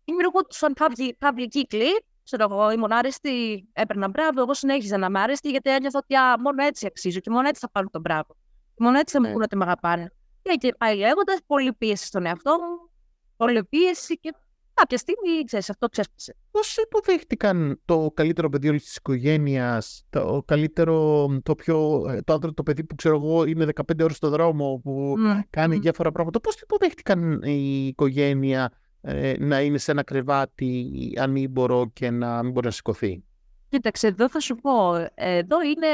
δημιουργούνταν 0.05 0.73
κάποιοι, 0.75 1.17
κάποιοι 1.17 1.49
κύκλοι. 1.49 2.05
Ξέρω 2.31 2.47
εγώ, 2.51 2.71
ήμουν 2.71 2.93
άρεστη, 2.93 3.69
έπαιρνα 3.73 4.09
μπράβο. 4.09 4.41
Εγώ 4.41 4.55
συνέχιζα 4.55 4.99
να 4.99 5.07
είμαι 5.07 5.21
άρεστη 5.21 5.51
γιατί 5.51 5.71
ένιωθα 5.71 5.99
ότι 6.03 6.15
α, 6.15 6.41
μόνο 6.41 6.65
έτσι 6.65 6.87
αξίζω 6.87 7.21
και 7.21 7.31
μόνο 7.31 7.49
έτσι 7.49 7.61
θα 7.61 7.71
πάρω 7.71 7.89
τον 7.91 8.01
μπράβο. 8.01 8.37
Και 8.75 8.83
μόνο 8.83 8.99
έτσι 8.99 9.15
θα 9.15 9.21
μου 9.21 9.27
Ναι. 9.27 9.33
πούνε 9.33 9.45
ότι 9.45 9.57
με 9.57 9.65
αγαπάνε. 9.65 10.13
Και 10.43 10.51
εκεί 10.55 10.75
πάει 10.79 10.97
λέγοντας, 10.97 11.39
πολύ 11.47 11.73
πίεση 11.73 12.07
στον 12.07 12.27
εαυτό 12.27 12.51
μου. 12.53 12.91
ολεπίεση 13.39 14.19
και 14.19 14.35
κάποια 14.75 14.99
στιγμή, 14.99 15.45
ξέρεις, 15.45 15.71
αυτό 15.71 15.89
ξέσπασε. 15.89 16.37
Πώς 16.51 16.77
υποδέχτηκαν 16.77 17.81
το 17.85 18.11
καλύτερο 18.15 18.49
παιδί 18.49 18.69
όλης 18.69 18.85
της 18.85 18.97
οικογένειας, 18.97 20.05
το 20.11 20.43
καλύτερο, 20.47 21.27
το 21.43 21.55
πιο, 21.55 22.05
ε, 22.09 22.21
το 22.23 22.33
άνθρωπο, 22.33 22.57
το 22.57 22.63
παιδί 22.63 22.85
που 22.85 22.95
ξέρω 22.95 23.15
εγώ 23.17 23.45
είναι 23.45 23.65
15 23.65 24.03
ώρες 24.05 24.17
στο 24.17 24.29
δρόμο, 24.29 24.81
που 24.85 25.15
Mm. 25.19 25.41
κάνει 25.51 25.77
διάφορα 25.79 26.13
πράγματα. 26.13 26.41
Πώς 26.41 26.61
υποδέχτηκαν 26.61 27.43
η 27.43 27.87
οικογένεια 27.87 28.71
ε, 29.09 29.35
να 29.39 29.61
είναι 29.61 29.79
σε 29.79 29.91
ένα 29.91 30.03
κρεβάτι 30.03 31.13
ανήμπορο 31.19 31.91
και 31.93 32.11
να 32.11 32.43
μην 32.43 32.53
μπορεί 32.53 32.67
να 32.67 32.73
σηκωθεί. 32.73 33.25
Κοίταξε, 33.69 34.07
εδώ 34.07 34.29
θα 34.29 34.41
σου 34.41 34.55
πω, 34.55 34.95
ε, 34.95 35.09
εδώ 35.15 35.63
είναι 35.63 35.87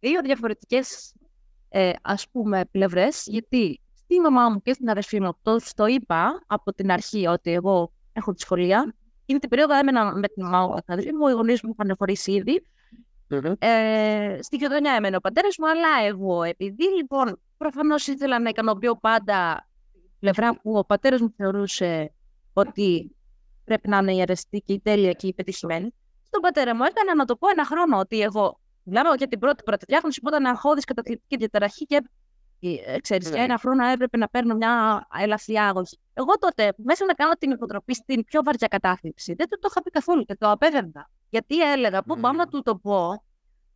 δύο 0.00 0.20
διαφορετικές 0.20 1.14
ε, 1.68 1.90
ας 2.02 2.28
πούμε 2.30 2.64
πλευρές, 2.70 3.26
γιατί 3.26 3.80
στη 3.94 4.20
μαμά 4.20 4.48
μου 4.48 4.62
και 4.62 4.72
στην 4.72 4.90
αδερφή 4.90 5.20
μου 5.20 5.38
το, 5.42 5.56
το 5.74 5.86
είπα 5.86 6.44
από 6.46 6.72
την 6.72 6.90
αρχή 6.90 7.26
ότι 7.26 7.52
εγώ 7.52 7.92
έχω 8.12 8.32
τη 8.32 8.40
σχολεία. 8.40 8.94
Είναι 9.26 9.38
την 9.38 9.48
περίοδο 9.48 9.74
έμενα 9.74 10.14
με 10.16 10.28
την 10.28 10.44
μαμά 10.44 10.66
μου 10.66 10.74
και 10.74 10.80
την 10.84 10.92
αδερφή 10.92 11.14
μου, 11.14 11.28
οι 11.28 11.32
γονείς 11.32 11.62
μου 11.62 11.74
είχαν 11.78 11.96
χωρίσει 11.98 12.32
ήδη. 12.32 12.66
Ε, 13.58 14.38
στη 14.40 14.56
γειτονιά 14.56 14.92
έμενε 14.92 15.16
ο 15.16 15.20
πατέρας 15.20 15.56
μου, 15.58 15.68
αλλά 15.68 16.06
εγώ, 16.06 16.42
επειδή 16.42 16.84
λοιπόν 16.96 17.40
προφανώς 17.56 18.06
ήθελα 18.06 18.40
να 18.40 18.48
ικανοποιώ 18.48 18.96
πάντα 18.96 19.68
την 19.92 20.10
πλευρά 20.18 20.60
που 20.60 20.72
ο 20.72 20.84
πατέρας 20.84 21.20
μου 21.20 21.32
θεωρούσε 21.36 22.12
ότι 22.60 23.16
πρέπει 23.64 23.88
να 23.88 23.98
είναι 23.98 24.14
η 24.14 24.20
αρεστή 24.20 24.60
και 24.60 24.72
η 24.72 24.80
τέλεια 24.80 25.12
και 25.12 25.26
η 25.26 25.34
πετυχημένη, 25.34 25.94
στον 26.22 26.40
πατέρα 26.40 26.74
μου 26.76 26.82
έκανα 26.84 27.14
να 27.14 27.24
το 27.24 27.36
πω 27.36 27.48
ένα 27.48 27.64
χρόνο 27.64 27.98
ότι 27.98 28.20
εγώ 28.20 28.60
μιλάμε 28.82 29.08
για 29.18 29.28
την 29.28 29.38
πρώτη 29.38 29.62
πρωτοδιάγνωση 29.62 30.20
που 30.20 30.28
ήταν 30.28 30.46
αγχώδης 30.46 30.84
καταθλιπτική 30.84 31.36
διαταραχή 31.36 31.84
και 31.86 32.00
ε, 32.60 33.00
ξέρεις, 33.00 33.28
για 33.28 33.36
Ναι. 33.38 33.44
ένα 33.44 33.58
χρόνο 33.58 33.86
έπρεπε 33.86 34.16
να 34.16 34.28
παίρνω 34.28 34.54
μια 34.54 35.06
ελαφριά 35.20 35.68
άγωση. 35.68 35.98
Εγώ 36.14 36.38
τότε, 36.38 36.72
μέσα 36.76 37.04
να 37.04 37.12
κάνω 37.14 37.32
την 37.32 37.50
υποτροπή 37.50 37.94
στην 37.94 38.24
πιο 38.24 38.42
βαριά 38.42 38.68
κατάθλιψη, 38.68 39.34
δεν 39.34 39.48
του 39.48 39.58
το 39.60 39.68
είχα 39.70 39.82
πει 39.82 39.90
καθόλου 39.90 40.24
και 40.24 40.34
το 40.36 40.50
απέβαιντα. 40.50 41.10
Γιατί 41.28 41.72
έλεγα, 41.72 42.02
πού 42.02 42.20
πάω 42.20 42.30
Μμμ. 42.32 42.38
να 42.38 42.46
του 42.46 42.62
το 42.62 42.76
πω, 42.76 43.24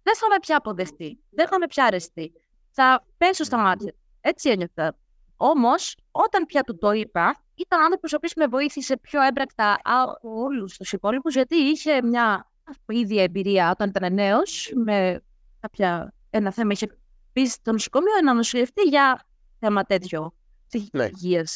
δεν 0.03 0.17
θα 0.17 0.29
με 0.31 0.37
πια 0.41 0.57
αποδεχτεί, 0.57 1.19
δεν 1.31 1.49
θα 1.49 1.59
με 1.59 1.67
πια 1.67 1.85
αρεστεί. 1.85 2.33
Θα 2.71 3.07
πέσω 3.17 3.45
στα 3.45 3.59
μάτια. 3.59 3.95
Έτσι 4.21 4.49
ένιωθα. 4.51 4.97
Όμως, 5.43 5.97
όταν 6.11 6.47
πια 6.47 6.63
του 6.63 6.79
το 6.79 6.93
είπα, 6.93 7.37
ήταν 7.55 7.81
άνθρωπος 7.81 8.13
ο 8.13 8.17
οποίος 8.17 8.35
με 8.35 8.47
βοήθησε 8.47 8.97
πιο 8.97 9.23
έμπρακτα 9.23 9.79
από 9.83 10.19
όλους 10.43 10.77
τους 10.77 10.93
υπόλοιπους, 10.93 11.35
γιατί 11.35 11.57
είχε 11.57 12.03
μια 12.03 12.51
ίδια 12.89 13.23
εμπειρία 13.23 13.71
όταν 13.71 13.89
ήταν 13.89 14.15
νέος, 14.15 14.73
με 14.85 15.23
κάποια, 15.61 16.15
ένα 16.31 16.53
θέμα. 16.53 16.73
Είχε 16.73 16.99
πει 17.33 17.47
στο 17.47 17.73
νοσοκομείο 17.73 18.17
ένα 18.21 18.35
νοσηλευτή 18.35 18.83
για 18.83 19.27
θέμα 19.59 19.85
τέτοιο 19.85 20.35
ψυχική 20.69 20.97
Ναι. 20.97 21.05
υγεία. 21.05 21.47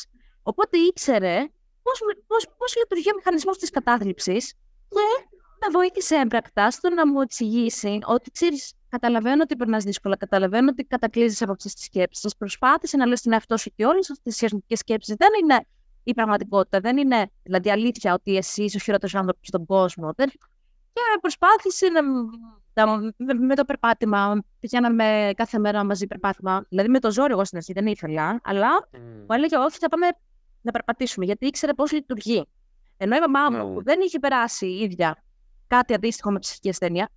Οπότε 0.43 0.79
ήξερε 0.79 1.47
πώς, 1.83 1.99
πώς, 2.27 2.47
πώς 2.59 2.77
λειτουργεί 2.77 3.11
ο 3.11 3.15
μηχανισμός 3.17 3.59
της 3.59 3.71
κατάθλιψης 3.71 4.53
και 4.89 5.31
με 5.61 5.79
βοήθησε 5.79 6.15
έμπρακτα 6.17 6.71
στο 6.71 6.91
να 6.91 7.07
μου 7.07 7.21
εξηγήσει 7.21 7.99
ότι 8.05 8.31
ξέρεις, 8.31 8.73
καταλαβαίνω 8.99 9.43
ότι 9.43 9.57
περνάς 9.57 9.85
δύσκολα, 9.85 10.17
καταλαβαίνω 10.17 10.69
ότι 10.71 10.85
κατακλείζεις 10.85 11.43
από 11.43 11.53
αυτές 11.53 11.75
τις 11.75 11.85
σκέψεις. 11.85 12.37
Προσπάθησε 12.37 12.97
να 12.97 13.07
λε 13.07 13.15
την 13.15 13.33
εαυτό 13.33 13.57
σου 13.57 13.71
και 13.75 13.85
όλες 13.87 14.11
αυτές 14.11 14.33
τις 14.37 14.43
αρνητικέ 14.43 14.77
σκέψεις 14.77 15.15
δεν 15.15 15.29
είναι 15.43 15.65
η 16.03 16.15
πραγματικότητα, 16.15 16.81
δεν 16.81 16.97
είναι 16.97 17.31
δηλαδή 17.43 17.71
αλήθεια 17.71 18.15
ότι 18.15 18.37
εσύ 18.37 18.63
είσαι 18.65 18.77
ο 18.77 18.81
χειρότερος 18.81 19.15
άνθρωπος 19.15 19.47
στον 19.47 19.67
κόσμο. 19.67 20.13
Δεν... 20.17 20.29
Και 20.93 21.01
προσπάθησε 21.21 21.87
να, 21.89 22.03
να- 22.87 22.99
με, 23.17 23.35
με 23.35 23.55
το 23.55 23.65
περπάτημα. 23.65 24.43
Πηγαίναμε 24.61 25.31
κάθε 25.37 25.59
μέρα 25.59 25.85
μαζί 25.85 26.07
περπάτημα. 26.07 26.65
Δηλαδή 26.69 26.89
με 26.89 26.99
το 26.99 27.13
ζόρι 27.13 27.33
εγώ 27.33 27.45
στην 27.45 27.59
αρχή 27.59 27.73
δεν 27.73 27.87
ήθελα, 27.87 28.41
αλλά 28.45 28.69
μου 29.01 29.27
έλεγε 29.29 29.57
όχι, 29.57 29.79
θα 29.79 29.89
πάμε 29.89 30.07
να 30.61 30.71
περπατήσουμε, 30.71 31.25
γιατί 31.25 31.47
ήξερε 31.47 31.75
πώς 31.75 31.93
λειτουργεί. 31.93 32.47
Ενώ 32.97 33.17
η 33.17 33.21
μαμά 33.21 33.51
μου, 33.51 33.69
Ναι. 33.69 33.75
που 33.75 33.83
δεν 33.83 34.01
είχε 34.01 34.19
περάσει 34.19 34.67
η 34.67 34.81
ίδια 34.81 35.23
κάτι 35.67 35.95
αντίστοιχο 35.95 36.31
με 36.31 36.39
ψυχική 36.39 36.69
ασθένεια, 36.69 37.09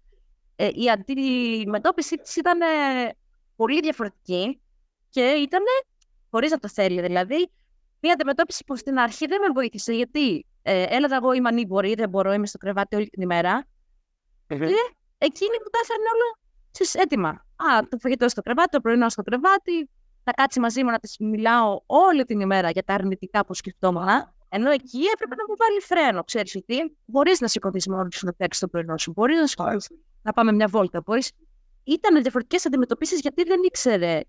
ε, 0.59 0.69
η 0.73 0.89
αντιμετώπιση 0.89 2.15
της 2.15 2.35
ήταν 2.35 2.61
ε, 2.61 2.65
πολύ 3.55 3.79
διαφορετική 3.79 4.61
και 5.09 5.21
ήταν 5.21 5.63
χωρίς 6.29 6.51
να 6.51 6.57
το 6.57 6.69
θέλει. 6.69 7.01
Δηλαδή, 7.01 7.51
μια 7.99 8.13
αντιμετώπιση 8.13 8.63
που 8.65 8.75
στην 8.75 8.99
αρχή 8.99 9.27
δεν 9.27 9.41
με 9.41 9.47
βοήθησε, 9.53 9.93
γιατί 9.93 10.45
ε, 10.61 10.83
έλεγα 10.83 11.15
εγώ 11.15 11.33
είμαι 11.33 11.49
ανήμπορη, 11.49 11.93
δεν 11.93 12.09
μπορώ, 12.09 12.33
είμαι 12.33 12.47
στο 12.47 12.57
κρεβάτι 12.57 12.95
όλη 12.95 13.07
την 13.07 13.21
ημέρα. 13.21 13.67
Εκείνη 15.17 15.57
που 15.63 15.69
τα 15.69 15.79
έφερνε 15.83 16.09
όλα 16.13 16.47
ξέρεις, 16.71 16.95
έτοιμα. 16.95 17.29
Α, 17.29 17.87
το 17.89 17.97
φαγητό 17.97 18.29
στο 18.29 18.41
κρεβάτι, 18.41 18.69
το 18.69 18.81
πρωινό 18.81 19.09
στο 19.09 19.21
κρεβάτι, 19.21 19.89
θα 20.23 20.31
κάτσει 20.31 20.59
μαζί 20.59 20.83
μου 20.83 20.89
να 20.89 20.99
της 20.99 21.15
μιλάω 21.19 21.79
όλη 21.85 22.23
την 22.25 22.39
ημέρα 22.39 22.69
για 22.69 22.83
τα 22.83 22.93
αρνητικά 22.93 23.45
που 23.45 23.53
σκεφτόμουν. 23.53 24.07
Ενώ 24.49 24.71
εκεί 24.71 24.99
έπρεπε 25.13 25.35
να 25.35 25.43
μου 25.47 25.55
βάλει 25.57 25.79
φρένο. 25.79 26.23
Ξέρεις 26.23 26.55
ότι 26.55 26.97
μπορεί 27.05 27.31
να 27.39 27.47
σηκωθείς 27.47 27.87
μόνος 27.87 28.15
σου 28.15 28.25
να 28.25 28.33
παίξει 28.33 28.59
το 28.59 28.67
πρωινό 28.67 28.97
σου. 28.97 29.11
Μπορεί 29.11 29.35
να 29.35 29.47
σηκωθείς 29.47 29.87
να 30.28 30.34
πάμε 30.34 30.51
μια 30.51 30.67
βόλτα. 30.67 31.01
Μπορείς... 31.05 31.32
Ήταν 31.84 32.21
διαφορετικές 32.21 32.65
αντιμετωπίσεις 32.65 33.19
γιατί 33.19 33.43
δεν 33.43 33.59
ήξερε 33.65 34.21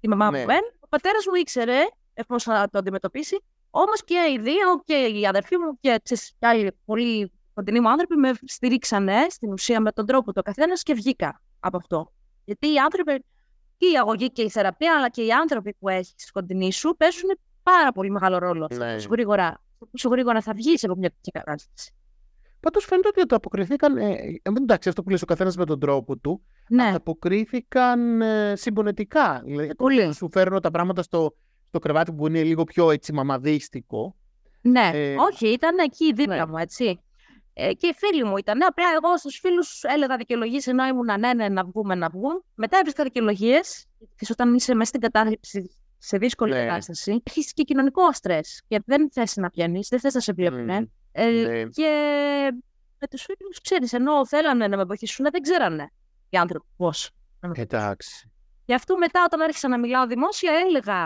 η 0.00 0.08
μαμά 0.08 0.30
Ναι. 0.30 0.38
μου 0.38 0.44
μεν. 0.44 0.60
Ο 0.80 0.88
πατέρας 0.88 1.26
μου 1.26 1.34
ήξερε 1.34 1.78
πώ 2.26 2.40
θα 2.40 2.68
το 2.72 2.78
αντιμετωπίσει. 2.78 3.38
Όμως 3.70 4.04
και 4.04 4.14
οι 4.34 4.38
δύο, 4.38 4.82
και 4.84 4.94
η 4.94 5.26
αδερφή 5.26 5.56
μου 5.56 5.78
και 5.80 6.00
ξέρεις, 6.02 6.32
και 6.38 6.46
άλλοι 6.46 6.72
πολύ 6.84 7.32
κοντινοί 7.54 7.80
μου 7.80 7.88
άνθρωποι 7.90 8.16
με 8.16 8.32
στηρίξανε 8.44 9.26
στην 9.28 9.52
ουσία 9.52 9.80
με 9.80 9.92
τον 9.92 10.06
τρόπο 10.06 10.32
του 10.32 10.42
καθένας 10.42 10.82
και 10.82 10.94
βγήκα 10.94 11.40
από 11.60 11.76
αυτό. 11.76 12.12
Γιατί 12.44 12.72
οι 12.72 12.78
άνθρωποι, 12.78 13.24
και 13.76 13.86
η 13.86 13.98
αγωγή 13.98 14.30
και 14.32 14.42
η 14.42 14.50
θεραπεία, 14.50 14.96
αλλά 14.96 15.08
και 15.08 15.22
οι 15.22 15.30
άνθρωποι 15.32 15.74
που 15.74 15.88
έχεις 15.88 16.30
κοντινή 16.32 16.72
σου 16.72 16.94
παίζουν 16.98 17.30
πάρα 17.62 17.92
πολύ 17.92 18.10
μεγάλο 18.10 18.38
ρόλο. 18.38 18.68
Ναι. 18.74 18.94
Πόσο 18.94 19.08
γρήγορα, 19.10 19.62
πόσο 19.90 20.08
γρήγορα 20.08 20.40
θα 20.40 20.52
βγεις 20.52 20.84
από 20.84 20.94
μια 20.96 21.10
τέτοια 21.10 21.42
κατάσταση. 21.44 21.92
Πάντως 22.64 22.84
φαίνεται 22.84 23.08
ότι 23.08 23.26
το 23.26 23.36
αποκριθήκαν. 23.36 23.96
Ε, 23.96 24.12
ε, 24.12 24.40
εντάξει, 24.60 24.88
αυτό 24.88 25.02
που 25.02 25.08
λέει 25.08 25.18
ο 25.22 25.26
καθένας 25.26 25.56
με 25.56 25.64
τον 25.64 25.80
τρόπο 25.80 26.16
του. 26.16 26.44
Ναι, 26.68 26.92
Αποκρίθηκαν 26.94 28.22
ε, 28.22 28.56
συμπονετικά. 28.56 29.42
Δηλαδή, 29.44 29.74
πολύ. 29.74 30.14
σου 30.14 30.28
φέρνω 30.32 30.60
τα 30.60 30.70
πράγματα 30.70 31.02
στο, 31.02 31.36
στο 31.68 31.78
κρεβάτι 31.78 32.12
που 32.12 32.26
είναι 32.26 32.42
λίγο 32.42 32.64
πιο 32.64 32.90
έτσι 32.90 33.12
μαμαδίστικο. 33.12 34.16
Ναι, 34.60 34.90
Ε, 34.94 35.14
όχι, 35.18 35.48
ήταν 35.48 35.78
εκεί 35.78 36.12
δίπλα 36.12 36.36
ναι. 36.36 36.46
μου, 36.46 36.56
έτσι. 36.56 37.00
Ε, 37.52 37.72
και 37.72 37.86
οι 37.86 37.92
φίλοι 37.96 38.24
μου 38.24 38.36
ήταν. 38.36 38.62
Απλά 38.62 38.84
εγώ 39.02 39.16
στους 39.16 39.38
φίλους 39.38 39.82
έλεγα 39.82 40.16
δικαιολογίες 40.16 40.66
ενώ 40.66 40.86
ήμουν 40.86 41.20
ναι, 41.20 41.34
ναι, 41.34 41.48
να 41.48 41.64
βγούμε, 41.64 41.94
να 41.94 42.08
βγουν. 42.08 42.44
Μετά 42.54 42.76
έβρισκα 42.78 43.04
δικαιολογίες. 43.04 43.86
Και 44.16 44.26
όταν 44.30 44.54
είσαι 44.54 44.74
μέσα 44.74 44.88
στην 44.88 45.00
κατάθλιψη 45.00 45.76
σε 45.98 46.18
δύσκολη 46.18 46.52
Ναι. 46.52 46.64
κατάσταση, 46.64 47.22
έχεις 47.26 47.52
και 47.52 47.62
κοινωνικό 47.62 48.12
στρες. 48.12 48.62
Και 48.68 48.82
δεν 48.86 49.10
θες 49.12 49.36
να 49.36 49.50
πιάνεις, 49.50 49.88
δεν 49.88 50.00
θες 50.00 50.14
να 50.14 50.20
σε 50.20 50.32
βλέπουν. 50.32 50.64
Μμμ. 50.64 50.84
Ε, 51.16 51.30
Ναι. 51.30 51.64
Και 51.64 51.88
με 52.98 53.06
τους 53.06 53.22
φίλους, 53.22 53.60
ξέρεις, 53.60 53.92
ενώ 53.92 54.26
θέλανε 54.26 54.68
να 54.68 54.76
με 54.76 54.84
βοηθήσουν, 54.84 55.26
δεν 55.30 55.42
ξέρανε 55.42 55.90
οι 56.28 56.36
άνθρωποι 56.36 56.66
πώς. 56.76 57.10
Εντάξει. 57.54 58.30
Γι' 58.64 58.74
αυτό 58.74 58.96
μετά, 58.98 59.22
όταν 59.24 59.40
άρχισα 59.40 59.68
να 59.68 59.78
μιλάω 59.78 60.06
δημόσια, 60.06 60.52
έλεγα 60.66 60.96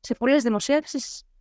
σε 0.00 0.14
πολλές 0.14 0.42
δημοσίευσει, 0.42 0.98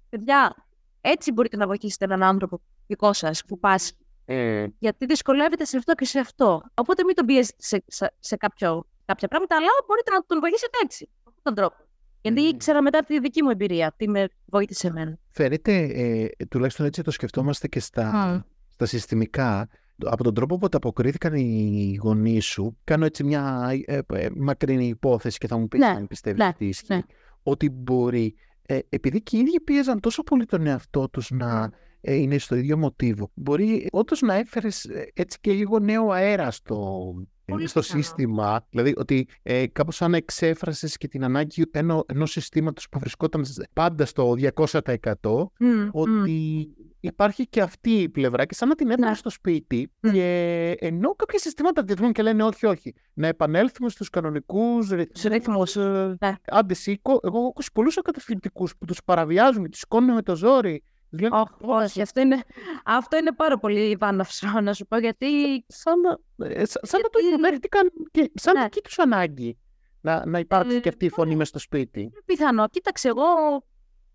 παιδιά, 0.09 0.55
έτσι 1.01 1.31
μπορείτε 1.31 1.57
να 1.57 1.67
βοηθήσετε 1.67 2.05
έναν 2.05 2.23
άνθρωπο 2.23 2.61
δικό 2.87 3.13
σας 3.13 3.45
που 3.45 3.59
πας, 3.59 3.91
Ε, 4.25 4.65
γιατί 4.79 5.05
δυσκολεύεται 5.05 5.65
σε 5.65 5.77
αυτό 5.77 5.93
και 5.93 6.05
σε 6.05 6.19
αυτό. 6.19 6.61
Οπότε 6.73 7.03
μην 7.03 7.15
τον 7.15 7.25
πιέζετε 7.25 7.55
σε, 7.59 7.83
σε, 7.87 8.13
σε 8.19 8.35
κάποιο, 8.35 8.87
κάποια 9.05 9.27
πράγματα, 9.27 9.55
αλλά 9.55 9.67
μπορείτε 9.87 10.11
να 10.11 10.25
τον 10.25 10.39
βοηθήσετε 10.39 10.77
έτσι, 10.83 11.09
με 11.23 11.31
αυτόν 11.37 11.43
τον 11.43 11.55
τρόπο. 11.55 11.86
Γιατί 12.27 12.41
Μμμ. 12.41 12.47
ήξερα 12.47 12.81
μετά 12.81 13.03
τη 13.03 13.19
δική 13.19 13.43
μου 13.43 13.49
εμπειρία, 13.49 13.93
τι 13.97 14.09
με 14.09 14.27
βοήθησε 14.45 14.87
εμένα. 14.87 15.17
φαίνεται, 15.29 15.83
ε, 15.83 16.27
τουλάχιστον 16.49 16.85
έτσι 16.85 17.01
το 17.01 17.11
σκεφτόμαστε 17.11 17.67
και 17.67 17.79
στα, 17.79 18.33
Μμ. 18.35 18.39
στα 18.67 18.85
συστημικά, 18.85 19.69
από 20.05 20.23
τον 20.23 20.33
τρόπο 20.33 20.57
που 20.57 20.65
ανταποκρίθηκαν 20.65 21.33
οι 21.33 21.99
γονείς 22.01 22.45
σου, 22.45 22.77
κάνω 22.83 23.05
έτσι 23.05 23.23
μια 23.23 23.71
ε, 23.85 23.99
ε, 24.13 24.27
μακρινή 24.35 24.87
υπόθεση 24.87 25.37
και 25.37 25.47
θα 25.47 25.57
μου 25.57 25.67
πεις 25.67 25.79
Ναι, 25.79 25.85
αν 25.85 26.07
πιστεύεις 26.07 26.39
ναι, 26.39 26.47
ότι 26.47 26.65
ισχύει, 26.65 26.93
ναι. 26.93 27.01
ότι 27.43 27.69
μπορεί, 27.69 28.35
ε, 28.65 28.79
επειδή 28.89 29.21
και 29.21 29.37
οι 29.37 29.39
ίδιοι 29.39 29.59
πίεζαν 29.59 29.99
τόσο 29.99 30.23
πολύ 30.23 30.45
τον 30.45 30.67
εαυτό 30.67 31.09
τους 31.09 31.29
να 31.31 31.71
ε, 32.01 32.13
είναι 32.15 32.37
στο 32.37 32.55
ίδιο 32.55 32.77
μοτίβο, 32.77 33.31
μπορεί 33.33 33.87
όντως 33.91 34.21
να 34.21 34.33
έφερες 34.33 34.89
έτσι 35.13 35.37
και 35.41 35.51
λίγο 35.51 35.79
νέο 35.79 36.09
αέρα 36.11 36.51
στο, 36.51 37.13
Πολύ 37.51 37.67
στο 37.67 37.79
πιθανό. 37.79 38.01
σύστημα, 38.03 38.65
δηλαδή 38.69 38.93
ότι 38.97 39.27
ε, 39.43 39.67
κάπως 39.67 39.95
σαν 39.95 40.13
εξέφρασες 40.13 40.97
και 40.97 41.07
την 41.07 41.23
ανάγκη 41.23 41.63
ενό, 41.71 42.03
ενός 42.07 42.31
συστήματος 42.31 42.89
που 42.89 42.99
βρισκόταν 42.99 43.45
πάντα 43.73 44.05
στο 44.05 44.33
200% 44.55 45.49
Μμ, 45.59 45.67
μμ. 45.67 45.89
ότι 45.91 46.67
υπάρχει 46.99 47.47
και 47.47 47.61
αυτή 47.61 47.89
η 47.91 48.09
πλευρά 48.09 48.45
και 48.45 48.53
σαν 48.53 48.67
να 48.67 48.75
την 48.75 48.89
έφερε 48.89 49.09
Ναι. 49.09 49.15
στο 49.15 49.29
σπίτι 49.29 49.91
Μμ. 49.99 50.11
και 50.11 50.75
ενώ 50.79 51.09
κάποια 51.15 51.39
συστήματα 51.39 51.81
αντιδρούν 51.81 52.11
και 52.11 52.21
λένε 52.21 52.43
όχι, 52.43 52.65
όχι, 52.65 52.93
να 53.13 53.27
επανέλθουμε 53.27 53.89
στους 53.89 54.09
κανονικούς 54.09 54.89
ρυθμούς, 55.23 55.75
ε, 55.75 56.15
Ναι. 56.21 56.33
άντε 56.47 56.73
σήκω, 56.73 57.19
εγώ 57.23 57.37
έχω 57.37 57.47
ακούσει 57.47 57.69
πολλούς 57.73 57.97
ακαταφυλτικούς 57.97 58.77
που 58.77 58.85
τους 58.85 59.03
παραβιάζουν 59.05 59.63
και 59.63 59.69
τους 59.69 59.79
σηκώνουν 59.79 60.13
με 60.15 60.21
το 60.21 60.35
ζόρι. 60.35 60.83
Τους 61.11 61.21
λένε, 61.21 61.35
Όχι, 61.35 61.51
όχι, 61.59 62.01
αυτό 62.01 62.21
είναι, 62.21 62.43
αυτό 62.85 63.17
είναι 63.17 63.31
πάρα 63.31 63.57
πολύ 63.57 63.95
βάναυσο 63.99 64.61
να 64.61 64.73
σου 64.73 64.85
πω, 64.87 64.97
γιατί 64.97 65.27
σαν, 65.67 65.99
να- 65.99 66.47
ε, 66.47 66.65
σαν, 66.65 66.81
σαν 66.85 67.01
να 67.01 67.09
το 67.09 67.19
Γιατί- 67.19 67.33
υποδέχτηκαν 67.35 67.91
και 68.11 68.31
σαν 68.33 68.53
Ναι. 68.57 68.63
δική 68.63 68.81
τους 68.81 68.99
ανάγκη 68.99 69.57
να, 70.01 70.25
να 70.25 70.39
υπάρξει 70.39 70.75
Ε, 70.75 70.79
και 70.79 70.89
αυτή 70.89 71.05
η 71.05 71.09
φωνή 71.09 71.35
μες 71.35 71.47
στο 71.47 71.59
σπίτι. 71.59 72.01
είναι 72.01 72.11
πιθανό. 72.25 72.67
Κοίταξε, 72.69 73.07
εγώ 73.07 73.23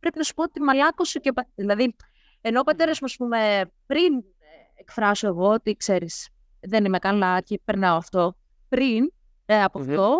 πρέπει 0.00 0.18
να 0.18 0.22
σου 0.24 0.34
πω 0.34 0.42
ότι 0.42 0.60
μαλάκωσε 0.60 1.18
και. 1.18 1.32
Δηλαδή, 1.54 1.96
ενώ 2.40 2.60
ο 2.60 2.62
πατέρας 2.62 3.00
μου, 3.00 3.06
ας 3.06 3.16
πούμε, 3.16 3.70
πριν 3.86 4.24
εκφράσω 4.74 5.26
εγώ 5.26 5.48
ότι 5.48 5.74
ξέρεις, 5.76 6.28
δεν 6.60 6.84
είμαι 6.84 6.98
καλά 6.98 7.40
και 7.40 7.60
περνάω 7.64 7.96
αυτό, 7.96 8.34
πριν 8.68 9.12
ε, 9.46 9.62
από 9.62 9.80
αυτό, 9.80 10.18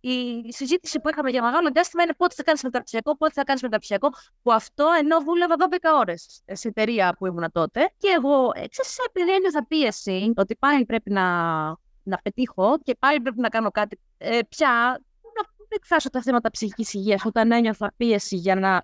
η 0.00 0.52
συζήτηση 0.52 1.00
που 1.00 1.08
είχαμε 1.08 1.30
για 1.30 1.42
μεγάλο 1.42 1.70
διάστημα 1.70 2.02
είναι 2.02 2.14
πότε 2.16 2.34
θα 2.34 2.42
κάνεις 2.42 2.62
μεταπτυχιακό, 2.62 3.16
πότε 3.16 3.32
θα 3.32 3.44
κάνεις 3.44 3.62
μεταπτυχιακό. 3.62 4.08
Που 4.42 4.52
αυτό 4.52 4.86
ενώ 5.00 5.22
δούλευα 5.22 5.54
12 5.58 5.76
ώρες 5.98 6.42
σε 6.52 6.68
εταιρεία 6.68 7.14
που 7.18 7.26
ήμουν 7.26 7.52
τότε. 7.52 7.92
Και 7.96 8.08
εγώ, 8.16 8.50
ξέρεις, 8.50 8.98
επειδή 9.06 9.34
ένιωθα 9.34 9.66
πίεση 9.66 10.32
ότι 10.36 10.56
πάλι 10.56 10.84
πρέπει 10.84 11.10
να, 11.10 11.24
να 12.02 12.18
πετύχω 12.22 12.78
και 12.82 12.96
πάλι 12.98 13.20
πρέπει 13.20 13.40
να 13.40 13.48
κάνω 13.48 13.70
κάτι. 13.70 14.00
Ε, 14.18 14.38
πια 14.48 15.00
να 15.22 15.48
εκφράσω 15.68 16.10
τα 16.10 16.22
θέματα 16.22 16.50
ψυχικής 16.50 16.94
υγείας 16.94 17.24
όταν 17.24 17.52
ένιωθα 17.52 17.92
πίεση 17.96 18.36
για 18.36 18.54
να 18.54 18.82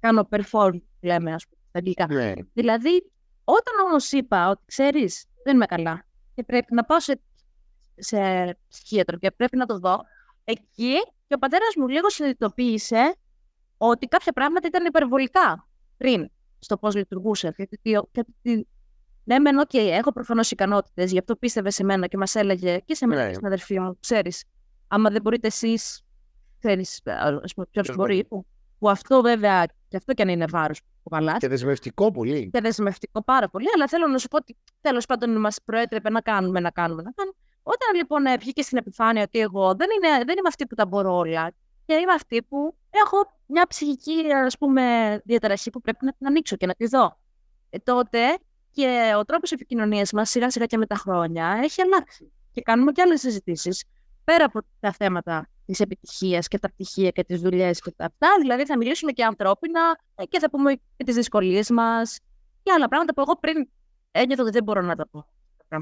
κάνω 0.00 0.28
perform, 0.30 0.80
λέμε, 1.00 1.32
ας 1.32 1.44
πούμε, 1.46 1.60
στα 1.68 1.78
αγγλικά. 1.78 2.06
Ναι. 2.06 2.32
Δηλαδή, 2.52 3.10
όταν 3.44 3.86
όμως 3.86 4.12
είπα 4.12 4.48
ότι 4.48 4.62
ξέρεις, 4.66 5.24
δεν 5.44 5.54
είμαι 5.54 5.66
καλά 5.66 6.04
και 6.34 6.42
πρέπει 6.42 6.74
να 6.74 6.84
πάω 6.84 7.00
σε, 7.00 7.20
σε 7.96 8.18
ψυχίατρο 8.68 9.18
και 9.18 9.30
πρέπει 9.30 9.56
να 9.56 9.66
το 9.66 9.78
δω, 9.78 10.00
εκεί 10.50 10.94
και 11.26 11.34
ο 11.34 11.38
πατέρας 11.38 11.74
μου 11.76 11.88
λίγο 11.88 12.10
συνειδητοποίησε 12.10 13.14
ότι 13.76 14.06
κάποια 14.06 14.32
πράγματα 14.32 14.66
ήταν 14.66 14.84
υπερβολικά 14.84 15.68
πριν 15.96 16.30
στο 16.58 16.76
πώς 16.76 16.94
λειτουργούσε. 16.94 17.54
Γιατί, 17.56 18.68
ναι, 19.24 19.38
μεν, 19.38 19.58
οκ, 19.58 19.74
έχω 19.74 20.12
προφανώς 20.12 20.50
ικανότητες, 20.50 21.12
γι' 21.12 21.18
αυτό 21.18 21.36
πίστευε 21.36 21.70
σε 21.70 21.84
μένα 21.84 22.06
και 22.06 22.16
μας 22.16 22.34
έλεγε 22.34 22.78
και 22.84 22.94
σε 22.94 23.06
μένα 23.06 23.20
Ναι. 23.20 23.28
και 23.28 23.34
στην 23.34 23.46
αδερφή 23.46 23.80
μου, 23.80 23.98
ξέρεις, 24.00 24.44
άμα 24.88 25.10
δεν 25.10 25.22
μπορείτε 25.22 25.46
εσείς, 25.46 26.02
ξέρεις, 26.58 27.02
ποιος 27.70 27.94
μπορεί. 27.96 28.24
Που, 28.24 28.46
που 28.78 28.90
αυτό 28.90 29.20
βέβαια, 29.22 29.66
και 29.88 29.96
αυτό 29.96 30.12
και 30.12 30.22
αν 30.22 30.28
είναι 30.28 30.44
βάρος 30.50 30.80
που 30.80 30.88
κουβαλάς. 31.02 31.38
Και 31.38 31.48
δεσμευτικό 31.48 32.10
πολύ. 32.10 32.50
Και 32.52 32.60
δεσμευτικό 32.60 33.22
πάρα 33.24 33.48
πολύ, 33.48 33.66
αλλά 33.74 33.88
θέλω 33.88 34.06
να 34.06 34.18
σου 34.18 34.28
πω 34.28 34.36
ότι 34.36 34.56
τέλος 34.80 35.06
πάντων 35.06 35.40
μας 35.40 35.58
προέτρεπε 35.64 36.10
να 36.10 36.20
κάνουμε, 36.20 36.60
να 36.60 36.70
κάνουμε, 36.70 37.02
να 37.02 37.10
κάνουμε. 37.10 37.36
Όταν 37.62 37.94
λοιπόν 37.94 38.26
ε, 38.26 38.36
βγήκε 38.36 38.62
στην 38.62 38.78
επιφάνεια 38.78 39.22
ότι 39.22 39.38
εγώ 39.38 39.74
δεν, 39.74 39.88
είναι, 39.96 40.16
δεν 40.16 40.38
είμαι 40.38 40.48
αυτή 40.48 40.66
που 40.66 40.74
τα 40.74 40.86
μπορώ 40.86 41.16
όλα 41.16 41.52
και 41.86 41.94
είμαι 41.94 42.12
αυτή 42.12 42.42
που 42.42 42.76
έχω 42.90 43.16
μια 43.46 43.66
ψυχική 43.66 44.32
ας 44.32 44.58
πούμε, 44.58 44.82
διαταραχή 45.24 45.70
που 45.70 45.80
πρέπει 45.80 46.04
να 46.04 46.12
την 46.12 46.26
ανοίξω 46.26 46.56
και 46.56 46.66
να 46.66 46.74
τη 46.74 46.86
δω. 46.86 47.18
Ε, 47.70 47.78
τότε 47.78 48.38
και 48.70 49.12
ο 49.16 49.24
τρόπος 49.24 49.52
επικοινωνίας 49.52 50.12
μας 50.12 50.30
σιγά 50.30 50.50
σιγά 50.50 50.66
και 50.66 50.76
με 50.76 50.86
τα 50.86 50.94
χρόνια 50.94 51.60
έχει 51.62 51.82
αλλάξει. 51.82 52.32
Και 52.52 52.60
κάνουμε 52.60 52.92
και 52.92 53.02
άλλες 53.02 53.20
συζητήσεις 53.20 53.84
πέρα 54.24 54.44
από 54.44 54.60
τα 54.80 54.92
θέματα 54.92 55.48
της 55.66 55.80
επιτυχίας 55.80 56.48
και 56.48 56.58
τα 56.58 56.68
πτυχία 56.68 57.10
και 57.10 57.24
τις 57.24 57.40
δουλειές 57.40 57.80
και 57.80 57.90
τα 57.90 58.04
αυτά. 58.04 58.28
Δηλαδή 58.40 58.66
θα 58.66 58.76
μιλήσουμε 58.76 59.12
και 59.12 59.24
ανθρώπινα 59.24 59.98
ε, 60.14 60.24
και 60.24 60.38
θα 60.38 60.50
πούμε 60.50 60.74
και 60.74 61.04
τις 61.04 61.14
δυσκολίες 61.14 61.70
μας 61.70 62.18
και 62.62 62.72
άλλα 62.72 62.88
πράγματα 62.88 63.14
που 63.14 63.20
εγώ 63.20 63.38
πριν 63.38 63.68
ένιωθα 64.10 64.42
ότι 64.42 64.50
δεν 64.50 64.62
μπορώ 64.62 64.80
να 64.80 64.96
τα 64.96 65.08
πω. 65.08 65.26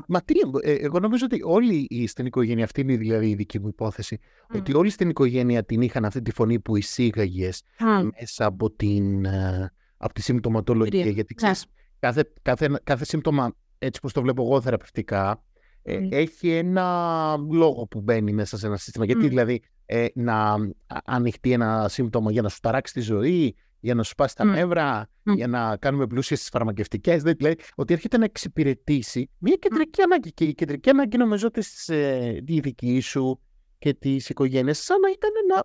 Μα 0.08 0.22
τι, 0.22 0.34
ε, 0.62 0.72
εγώ 0.72 0.98
νομίζω 0.98 1.24
ότι 1.24 1.40
όλοι 1.44 1.86
οι- 1.90 2.06
στην 2.06 2.26
οικογένεια, 2.26 2.64
αυτή 2.64 2.80
είναι 2.80 2.96
δηλαδή 2.96 3.28
η 3.28 3.34
δική 3.34 3.58
μου 3.60 3.68
υπόθεση, 3.68 4.18
ότι 4.54 4.74
όλοι 4.74 4.90
στην 4.90 5.08
οικογένεια 5.08 5.64
την 5.64 5.80
είχαν 5.82 6.04
αυτή 6.04 6.22
τη 6.22 6.32
φωνή 6.32 6.60
που 6.60 6.76
εισήγαγες 6.76 7.62
Μμ. 7.80 8.08
μέσα 8.20 8.46
από, 8.46 8.70
την, 8.70 9.24
ε, 9.24 9.72
από 9.96 10.12
τη 10.14 10.22
συμπτωματολογία. 10.22 10.98
Κυρία. 10.98 11.12
Γιατί 11.12 11.34
Ναι. 11.34 11.42
ξέρεις, 11.50 11.66
κάθε, 11.98 12.32
κάθε, 12.42 12.80
κάθε 12.84 13.04
σύμπτωμα, 13.04 13.54
έτσι 13.78 14.00
πως 14.00 14.12
το 14.12 14.22
βλέπω 14.22 14.42
εγώ 14.42 14.60
θεραπευτικά, 14.60 15.42
ε, 15.82 15.98
Μμ. 15.98 16.08
έχει 16.12 16.50
ένα 16.50 17.36
λόγο 17.50 17.86
που 17.86 18.00
μπαίνει 18.00 18.32
μέσα 18.32 18.58
σε 18.58 18.66
ένα 18.66 18.76
σύστημα. 18.76 19.04
Γιατί 19.04 19.24
Μμ. 19.24 19.28
δηλαδή 19.28 19.62
ε, 19.86 20.06
να 20.14 20.52
α- 20.52 20.58
ανοιχτεί 21.04 21.52
ένα 21.52 21.88
σύμπτωμα 21.88 22.30
για 22.32 22.42
να 22.42 22.48
σου 22.48 22.58
ταράξει 22.60 22.92
τη 22.92 23.00
ζωή, 23.00 23.56
για 23.80 23.94
να 23.94 24.02
σου 24.02 24.10
σπάσει 24.10 24.34
τα 24.36 24.44
Μμ. 24.46 24.50
νεύρα, 24.50 25.08
Μμ. 25.22 25.32
για 25.32 25.46
να 25.46 25.76
κάνουμε 25.76 26.06
πλούσιες 26.06 26.38
στις 26.38 26.50
φαρμακευτικές. 26.50 27.22
Δηλαδή 27.22 27.56
ότι 27.74 27.92
έρχεται 27.92 28.18
να 28.18 28.24
εξυπηρετήσει 28.24 29.30
μια 29.38 29.56
κεντρική 29.58 30.02
ανάγκη. 30.02 30.32
Και 30.32 30.44
η 30.44 30.54
κεντρική 30.54 30.90
ανάγκη 30.90 31.16
νομίζω 31.16 31.46
ότι 31.46 31.62
στις, 31.62 31.88
ε, 31.88 32.42
τη 32.46 32.60
δική 32.60 33.00
σου 33.00 33.40
και 33.78 33.94
της 33.94 34.28
οικογένειας 34.28 34.78
σαν 34.78 35.00
να 35.00 35.08
ήταν 35.10 35.30
να 35.54 35.62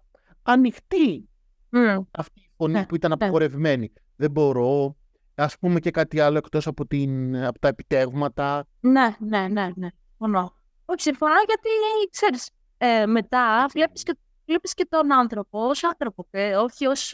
ανοιχτεί 0.54 1.30
Μμ. 1.70 2.04
αυτή 2.12 2.40
η 2.40 2.50
φωνή 2.58 2.74
Ναι, 2.74 2.86
που 2.86 2.96
ήταν 2.96 3.10
ναι. 3.10 3.16
απαγορευμένη. 3.16 3.94
Δεν 4.16 4.32
μπορώ. 4.32 4.96
Ας 5.36 5.58
πούμε 5.60 5.80
και 5.80 5.92
κάτι 5.92 6.20
άλλο 6.20 6.38
εκτός 6.38 6.68
από, 6.68 6.86
την, 6.88 7.36
από 7.46 7.60
τα 7.60 7.68
επιτεύγματα. 7.68 8.68
Ναι, 8.80 9.16
ναι, 9.20 9.48
ναι, 9.48 9.70
ναι. 9.76 9.88
Συμφωνώ. 10.10 10.56
Όχι, 10.86 11.02
συμφωνώ 11.02 11.34
γιατί 11.46 11.70
ξέρεις, 12.12 12.50
ε, 12.78 13.06
μετά 13.06 13.66
βλέπεις 13.72 14.04
και, 14.04 14.18
βλέπεις 14.54 14.74
και 14.74 14.86
τον 14.90 15.14
άνθρωπο 15.14 15.68
ως 15.68 15.84
άνθρωπο 15.84 16.28
και 16.32 16.56
όχι 16.56 16.86
ως 16.86 17.14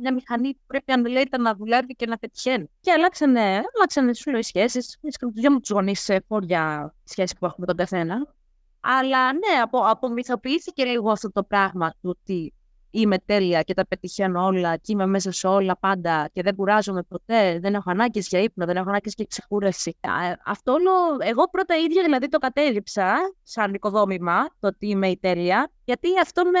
μια 0.00 0.12
μηχανή 0.12 0.52
που 0.52 0.60
πρέπει 0.66 0.92
αν 0.92 1.06
λέει 1.06 1.28
να 1.38 1.54
δουλεύει 1.54 1.94
και 1.94 2.06
να 2.06 2.18
πετυχαίνει. 2.18 2.70
Και 2.80 2.92
αλλάξανε, 2.92 3.62
αλλάξανε 3.76 4.14
σου 4.14 4.30
λέω 4.30 4.38
οι 4.38 4.42
σχέσεις. 4.42 4.98
Και 5.00 5.08
του 5.20 5.32
δυο 5.32 5.50
μου 5.52 5.60
τους 5.60 5.70
γονείς 5.70 6.00
σε 6.00 6.24
φόρια 6.28 6.94
σχέση 7.04 7.36
που 7.38 7.46
έχουμε 7.46 7.66
τον 7.66 7.76
καθένα. 7.76 8.34
Αλλά 8.80 9.32
ναι, 9.32 9.60
απο, 9.62 9.78
απομυθοποιήθηκε 9.78 10.84
λίγο 10.84 11.10
αυτό 11.10 11.32
το 11.32 11.42
πράγμα 11.42 11.90
του 11.90 12.16
ότι 12.18 12.54
είμαι 12.94 13.18
τέλεια 13.18 13.62
και 13.62 13.74
τα 13.74 13.86
πετυχαίνω 13.86 14.44
όλα 14.44 14.76
και 14.76 14.92
είμαι 14.92 15.06
μέσα 15.06 15.32
σε 15.32 15.46
όλα 15.46 15.76
πάντα 15.76 16.30
και 16.32 16.42
δεν 16.42 16.54
κουράζομαι 16.54 17.02
ποτέ, 17.02 17.58
δεν 17.58 17.74
έχω 17.74 17.90
ανάγκες 17.90 18.28
για 18.28 18.40
ύπνο, 18.40 18.66
δεν 18.66 18.76
έχω 18.76 18.88
ανάγκες 18.88 19.14
για 19.16 19.26
ξεκούραση. 19.28 19.96
Α, 20.00 20.10
Αυτό 20.44 20.72
όλο, 20.72 20.90
εγώ 21.18 21.48
πρώτα 21.50 21.76
ίδια 21.76 22.02
δηλαδή 22.02 22.28
το 22.28 22.38
κατέγραψα 22.38 23.16
σαν 23.42 23.74
οικοδόμημα, 23.74 24.46
το 24.60 24.66
ότι 24.66 24.86
είμαι 24.88 25.08
η 25.08 25.18
τέλεια, 25.18 25.70
γιατί 25.84 26.08
αυτό 26.22 26.42
με, 26.44 26.60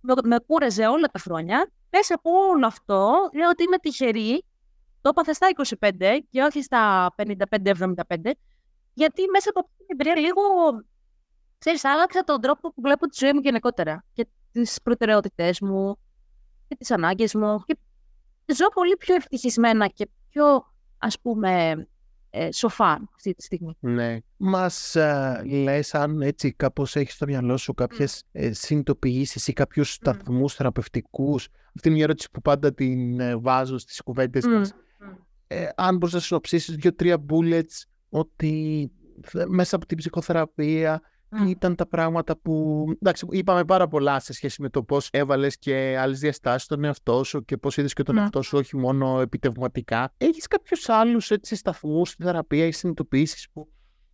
με, 0.00 0.14
με 0.24 0.36
κούραζε 0.46 0.86
όλα 0.86 1.06
τα 1.06 1.18
χρόνια. 1.18 1.70
Μέσα 1.90 2.14
από 2.14 2.30
όλο 2.30 2.66
αυτό, 2.66 3.30
λέω 3.34 3.48
ότι 3.48 3.62
είμαι 3.62 3.78
τυχερή, 3.78 4.44
το 5.00 5.08
έπαθα 5.08 5.32
στα 5.32 5.48
25 5.80 6.18
και 6.30 6.42
όχι 6.42 6.62
στα 6.62 7.14
55-75, 7.16 8.30
γιατί 8.94 9.22
μέσα 9.32 9.50
από 9.50 9.60
αυτή 9.60 9.76
την 9.76 9.86
εμπειρία 9.88 10.16
λίγο, 10.16 10.42
ξέρεις, 11.58 11.84
άλλαξα 11.84 12.24
τον 12.24 12.40
τρόπο 12.40 12.72
που 12.72 12.80
βλέπω 12.82 13.06
τη 13.06 13.16
ζωή 13.20 13.32
μου 13.32 13.40
γενικότερα 13.40 14.04
και 14.12 14.26
τις 14.52 14.82
προτεραιότητές 14.82 15.60
μου 15.60 15.96
και 16.68 16.76
τις 16.76 16.90
ανάγκες 16.90 17.34
μου 17.34 17.62
και 17.66 18.54
ζω 18.54 18.68
πολύ 18.68 18.96
πιο 18.96 19.14
ευτυχισμένα 19.14 19.86
και 19.86 20.08
πιο, 20.28 20.44
ας 20.98 21.20
πούμε, 21.20 21.74
ε, 22.30 22.52
σοφά 22.52 23.08
αυτή 23.14 23.34
τη 23.34 23.42
στιγμή. 23.42 23.76
Ναι. 23.80 24.18
Μας 24.36 24.96
ε, 24.96 25.42
λες 25.44 25.94
αν 25.94 26.22
έτσι 26.22 26.52
κάπως 26.52 26.96
έχεις 26.96 27.14
στο 27.14 27.26
μυαλό 27.26 27.56
σου 27.56 27.74
κάποιες 27.74 28.22
ε, 28.32 28.52
συνειδητοποιήσεις 28.52 29.48
ή 29.48 29.52
κάποιους 29.52 29.92
σταθμούς 29.92 30.54
θεραπευτικούς; 30.54 31.48
Αυτή 31.76 31.88
είναι 31.88 31.96
μια 31.96 32.04
ερώτηση 32.04 32.30
που 32.30 32.40
πάντα 32.40 32.74
την 32.74 33.20
ε, 33.20 33.36
βάζω 33.36 33.78
στις 33.78 34.00
κουβέντες 34.02 34.46
Μμ. 34.46 34.52
μας. 34.52 34.74
Ε, 35.46 35.68
αν 35.76 35.96
μπορείς 35.96 36.14
να 36.14 36.20
συνοψίσεις 36.20 36.74
δύο-τρία 36.74 37.24
bullets 37.28 37.82
ότι 38.08 38.90
ε, 39.32 39.44
μέσα 39.46 39.76
από 39.76 39.86
την 39.86 39.96
ψυχοθεραπεία 39.96 41.02
τι 41.36 41.42
Μμ. 41.42 41.46
ήταν 41.48 41.74
τα 41.74 41.86
πράγματα 41.86 42.36
που. 42.36 42.84
Εντάξει, 43.00 43.26
είπαμε 43.30 43.64
πάρα 43.64 43.88
πολλά 43.88 44.20
σε 44.20 44.32
σχέση 44.32 44.62
με 44.62 44.68
το 44.68 44.82
πώς 44.82 45.08
έβαλες 45.12 45.58
και 45.58 45.96
άλλες 45.98 46.18
διαστάσεις 46.18 46.62
στον 46.62 46.84
εαυτό 46.84 47.24
σου 47.24 47.44
και 47.44 47.56
πώς 47.56 47.76
είδες 47.76 47.92
και 47.92 48.02
τον 48.02 48.14
Ναι. 48.14 48.20
εαυτό 48.20 48.42
σου 48.42 48.58
όχι 48.58 48.76
μόνο 48.76 49.20
επιτευματικά. 49.20 50.14
Έχεις 50.18 50.46
κάποιους 50.46 50.88
άλλους 50.88 51.30
σταθμούς 51.40 52.08
στη 52.10 52.22
θεραπεία 52.22 52.66
ή 52.66 52.72
συνειδητοποιήσει 52.72 53.48
που 53.52 53.68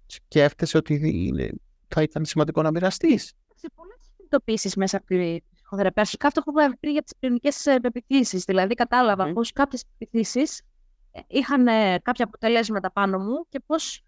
σκέφτεσαι 0.07 0.77
ότι 0.77 1.01
είναι, 1.27 1.51
θα 1.89 2.03
ήταν 2.03 2.25
σημαντικό 2.25 2.63
να 2.63 2.71
μοιραστείς; 2.71 3.25
Σε 3.55 3.69
πολλές 3.75 3.97
συνειδητοποιήσει 4.15 4.79
μέσα 4.79 4.97
από 4.97 5.07
τη 5.07 5.37
ψυχοθεραπεία. 5.55 6.03
Αρχικά 6.03 6.27
αυτό 6.27 6.41
που 6.43 6.51
είπαμε 6.51 6.75
πριν 6.81 6.93
για 6.93 7.03
τις 7.03 7.13
πυρηνικέ 7.19 7.49
πεπιθήσεις. 7.83 8.45
Δηλαδή, 8.45 8.75
κατάλαβα 8.75 9.25
Μμμ. 9.27 9.33
πω 9.33 9.41
κάποιες 9.55 9.85
πεπιθήσεις 9.99 10.63
είχαν 11.27 11.67
ε, 11.67 11.99
κάποια 12.03 12.25
αποτελέσματα 12.25 12.93
πάνω 12.93 13.19
μου 13.19 13.47
και 13.49 13.61
πώς 13.67 14.03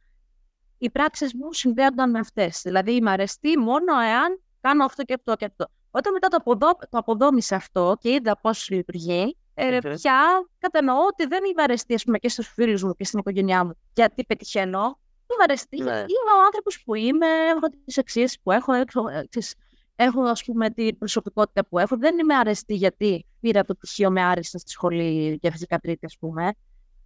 οι 0.83 0.91
πράξεις 0.91 1.35
μου 1.35 1.53
συνδέονταν 1.53 2.11
με 2.11 2.19
αυτές. 2.19 2.61
Δηλαδή, 2.65 2.95
είμαι 2.95 3.11
αρεστή 3.11 3.59
μόνο 3.59 4.01
εάν 4.01 4.41
κάνω 4.61 4.85
αυτό 4.85 5.03
και 5.03 5.15
αυτό 5.15 5.35
και 5.37 5.45
αυτό. 5.45 5.67
Όταν 5.91 6.13
μετά 6.13 6.29
το, 6.29 6.37
αποδό, 6.37 6.71
το 6.91 6.99
αποδόμησα 6.99 7.57
αυτό 7.57 7.97
και 8.01 8.11
είδα 8.11 8.39
πώς 8.41 8.69
λειτουργεί, 8.71 9.37
ε, 9.55 9.79
Μμμ. 9.85 9.95
πια 9.95 10.49
κατανοώ 10.59 11.07
ότι 11.07 11.27
δεν 11.27 11.45
είμαι 11.45 11.63
αρεστή 11.63 11.95
ας 11.95 12.05
πούμε, 12.05 12.19
και 12.19 12.29
στους 12.29 12.49
φίλους 12.49 12.83
μου 12.83 12.95
και 12.95 13.05
στην 13.05 13.19
οικογένειά 13.19 13.65
μου 13.65 13.73
γιατί 13.95 14.25
πετυχαίνω. 14.25 14.99
Είμαι 15.33 15.43
αρεστή 15.43 15.77
Ναι. 15.77 15.83
γιατί 15.85 15.99
είμαι 15.99 16.39
ο 16.41 16.45
άνθρωπος 16.45 16.83
που 16.85 16.95
είμαι, 16.95 17.27
έχω 17.27 17.67
τις 17.85 17.99
αξίες 17.99 18.39
που 18.43 18.51
έχω, 18.51 18.73
έχω, 18.73 19.09
ε, 19.09 19.27
ξέρεις, 19.29 19.55
έχω 19.97 20.23
ας 20.23 20.45
πούμε 20.45 20.71
την 20.71 20.99
προσωπικότητα 20.99 21.67
που 21.67 21.79
έχω. 21.79 21.97
Δεν 21.99 22.19
είμαι 22.19 22.35
αρεστή 22.35 22.75
γιατί 22.75 23.27
πήρα 23.41 23.65
το 23.65 23.75
πτυχίο 23.75 24.11
με 24.11 24.23
άριστα 24.23 24.59
στη 24.59 24.71
σχολή 24.71 25.39
για 25.43 25.51
φυσικά 25.51 25.79
τρίτη, 25.79 26.07
ας 26.07 26.17
πούμε, 26.19 26.53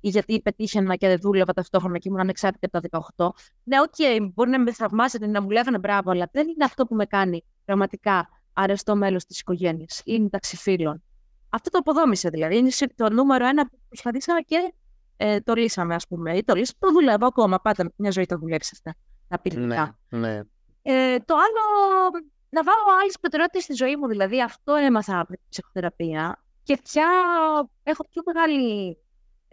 ή 0.05 0.09
γιατί 0.09 0.41
πετύχαινα 0.41 0.97
και 0.97 1.09
δεν 1.09 1.19
δούλευα 1.21 1.53
ταυτόχρονα 1.53 1.99
και 1.99 2.09
ήμουν 2.09 2.21
ανεξάρτητη 2.21 2.67
από 2.73 2.89
τα 2.89 3.03
18. 3.17 3.29
Ναι, 3.63 3.77
οκ, 3.81 3.95
μπορεί 4.35 4.51
να 4.51 4.59
με 4.61 4.73
θαυμάζετε, 4.73 5.27
να 5.27 5.43
μου 5.43 5.51
λέγανε 5.51 5.79
μπράβο, 5.79 6.11
αλλά 6.11 6.29
δεν 6.33 6.49
είναι 6.49 6.65
αυτό 6.65 6.87
που 6.87 6.95
με 6.95 7.05
κάνει 7.07 7.45
πραγματικά 7.65 8.29
αρεστό 8.53 8.97
μέλος 8.97 9.25
της 9.25 9.41
οικογένειας 9.41 10.03
ή 10.05 10.21
μεταξύ 10.21 10.57
φίλων. 10.57 11.03
Αυτό 11.49 11.71
το 11.71 11.79
αποδόμησε 11.79 12.29
δηλαδή. 12.29 12.57
Είναι 12.57 12.71
σε- 12.71 12.95
το 12.97 13.11
νούμερο 13.11 13.47
ένα 13.47 13.67
που 13.69 13.79
προσπαθήσαμε 13.89 14.41
και 14.41 14.73
ε, 15.17 15.41
το 15.41 15.55
λύσαμε, 15.55 15.95
ας 15.95 16.07
πούμε. 16.07 16.37
Ή 16.37 16.45
το 16.45 16.55
λύσαμε, 16.55 16.79
το 16.79 16.93
δουλεύω 16.93 17.27
ακόμα. 17.27 17.61
Πάτε 17.61 17.91
μια 17.97 18.11
ζωή 18.11 18.27
το 18.27 18.37
δουλεύει 18.39 18.65
αυτά. 18.73 18.95
Τα 19.29 19.39
πυρηνικά. 19.41 19.99
Ναι, 20.09 20.19
ναι. 20.19 20.41
Ε, 20.83 21.19
το 21.19 21.35
άλλο, 21.35 21.63
να 22.49 22.63
βάλω 22.63 22.83
άλλες 23.01 23.17
προτεραιότητες 23.21 23.63
στη 23.63 23.73
ζωή 23.75 23.97
μου. 23.97 24.07
Δηλαδή, 24.09 24.43
αυτό 24.43 24.75
έμαθα 24.75 25.21
από 25.21 25.33
την 25.33 25.41
ψυχοθεραπεία. 25.49 26.43
και 26.63 26.79
ποια 26.83 27.07
έχω 27.83 28.07
πιο 28.11 28.23
μεγάλη 28.27 28.97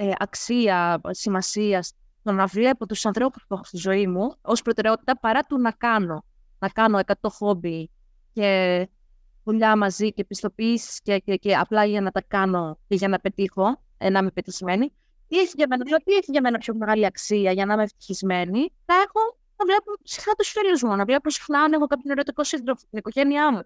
ε, 0.01 0.11
αξία, 0.17 1.01
σημασίας 1.09 1.93
στο 2.19 2.31
να 2.31 2.45
βλέπω 2.45 2.85
τους 2.85 3.05
ανθρώπους 3.05 3.45
που 3.47 3.53
έχω 3.53 3.63
στη 3.63 3.77
ζωή 3.77 4.07
μου 4.07 4.35
ως 4.41 4.61
προτεραιότητα 4.61 5.19
παρά 5.19 5.41
του 5.41 5.59
να 5.59 5.71
κάνω. 5.71 6.25
Να 6.59 6.69
κάνω 6.69 6.99
100 7.05 7.13
χόμπι 7.21 7.89
και 8.33 8.89
δουλειά 9.43 9.77
μαζί 9.77 10.13
και 10.13 10.23
πιστοποιήσεις 10.23 11.01
και, 11.01 11.19
και, 11.19 11.35
και 11.35 11.55
απλά 11.55 11.85
για 11.85 12.01
να 12.01 12.11
τα 12.11 12.21
κάνω 12.27 12.79
και 12.87 12.95
για 12.95 13.07
να 13.07 13.19
πετύχω, 13.19 13.81
ε, 13.97 14.09
να 14.09 14.19
είμαι 14.19 14.31
πετυχημένη. 14.31 14.93
Τι 15.27 15.39
έχει 15.39 15.53
για 15.55 15.65
μένα, 15.69 15.83
τι 15.83 16.13
έχει 16.13 16.31
για 16.31 16.41
μένα 16.41 16.57
πιο 16.57 16.75
μεγάλη 16.75 17.05
αξία 17.05 17.51
για 17.51 17.65
να 17.65 17.73
είμαι 17.73 17.83
ευτυχισμένη, 17.83 18.73
θα 18.85 18.93
έχω 18.93 19.37
να 19.57 19.65
βλέπω 19.65 19.91
συχνά 20.03 20.33
τους 20.33 20.49
φίλους 20.49 20.83
μου, 20.83 20.95
να 20.95 21.05
βλέπω 21.05 21.29
συχνά 21.29 21.59
αν 21.59 21.73
έχω 21.73 21.87
κάποιον 21.87 22.11
ερωτικό 22.11 22.43
σύντροφο, 22.43 22.85
την 22.89 22.97
οικογένειά 22.97 23.51
μου. 23.51 23.61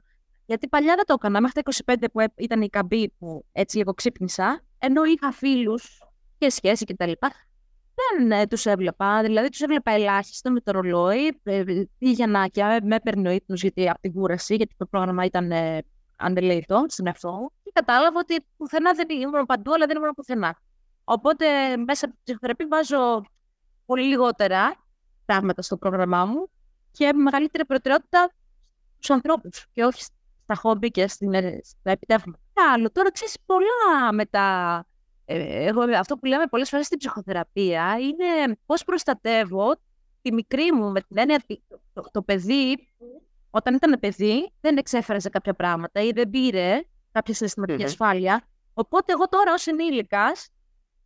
Γιατί 0.46 0.68
παλιά 0.68 0.96
δεν 0.96 1.06
το 1.06 1.14
έκανα. 1.14 1.42
Μέχρι 1.42 1.62
τα 1.62 1.96
25 1.96 2.06
που 2.12 2.32
ήταν 2.36 2.62
η 2.62 2.70
καμπή 2.70 3.14
που 3.20 3.46
έτσι 3.52 3.78
λίγο 3.78 3.94
ξύπνησα, 3.94 4.64
ενώ 4.78 5.04
είχα 5.04 5.32
φίλους 5.32 6.00
και 6.38 6.50
σχέση 6.50 6.86
κτλ. 6.86 7.12
Δεν 7.96 8.32
ε, 8.32 8.48
τους 8.48 8.66
έβλεπα. 8.66 9.22
Δηλαδή 9.22 9.50
τους 9.50 9.62
έβλεπα 9.62 9.92
ελάχιστα 9.92 10.52
με 10.52 10.62
το 10.62 10.72
ρολόι. 10.72 11.40
Ε, 11.44 11.64
πήγαινα 11.98 12.48
και 12.48 12.80
με 12.84 12.96
έπαιρνε 12.96 13.30
ο 13.30 13.32
ύπνος 13.32 13.62
γιατί 13.62 13.90
από 13.90 14.00
την 14.02 14.14
κούραση, 14.14 14.56
γιατί 14.56 14.76
το 14.78 14.86
πρόγραμμα 14.86 15.26
ήταν 15.26 15.52
ε, 15.52 15.84
στην 16.88 17.08
εαυτό 17.08 17.52
Και 17.64 17.72
κατάλαβα 17.74 18.20
ότι 18.20 18.46
πουθενά 18.58 18.94
δεν 18.94 19.08
ήμουν 19.10 19.46
παντού, 19.46 19.74
αλλά 19.74 19.86
δεν 19.86 19.98
ήμουν 19.98 20.14
πουθενά. 20.16 20.60
Οπότε 21.04 21.78
μέσα 21.78 22.06
από 22.06 22.16
τη 22.16 22.22
ψυχοθεραπεία 22.24 22.68
βάζω 22.70 23.26
πολύ 23.86 24.04
λιγότερα 24.04 24.76
πράγματα 25.26 25.62
στο 25.62 25.78
πρόγραμμά 25.78 26.26
μου 26.26 26.50
και 26.92 27.14
μεγαλύτερη 27.14 27.66
προτεραιότητα 27.66 28.32
στους 28.94 29.10
ανθρώπους 29.10 29.66
και 29.72 29.84
όχι 29.84 30.02
στα 30.44 30.56
χόμπι 30.56 30.92
και 30.92 31.08
στην, 31.08 31.34
ε, 31.34 31.60
στα 31.64 31.92
επιτεύγματα. 31.92 32.40
Άλλο, 32.74 32.92
τώρα 32.92 33.12
ξέρεις 33.12 33.38
πολλά 33.46 34.14
μετά. 34.14 34.86
Ε, 35.26 35.66
εγώ, 35.66 35.82
αυτό 35.98 36.18
που 36.18 36.26
λέμε 36.26 36.46
πολλές 36.46 36.70
φορές 36.70 36.86
στην 36.86 36.98
ψυχοθεραπεία 36.98 37.98
είναι 38.00 38.58
πώς 38.66 38.84
προστατεύω 38.84 39.76
τη 40.22 40.34
μικρή 40.34 40.72
μου 40.72 40.92
με 40.92 41.02
την 41.02 41.18
έννοια 41.18 41.40
ότι 41.44 41.64
το, 41.94 42.02
το, 42.12 42.22
παιδί 42.22 42.88
όταν 43.50 43.74
ήταν 43.74 44.00
παιδί 44.00 44.52
δεν 44.62 44.78
εξέφερε 44.78 45.20
κάποια 45.32 45.54
πράγματα 45.54 46.02
ή 46.02 46.12
δεν 46.12 46.30
πήρε 46.30 46.82
κάποια 47.12 47.34
συναισθηματική 47.34 47.82
mm-hmm. 47.82 47.86
ασφάλεια. 47.86 48.48
Οπότε 48.74 49.12
εγώ 49.12 49.30
τώρα 49.30 49.54
ως 49.54 49.68
ενήλικας 49.68 50.50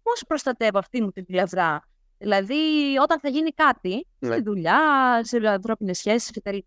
πώς 0.03 0.23
προστατεύω 0.27 0.79
αυτή 0.79 1.01
μου 1.01 1.11
την 1.11 1.25
πλευρά; 1.25 1.87
Δηλαδή 2.17 2.97
όταν 3.01 3.19
θα 3.19 3.29
γίνει 3.29 3.49
κάτι 3.49 4.07
mm-hmm. 4.07 4.31
στη 4.31 4.41
δουλειά, 4.41 4.79
σε 5.23 5.47
ανθρώπινες 5.47 5.97
σχέσεις 5.97 6.31
κτλ. 6.31 6.57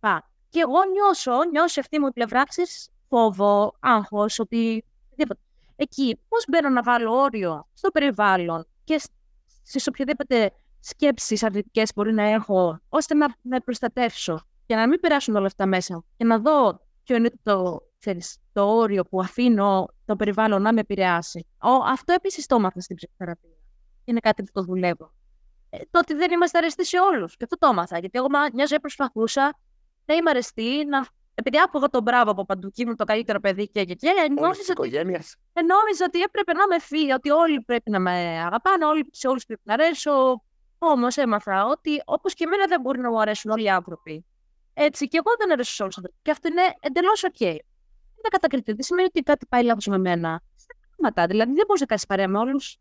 Και 0.49 0.61
εγώ 0.61 0.79
νιώσω, 0.93 1.45
νιώσω 1.51 1.81
αυτή 1.81 2.01
μου 2.01 2.07
η 2.07 2.13
πλευρά, 2.13 2.45
ξέρεις, 2.45 2.91
φόβο, 3.09 3.77
άγχος, 3.81 4.39
ότι 4.39 4.85
Εκεί 5.83 6.21
πώς 6.29 6.45
μπαίνω 6.49 6.69
να 6.69 6.83
βάλω 6.83 7.13
όριο 7.13 7.69
στο 7.73 7.91
περιβάλλον 7.91 8.67
και 8.85 9.01
στις 9.63 9.87
οποιαδήποτε 9.87 10.53
σκέψεις 10.81 11.43
αρνητικές 11.43 11.93
μπορεί 11.95 12.13
να 12.13 12.23
έχω, 12.23 12.81
ώστε 12.89 13.15
να 13.15 13.35
με 13.43 13.61
προστατεύσω 13.61 14.41
και 14.67 14.75
να 14.75 14.89
μην 14.89 15.01
περάσουν 15.01 15.37
όλα 15.37 15.47
αυτά 15.47 15.67
μέσα 15.67 16.05
και 16.17 16.25
να 16.25 16.39
δω 16.39 16.81
ποιο 17.03 17.17
είναι 17.17 17.31
το, 17.43 17.81
ξέρεις, 17.99 18.37
το 18.53 18.77
όριο 18.77 19.03
που 19.05 19.21
αφήνω 19.21 19.89
το 20.05 20.17
περιβάλλον 20.17 20.63
να 20.63 20.73
με 20.73 20.81
επηρεάσει. 20.81 21.47
Ο, 21.63 21.71
αυτό 21.71 22.13
επίσης 22.13 22.47
το 22.47 22.55
έμαθα 22.55 22.81
στην 22.81 22.97
ψυχοθεραπεία. 22.97 23.57
Είναι 24.05 24.21
κάτι 24.21 24.43
που 24.43 24.51
το 24.53 24.63
δουλεύω. 24.63 25.13
Ε, 25.71 25.79
το 25.91 25.99
ότι 25.99 26.15
δεν 26.15 26.31
είμαστε 26.31 26.59
αρεστοί 26.59 26.87
σε 26.87 26.99
όλους. 26.99 27.37
Και 27.37 27.45
αυτό 27.45 27.59
το 27.59 27.67
έμαθα. 27.67 27.99
Γιατί 27.99 28.19
εγώ 28.19 28.27
μια 28.53 28.69
ζωή 28.69 28.81
προσπαθούσα 28.81 29.59
να 30.05 30.15
είμαι 30.15 30.31
αρεστή, 30.31 30.85
να 30.85 31.07
επειδή 31.35 31.59
άκουγα 31.65 31.89
το 31.89 32.03
μπράβο 32.03 32.31
από 32.31 32.45
παντού 32.45 32.71
και 32.71 32.83
ήμουν 32.83 32.97
το 32.97 33.05
καλύτερο 33.05 33.41
παιδί 33.41 33.69
και 33.69 33.85
και 33.85 33.95
και, 33.95 34.11
νόμιζα 34.41 34.73
ότι, 34.77 34.97
ε, 34.97 35.63
νόμιζα 35.63 36.05
ότι 36.07 36.21
έπρεπε 36.21 36.53
να 36.53 36.67
με 36.67 36.79
φύγει, 36.79 37.13
ότι 37.13 37.31
όλοι 37.31 37.61
πρέπει 37.61 37.91
να 37.91 37.99
με 37.99 38.11
αγαπάνε, 38.45 38.85
όλοι, 38.85 39.09
σε 39.11 39.29
όλους 39.29 39.45
πρέπει 39.47 39.61
να 39.65 39.75
αρέσω. 39.75 40.43
Όμως 40.79 41.17
έμαθα 41.17 41.67
ότι 41.67 42.03
όπως 42.05 42.35
και 42.35 42.45
εμένα 42.45 42.67
δεν 42.67 42.81
μπορεί 42.81 43.01
να 43.01 43.11
μου 43.11 43.21
αρέσουν 43.21 43.51
όλοι 43.51 43.63
οι 43.63 43.69
άνθρωποι. 43.69 44.27
Έτσι, 44.75 45.09
και 45.09 45.17
εγώ 45.17 45.37
δεν 45.39 45.53
αρέσω 45.53 45.73
σε 45.73 45.83
όλους 45.83 45.95
τους 45.95 46.05
ανθρώπους. 46.05 46.25
Και 46.25 46.31
αυτό 46.31 46.49
είναι 46.49 46.63
εντελώς 46.81 47.25
OK. 47.25 47.35
Okay. 47.39 47.57
Είναι 48.17 48.29
κατακριτή. 48.31 48.73
Δεν 48.73 48.83
σημαίνει 48.83 49.09
ότι 49.09 49.23
κάτι 49.23 49.47
πάει 49.47 49.63
λάθος 49.63 49.87
με 49.87 49.99
μένα. 49.99 50.43
Στα 51.11 51.27
Δηλαδή 51.27 51.53
δεν 51.53 51.65
μπορείς 51.67 51.81
να 51.81 51.87
κάνεις 51.87 52.07
παρέα 52.07 52.29
με 52.29 52.39
όλους. 52.39 52.79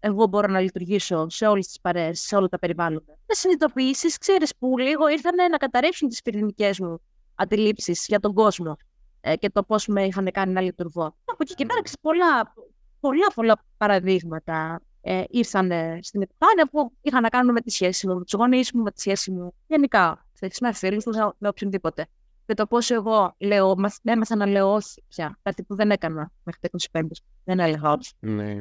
εγώ 0.00 0.26
μπορώ 0.26 0.48
να 0.48 0.60
λειτουργήσω 0.60 1.28
σε 1.28 1.46
όλες 1.46 1.66
τις 1.66 1.80
παρέες, 1.80 2.20
σε 2.20 2.36
όλα 2.36 2.48
τα 2.48 2.58
περιβάλλοντα. 2.58 3.12
Με 3.26 3.34
συνειδητοποιήσεις, 3.34 4.18
ξέρεις 4.18 4.56
που 4.56 4.78
λίγο 4.78 5.08
ήρθαν 5.08 5.50
να 5.50 5.56
καταρρεύσουν 5.56 6.08
τις 6.08 6.22
πυρηνικές 6.22 6.78
μου 6.78 7.00
αντιλήψεις 7.38 8.04
για 8.08 8.20
τον 8.20 8.32
κόσμο 8.34 8.76
ε, 9.20 9.36
και 9.36 9.50
το 9.50 9.62
πώς 9.62 9.86
με 9.86 10.04
είχαν 10.04 10.30
κάνει 10.32 10.52
να 10.52 10.60
λειτουργώ. 10.60 11.04
Από 11.24 11.38
εκεί 11.38 11.54
και 11.54 11.66
πέρα, 11.66 11.80
πολλά, 12.00 12.54
πολλά, 13.00 13.26
πολλά 13.34 13.64
παραδείγματα 13.76 14.80
ε, 15.00 15.22
ήρθαν 15.28 15.72
στην 16.00 16.22
επιφάνεια 16.22 16.68
που 16.70 16.92
είχαν 17.00 17.22
να 17.22 17.28
κάνουν 17.28 17.52
με 17.52 17.60
τη 17.60 17.70
σχέση 17.70 18.06
μου, 18.06 18.14
με 18.14 18.24
τους 18.24 18.32
γονείς 18.32 18.72
μου, 18.72 18.82
με 18.82 18.90
τη 18.90 19.00
σχέση 19.00 19.30
μου 19.30 19.54
γενικά. 19.66 20.26
Με 20.60 20.72
φίλου 20.72 21.00
μου, 21.06 21.32
με 21.38 21.48
οποιονδήποτε. 21.48 22.06
Και 22.46 22.54
το 22.54 22.66
πώς 22.66 22.90
εγώ 22.90 23.34
λέω, 23.38 23.74
έμαθα 24.02 24.36
να 24.36 24.46
λέω 24.46 24.72
όχι 24.72 25.04
πια. 25.08 25.38
Κάτι 25.42 25.62
που 25.62 25.74
δεν 25.74 25.90
έκανα 25.90 26.32
μέχρι 26.42 26.60
τα 26.60 27.00
25. 27.00 27.02
Δεν 27.44 27.58
έλεγα 27.58 27.92
όχι. 27.92 28.12
Ναι. 28.18 28.58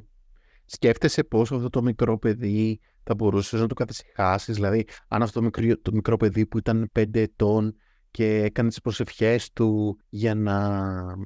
Σκέφτεσαι 0.65 1.23
πώ 1.23 1.41
αυτό 1.41 1.69
το 1.69 1.81
μικρό 1.81 2.19
παιδί 2.19 2.79
θα 3.03 3.15
μπορούσες 3.15 3.59
να 3.59 3.67
το 3.67 3.73
καθησυχάσεις; 3.73 4.55
Δηλαδή, 4.55 4.87
αν 5.07 5.21
αυτό 5.21 5.39
το 5.39 5.45
μικρό, 5.45 5.77
το 5.81 5.91
μικρό 5.93 6.17
παιδί 6.17 6.45
που 6.45 6.57
ήταν 6.57 6.91
5 6.99 7.15
ετών 7.15 7.75
και 8.17 8.41
έκανε 8.43 8.69
τις 8.69 8.81
προσευχές 8.81 9.51
του 9.53 9.99
για 10.09 10.35
να 10.35 10.55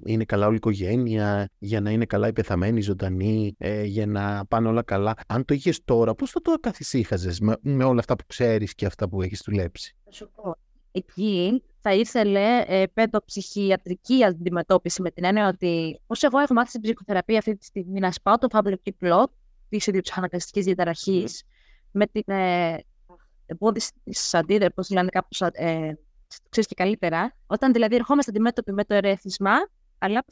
είναι 0.06 0.26
καλά 0.26 0.46
όλη 0.46 0.54
η 0.54 0.58
οικογένεια, 0.58 1.50
για 1.58 1.82
να 1.82 1.92
είναι 1.92 2.06
καλά 2.06 2.28
η 2.28 2.34
πεθαμένη, 2.34 2.82
ζωντανή, 2.82 3.56
ε, 3.58 3.84
για 3.84 4.06
να 4.06 4.46
πάνε 4.46 4.68
όλα 4.68 4.84
καλά. 4.84 5.14
Αν 5.28 5.46
το 5.46 5.54
είχες 5.54 5.84
τώρα, 5.86 6.16
πώς 6.16 6.32
θα 6.32 6.42
το 6.42 6.54
καθησύχαζες 6.60 7.40
με, 7.40 7.58
με 7.62 7.84
όλα 7.84 8.00
αυτά 8.00 8.16
που 8.16 8.24
ξέρεις 8.28 8.76
και 8.76 8.86
αυτά 8.86 9.10
που 9.10 9.22
έχεις 9.22 9.42
δουλέψει; 9.46 9.96
Θα 10.04 10.12
σου 10.12 10.32
πω. 10.36 10.56
Εκεί 10.92 11.64
θα 11.80 11.94
ήθελε 11.94 12.64
ε, 12.68 12.86
παιδοψυχιατρική 12.94 14.24
αντιμετώπιση 14.24 15.02
με 15.02 15.12
την 15.12 15.24
έννοια 15.24 15.48
ότι 15.48 16.00
όσο 16.08 16.28
εγώ 16.28 16.40
έχω 16.40 16.54
μάθει 16.54 16.70
στην 16.70 16.82
ψυχοθεραπεία 16.82 17.38
αυτή 17.38 17.56
τη 17.56 17.66
στιγμή 17.66 18.00
να 18.00 18.12
σπάω 18.12 18.38
το 18.38 18.48
φαύλο 18.52 18.76
κύκλο 18.76 19.34
της 19.70 19.88
ιδιοψυχαναγκαστικής 19.88 20.66
διαταραχής 20.66 21.44
με 21.92 22.06
την 22.06 22.34
ε, 22.34 22.78
εμπόδιση 23.46 23.92
τη 24.04 24.20
αντίδραση, 24.32 24.74
πώ 24.74 24.94
λένε 24.94 25.10
κάπως, 25.10 25.42
ε, 25.42 25.98
ξέρεις 26.50 26.70
και 26.70 26.76
καλύτερα, 26.76 27.36
όταν 27.48 27.74
δηλαδή 27.74 27.96
ερχόμαστε 27.96 28.32
αντιμέτωποι 28.32 28.72
με 28.72 28.84
το 28.84 28.94
ερέθισμα, 28.94 29.52
αλλά 29.98 30.24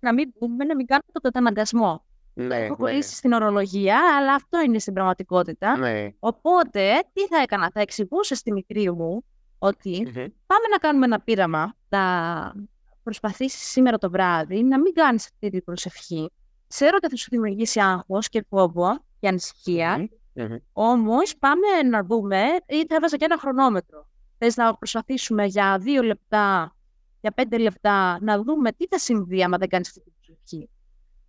να 0.00 0.14
μην 0.14 0.32
πούμε, 0.32 0.64
να 0.64 0.74
μην 0.74 0.86
κάνουμε 0.86 1.08
το 1.12 1.20
καταναγκασμό. 1.20 2.04
Ναι, 2.34 2.56
Έχω 2.56 2.86
ναι. 2.86 3.00
στην 3.00 3.32
ορολογία, 3.32 4.00
αλλά 4.18 4.34
αυτό 4.34 4.60
είναι 4.60 4.78
στην 4.78 4.92
πραγματικότητα. 4.92 5.76
Ναι. 5.76 6.08
Οπότε, 6.18 7.02
τι 7.12 7.26
θα 7.26 7.42
έκανα, 7.42 7.70
θα 7.74 7.80
εξηγούσα 7.80 8.34
στη 8.34 8.52
μικρή 8.52 8.92
μου 8.92 9.24
ότι 9.58 10.02
πάμε 10.46 10.66
να 10.70 10.78
κάνουμε 10.80 11.04
ένα 11.04 11.20
πείραμα, 11.20 11.74
θα 11.88 12.54
προσπαθήσεις 13.02 13.70
σήμερα 13.70 13.98
το 13.98 14.10
βράδυ 14.10 14.62
να 14.62 14.80
μην 14.80 14.92
κάνεις 14.92 15.24
αυτή 15.24 15.50
την 15.50 15.64
προσευχή. 15.64 16.30
Ξέρω 16.66 16.96
ότι 16.96 17.08
θα 17.08 17.16
σου 17.16 17.26
δημιουργήσει 17.30 17.80
άγχος 17.80 18.28
και 18.28 18.44
φόβο 18.48 19.04
και 19.20 19.28
ανησυχία. 19.28 20.08
Mm-hmm. 20.34 20.56
Όμως, 20.72 21.36
πάμε 21.38 21.88
να 21.90 22.04
δούμε, 22.04 22.42
ή 22.66 22.86
θα 22.88 22.94
έβαζα 22.94 23.16
και 23.16 23.24
ένα 23.24 23.38
χρονόμετρο 23.38 24.06
θες 24.44 24.56
να 24.56 24.74
προσπαθήσουμε 24.74 25.44
για 25.44 25.78
δύο 25.78 26.02
λεπτά, 26.02 26.76
για 27.20 27.30
πέντε 27.30 27.58
λεπτά, 27.58 28.18
να 28.20 28.42
δούμε 28.42 28.72
τι 28.72 28.86
θα 28.86 28.98
συμβεί 28.98 29.42
άμα 29.42 29.58
δεν 29.58 29.68
κάνεις 29.68 29.88
αυτή 29.88 30.00
την 30.00 30.12
προσοχή. 30.12 30.68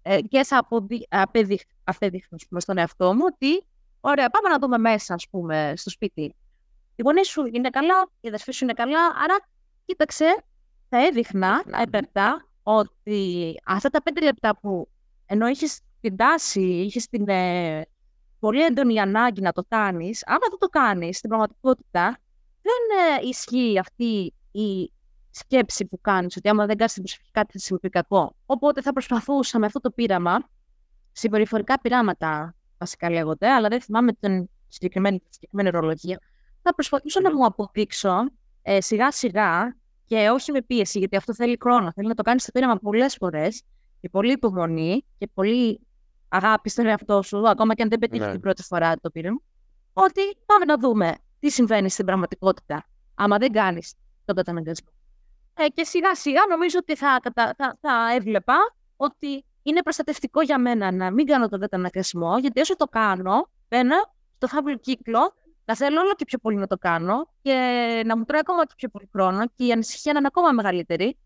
Ε, 0.01 0.21
και 0.21 0.43
θα 0.43 0.67
απεδείχνω 1.83 2.59
στον 2.59 2.77
εαυτό 2.77 3.13
μου 3.13 3.21
ότι, 3.25 3.65
ωραία, 4.01 4.29
πάμε 4.29 4.49
να 4.49 4.59
δούμε 4.59 4.77
μέσα, 4.77 5.13
ας 5.13 5.27
πούμε, 5.29 5.73
στο 5.75 5.89
σπίτι. 5.89 6.35
Οι 6.95 7.01
γονείς 7.03 7.27
σου 7.27 7.45
είναι 7.51 7.69
καλά, 7.69 8.09
οι 8.19 8.27
αδερφοί 8.27 8.51
σου 8.51 8.63
είναι 8.63 8.73
καλά, 8.73 8.99
άρα 9.23 9.35
κοίταξε, 9.85 10.43
θα 10.89 11.05
έδειχνα 11.05 11.63
έπερτα 11.81 12.47
ότι 12.63 13.55
αυτά 13.65 13.89
τα 13.89 14.03
πέντε 14.03 14.21
λεπτά 14.21 14.57
που 14.57 14.89
ενώ 15.25 15.47
είχες 15.47 15.79
την 16.01 16.15
τάση, 16.15 16.61
είχες 16.61 17.07
την 17.07 17.29
ε, 17.29 17.81
πολύ 18.39 18.63
έντονη 18.63 18.99
ανάγκη 18.99 19.41
να 19.41 19.51
το 19.51 19.63
κάνεις, 19.67 20.23
άμα 20.25 20.45
δεν 20.49 20.59
το 20.59 20.67
κάνεις 20.67 21.17
στην 21.17 21.29
πραγματικότητα, 21.29 22.17
δεν 22.63 23.19
ε, 23.23 23.27
ισχύει 23.27 23.79
αυτή 23.79 24.33
η 24.51 24.91
σκέψη 25.29 25.85
που 25.85 26.01
κάνεις 26.01 26.37
ότι 26.37 26.49
άμα 26.49 26.65
δεν 26.65 26.77
κάνεις 26.77 26.93
την 26.93 27.03
προσευχή 27.03 27.31
κάτι 27.31 27.51
θα 27.51 27.59
συμβεί 27.59 27.89
κακό. 27.89 28.35
Οπότε 28.45 28.81
θα 28.81 28.93
προσπαθούσα 28.93 29.59
με 29.59 29.65
αυτό 29.65 29.79
το 29.79 29.91
πείραμα, 29.91 30.49
συμπεριφορικά 31.11 31.79
πειράματα 31.81 32.55
βασικά 32.77 33.09
λέγονται, 33.09 33.49
αλλά 33.49 33.67
δεν 33.67 33.81
θυμάμαι 33.81 34.13
την 34.13 34.49
συγκεκριμένη, 34.67 35.21
συγκεκριμένη 35.29 35.67
ορολογία, 35.67 36.19
θα 36.61 36.73
προσπαθούσα 36.73 37.21
να 37.21 37.35
μου 37.35 37.45
αποδείξω 37.45 38.31
ε, 38.61 38.81
σιγά 38.81 39.11
σιγά 39.11 39.77
και 40.05 40.29
όχι 40.29 40.51
με 40.51 40.61
πίεση, 40.61 40.99
γιατί 40.99 41.15
αυτό 41.15 41.33
θέλει 41.33 41.57
χρόνο. 41.61 41.91
Θέλει 41.91 42.07
να 42.07 42.13
το 42.13 42.23
κάνεις 42.23 42.45
το 42.45 42.51
πείραμα 42.51 42.75
πολλές 42.75 43.15
φορές 43.15 43.63
και 44.01 44.09
πολύ 44.09 44.31
υπομονή 44.31 45.05
και 45.17 45.27
πολύ 45.33 45.79
αγάπη 46.27 46.69
στον 46.69 46.85
εαυτό 46.85 47.21
σου, 47.21 47.49
ακόμα 47.49 47.73
και 47.73 47.83
αν 47.83 47.89
δεν 47.89 47.99
πετύχεις 47.99 48.25
ναι. 48.25 48.31
την 48.31 48.41
πρώτη 48.41 48.63
φορά 48.63 48.95
το 49.01 49.09
πείραμα. 49.09 49.41
Ότι 49.93 50.21
πάμε 50.45 50.65
να 50.65 50.77
δούμε 50.77 51.15
τι 51.43 51.49
συμβαίνει 51.49 51.89
στην 51.89 52.05
πραγματικότητα, 52.05 52.85
άμα 53.15 53.37
δεν 53.37 53.51
κάνεις 53.51 53.93
τον 54.25 54.35
καταναγκασμό. 54.35 54.89
Ε, 55.53 55.67
και 55.67 55.83
σιγά 55.83 56.15
σιγά 56.15 56.41
νομίζω 56.49 56.77
ότι 56.81 56.95
θα, 56.95 57.19
θα, 57.33 57.77
θα 57.81 58.13
έβλεπα 58.15 58.55
ότι 58.95 59.45
είναι 59.63 59.81
προστατευτικό 59.81 60.41
για 60.41 60.59
μένα 60.59 60.91
να 60.91 61.11
μην 61.11 61.25
κάνω 61.25 61.47
τον 61.47 61.59
καταναγκασμό, 61.59 62.37
γιατί 62.37 62.59
όσο 62.59 62.75
το 62.75 62.85
κάνω, 62.85 63.49
μπαίνω 63.69 63.95
στο 64.35 64.47
φαύλο 64.47 64.77
κύκλο 64.77 65.33
να 65.65 65.75
θέλω 65.75 65.99
όλο 65.99 66.13
και 66.13 66.25
πιο 66.25 66.37
πολύ 66.37 66.57
να 66.57 66.67
το 66.67 66.77
κάνω 66.77 67.29
και 67.41 67.53
να 68.05 68.17
μου 68.17 68.23
τρώει 68.23 68.39
ακόμα 68.39 68.65
και 68.65 68.73
πιο 68.77 68.89
πολύ 68.89 69.09
χρόνο 69.11 69.47
και 69.55 69.65
η 69.65 69.71
ανησυχία 69.71 70.11
να 70.13 70.17
είναι 70.19 70.27
ακόμα 70.27 70.51
μεγαλύτερη. 70.51 71.17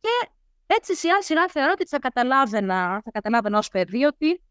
Και 0.00 0.30
έτσι 0.66 0.96
σιγά 0.96 1.22
σιγά 1.22 1.48
θεωρώ 1.48 1.70
ότι 1.72 1.86
θα 1.86 1.98
καταλάβαινα, 1.98 3.00
θα 3.04 3.10
καταλάβαινα 3.10 3.58
ως 3.58 3.68
παιδί 3.68 4.04
ότι 4.04 4.42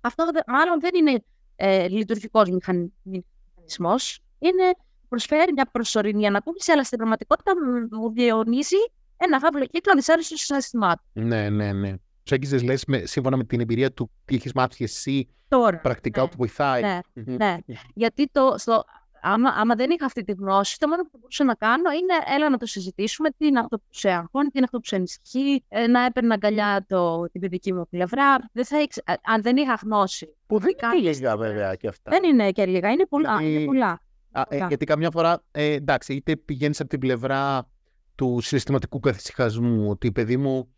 αυτό 0.00 0.24
μάλλον 0.46 0.80
δεν 0.80 0.90
είναι 0.94 1.24
ε, 1.56 1.88
λειτουργικός 1.88 2.48
μηχανισμός. 2.50 4.22
Είναι, 4.38 4.64
προσφέρει 5.08 5.52
μια 5.52 5.68
προσωρινή 5.72 6.26
ανακούφιση, 6.26 6.72
αλλά 6.72 6.84
στην 6.84 6.98
πραγματικότητα 6.98 7.52
μου 7.90 8.12
διαιωνίζει 8.12 8.76
ένα 9.16 9.38
φαύλο 9.38 9.66
κύκλο 9.66 9.92
δυσάρεστο 9.94 10.36
συναισθημάτων. 10.36 11.04
Ναι, 11.12 11.48
ναι, 11.48 11.72
ναι. 11.72 11.92
Του 12.22 12.34
έγγιζε, 12.34 12.58
λες, 12.58 12.84
σύμφωνα 13.02 13.36
με 13.36 13.44
την 13.44 13.60
εμπειρία 13.60 13.92
του, 13.92 14.10
τι 14.24 14.34
έχεις 14.34 14.52
μάθει 14.52 14.84
εσύ 14.84 15.28
Τώρα, 15.48 15.78
πρακτικά 15.80 16.22
ναι, 16.22 16.28
που 16.28 16.34
βοηθάει. 16.36 16.82
Ναι, 16.82 16.98
ναι. 17.12 17.56
Γιατί 17.94 18.28
το, 18.32 18.54
στο, 18.56 18.84
άμα, 19.22 19.50
άμα 19.50 19.74
δεν 19.74 19.90
είχα 19.90 20.04
αυτή 20.04 20.24
τη 20.24 20.32
γνώση, 20.32 20.78
το 20.78 20.88
μόνο 20.88 21.02
που 21.02 21.10
μπορούσα 21.12 21.44
να 21.44 21.54
κάνω 21.54 21.90
είναι 21.90 22.34
έλα 22.36 22.50
να 22.50 22.56
το 22.56 22.66
συζητήσουμε, 22.66 23.30
τι 23.30 23.46
είναι 23.46 23.58
αυτό 23.58 23.76
που 23.78 23.84
σε 23.90 24.10
αγχώνει, 24.10 24.44
τι 24.44 24.52
είναι 24.54 24.64
αυτό 24.64 24.78
που 24.78 24.86
σε 24.86 24.96
ενισχύει, 24.96 25.64
ε, 25.68 25.86
να 25.86 26.04
έπαιρνα 26.04 26.34
αγκαλιά 26.34 26.84
το, 26.88 27.24
την 27.32 27.40
παιδική 27.40 27.72
μου 27.72 27.88
πλευρά. 27.90 28.36
Δεν 28.52 28.64
θα 28.64 28.80
ήξε, 28.80 29.02
αν 29.22 29.42
δεν 29.42 29.56
είχα 29.56 29.78
γνώση. 29.82 30.36
Που 30.46 30.58
δεν 30.58 30.70
είναι 30.92 31.08
λίγα 31.10 31.36
βέβαια 31.36 31.74
και 31.74 31.88
αυτά. 31.88 32.10
Δεν 32.10 32.24
είναι 32.24 32.50
και 32.50 32.66
λίγα, 32.66 32.90
είναι 32.90 33.06
πολλά. 33.06 33.30
Γιατί- 33.40 33.54
Είναι 33.54 33.64
πολλά. 33.64 34.00
Α, 34.30 34.42
ε, 34.48 34.66
γιατί 34.68 34.84
καμιά 34.84 35.10
φορά, 35.10 35.42
ε, 35.50 35.72
εντάξει, 35.72 36.14
είτε 36.14 36.36
πηγαίνεις 36.36 36.80
από 36.80 36.88
την 36.88 36.98
πλευρά 36.98 37.68
του 38.14 38.40
συστηματικού 38.40 39.00
καθησυχασμού, 39.00 39.88
ότι 39.90 40.12
παιδί 40.12 40.36
μου 40.36 40.68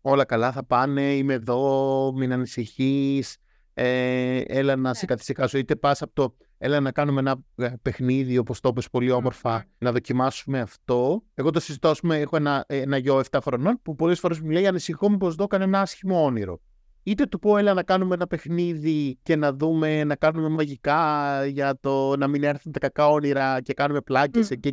όλα 0.00 0.24
καλά 0.24 0.52
θα 0.52 0.64
πάνε, 0.64 1.02
είμαι 1.02 1.34
εδώ, 1.34 2.12
μην 2.16 2.32
ανησυχείς, 2.32 3.36
ε, 3.74 4.40
έλα 4.46 4.76
να 4.76 4.94
σε 4.94 5.06
καθησυχάσω, 5.06 5.58
είτε 5.58 5.76
πας 5.76 6.02
από 6.02 6.12
το 6.12 6.36
έλα 6.58 6.80
να 6.80 6.92
κάνουμε 6.92 7.20
ένα 7.20 7.36
ε, 7.56 7.72
παιχνίδι, 7.82 8.38
όπως 8.38 8.60
το 8.60 8.68
είπες 8.68 8.90
πολύ 8.90 9.10
όμορφα, 9.10 9.64
να 9.78 9.92
δοκιμάσουμε 9.92 10.60
αυτό. 10.60 11.22
Εγώ 11.34 11.50
το 11.50 11.60
συζητώ, 11.60 11.88
ας 11.88 12.00
πούμε, 12.00 12.18
έχω 12.18 12.36
ένα, 12.36 12.64
ένα 12.68 12.96
γιο 12.96 13.20
7 13.30 13.38
χρονών 13.42 13.78
που 13.82 13.94
πολλές 13.94 14.18
φορές 14.18 14.40
μου 14.40 14.50
λέει 14.50 14.66
ανησυχώ 14.66 15.10
μήπως 15.10 15.34
δω 15.34 15.46
κανένα 15.46 15.80
άσχημο 15.80 16.24
όνειρο. 16.24 16.60
Είτε 17.08 17.26
του 17.26 17.38
πω 17.38 17.56
έλα 17.56 17.74
να 17.74 17.82
κάνουμε 17.82 18.14
ένα 18.14 18.26
παιχνίδι 18.26 19.18
και 19.22 19.36
να 19.36 19.52
δούμε, 19.52 20.04
να 20.04 20.16
κάνουμε 20.16 20.48
μαγικά 20.48 21.44
για 21.46 21.78
το 21.80 22.16
να 22.16 22.26
μην 22.28 22.42
έρθουν 22.42 22.72
τα 22.72 22.78
κακά 22.78 23.08
όνειρα 23.08 23.60
και 23.60 23.72
κάνουμε 23.72 24.00
πλάκες 24.00 24.48
Μμ. 24.48 24.52
εκεί 24.52 24.72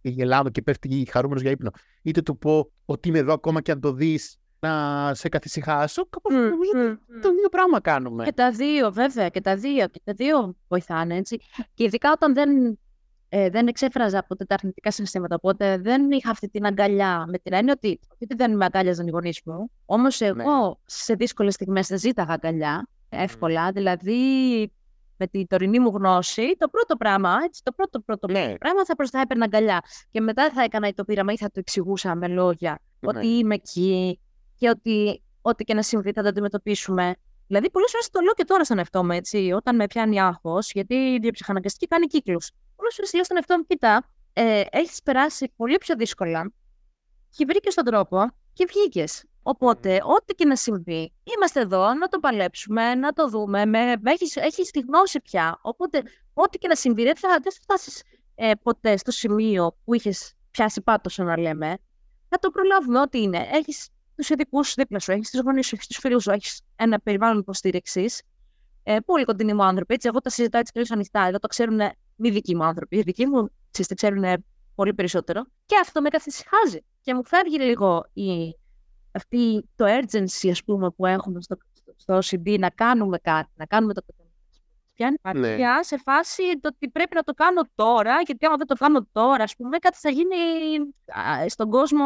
και 0.00 0.08
γελάμε 0.08 0.50
και 0.50 0.62
πέφτει 0.62 1.08
χαρούμενος 1.10 1.42
για 1.42 1.50
ύπνο. 1.50 1.70
Είτε 2.02 2.22
του 2.22 2.38
πω 2.38 2.70
ότι 2.84 3.08
είμαι 3.08 3.18
εδώ 3.18 3.32
ακόμα 3.32 3.60
και 3.60 3.70
αν 3.70 3.80
το 3.80 3.92
δεις 3.92 4.36
να 4.60 5.14
σε 5.14 5.28
καθησυχάσω, 5.28 6.06
κάπως 6.08 6.34
Μμ, 6.34 6.38
νομίζω 6.38 6.70
μμ, 6.74 6.80
μμ. 6.80 7.20
το 7.20 7.28
ίδιο 7.28 7.48
πράγμα 7.50 7.80
κάνουμε. 7.80 8.24
Και 8.24 8.32
τα 8.32 8.50
δύο, 8.50 8.92
βέβαια, 8.92 9.28
και 9.28 9.40
τα 9.40 9.56
δύο, 9.56 9.88
και 9.88 10.00
τα 10.04 10.12
δύο 10.12 10.56
βοηθάνε, 10.68 11.16
έτσι. 11.16 11.40
Και 11.74 11.84
ειδικά 11.84 12.12
όταν 12.12 12.34
δεν, 12.34 12.78
ε, 13.36 13.50
δεν 13.50 13.66
εξέφραζα 13.66 14.24
ποτέ 14.24 14.44
τα 14.44 14.54
αρνητικά 14.54 14.90
συναισθήματα, 14.90 15.34
οπότε 15.34 15.78
δεν 15.78 16.10
είχα 16.10 16.30
αυτή 16.30 16.48
την 16.48 16.66
αγκαλιά, 16.66 17.24
με 17.28 17.38
την 17.38 17.52
έννοια 17.52 17.72
ότι 17.76 18.00
ότι 18.18 18.34
δεν 18.34 18.56
με 18.56 18.64
αγκάλιαζαν 18.64 19.06
οι 19.06 19.10
γονείς 19.10 19.40
μου, 19.44 19.70
όμως 19.84 20.20
εγώ 20.20 20.80
σε 20.84 21.14
δύσκολες 21.14 21.54
στιγμές 21.54 21.86
δεν 21.88 21.98
ζήταγα 21.98 22.32
αγκαλιά, 22.32 22.88
εύκολα, 23.08 23.72
δηλαδή 23.72 24.18
με 25.16 25.26
την 25.26 25.46
τωρινή 25.46 25.78
μου 25.80 25.88
γνώση, 25.88 26.56
το 26.58 26.68
πρώτο 26.68 26.96
πράγμα, 26.96 27.36
έτσι, 27.44 27.60
το 27.64 27.72
πρώτο 27.72 28.00
πρώτο 28.00 28.26
Ναι. 28.32 28.54
πράγμα 28.58 28.84
θα 28.84 28.94
προς 28.96 29.10
τα 29.10 29.20
έπαιρνα 29.20 29.44
αγκαλιά. 29.44 29.80
Και 30.10 30.20
μετά 30.20 30.50
θα 30.50 30.62
έκανα 30.62 30.92
το 30.92 31.04
πείραμα 31.04 31.32
ή 31.32 31.36
θα 31.36 31.46
το 31.46 31.58
εξηγούσα 31.58 32.14
με 32.14 32.28
λόγια 32.28 32.78
Ναι. 33.00 33.18
ότι 33.18 33.26
είμαι 33.26 33.54
εκεί 33.54 34.20
και 34.54 34.68
ότι 34.68 35.22
ό,τι 35.42 35.64
και 35.64 35.74
να 35.74 35.82
συμβεί 35.82 36.12
θα 36.12 36.22
το 36.22 36.28
αντιμετωπίσουμε. 36.28 37.14
Δηλαδή, 37.46 37.70
πολλές 37.70 37.90
φορές 37.90 38.10
το 38.10 38.20
λέω 38.20 38.32
και 38.32 38.44
τώρα 38.44 38.64
στον 38.64 38.78
εαυτό 38.78 39.04
μου, 39.04 39.10
έτσι, 39.12 39.52
όταν 39.54 39.76
με 39.76 39.86
πιάνει 39.86 40.20
άγχος, 40.20 40.70
γιατί 40.72 40.94
η 40.94 41.18
διαψυχαναγκαστική 41.18 41.86
κάνει 41.86 42.06
κύκλους. 42.06 42.50
Πολλέ 42.76 42.90
φορέ 42.90 43.08
λέω 43.14 43.24
στον 43.24 43.36
εαυτό 43.36 43.56
μου, 43.56 43.64
κοίτα, 43.66 44.10
ε, 44.32 44.62
έχεις 44.70 45.02
περάσει 45.02 45.52
πολύ 45.56 45.76
πιο 45.78 45.94
δύσκολα 45.96 46.52
και 47.30 47.44
βρήκες 47.44 47.74
τον 47.74 47.84
τρόπο 47.84 48.30
και 48.52 48.66
βγήκες. 48.68 49.24
Οπότε, 49.42 50.00
ό,τι 50.04 50.34
και 50.34 50.44
να 50.44 50.56
συμβεί, 50.56 51.12
είμαστε 51.36 51.60
εδώ 51.60 51.94
να 51.94 52.08
το 52.08 52.18
παλέψουμε, 52.18 52.94
να 52.94 53.12
το 53.12 53.28
δούμε. 53.28 53.66
Με, 53.66 53.96
με 54.00 54.10
έχεις, 54.10 54.36
έχεις 54.36 54.70
τη 54.70 54.80
γνώση 54.80 55.20
πια. 55.20 55.58
Οπότε, 55.62 56.02
ό,τι 56.34 56.58
και 56.58 56.68
να 56.68 56.74
συμβεί, 56.74 57.02
δεν 57.02 57.16
θα, 57.16 57.28
δεν 57.28 57.52
θα 57.52 57.58
φτάσεις 57.62 58.02
ε, 58.34 58.52
ποτέ 58.62 58.96
στο 58.96 59.10
σημείο 59.10 59.76
που 59.84 59.94
είχες 59.94 60.34
πιάσει 60.50 60.80
πάτος, 60.80 61.18
να 61.18 61.38
λέμε. 61.38 61.78
Θα 62.28 62.38
το 62.38 62.50
προλάβουμε 62.50 63.00
ό,τι 63.00 63.22
είναι. 63.22 63.48
Έχεις 63.52 63.88
τους 64.16 64.28
ειδικούς 64.28 64.74
δίπλα 64.74 64.98
σου, 64.98 65.12
έχεις 65.12 65.30
τους 65.30 65.40
γονείς 65.40 65.66
σου, 65.66 65.74
έχεις 65.74 65.86
τους 65.86 65.98
φίλους 65.98 66.22
σου, 66.22 66.30
έχεις 66.30 66.60
ένα 66.76 67.00
περιβάλλον 67.00 67.38
υποστήριξης. 67.38 68.22
Ε, 68.82 68.96
πολύ 69.00 69.24
κοντινοί 69.24 69.54
μου 69.54 69.64
άνθρωποι. 69.64 69.94
Έτσι, 69.94 70.08
εγώ 70.08 70.20
τα 70.20 70.30
συζητάω 70.30 70.60
έτσι 70.60 70.72
τελείω 70.72 70.88
ανοιχτά. 70.92 71.26
Εδώ 71.26 71.38
το 71.38 71.48
ξέρουν 71.48 71.80
μη 72.16 72.30
δικοί 72.30 72.56
μου 72.56 72.64
άνθρωποι. 72.64 72.96
Οι 72.96 73.02
δικοί 73.02 73.26
μου 73.26 73.50
ξέρεις, 73.70 73.88
τα 73.88 73.94
ξέρουν 73.94 74.44
πολύ 74.74 74.94
περισσότερο. 74.94 75.44
Και 75.66 75.76
αυτό 75.80 76.00
με 76.00 76.08
καθησυχάζει. 76.08 76.84
Και 77.00 77.14
μου 77.14 77.26
φεύγει 77.26 77.58
λίγο 77.58 78.04
η, 78.12 78.56
αυτή 79.12 79.68
το 79.76 79.84
urgency, 79.84 80.48
ας 80.50 80.64
πούμε, 80.64 80.90
που 80.90 81.06
έχουμε 81.06 81.42
στο, 81.42 81.56
στο 81.96 82.18
OCD 82.18 82.58
να 82.58 82.70
κάνουμε 82.70 83.18
κάτι, 83.18 83.50
να 83.54 83.64
κάνουμε 83.66 83.94
το 83.94 84.02
Πιάνει 84.94 85.16
Ναι. 85.34 85.56
πια 85.56 85.82
σε 85.82 85.98
φάση 85.98 86.42
το 86.60 86.70
ότι 86.74 86.88
πρέπει 86.88 87.14
να 87.14 87.22
το 87.22 87.32
κάνω 87.32 87.62
τώρα, 87.74 88.20
γιατί 88.26 88.46
άμα 88.46 88.56
δεν 88.56 88.66
το 88.66 88.74
κάνω 88.74 89.06
τώρα, 89.12 89.42
ας 89.42 89.56
πούμε, 89.56 89.78
κάτι 89.78 89.98
θα 89.98 90.10
γίνει 90.10 90.36
α, 91.06 91.48
στον 91.48 91.70
κόσμο, 91.70 92.04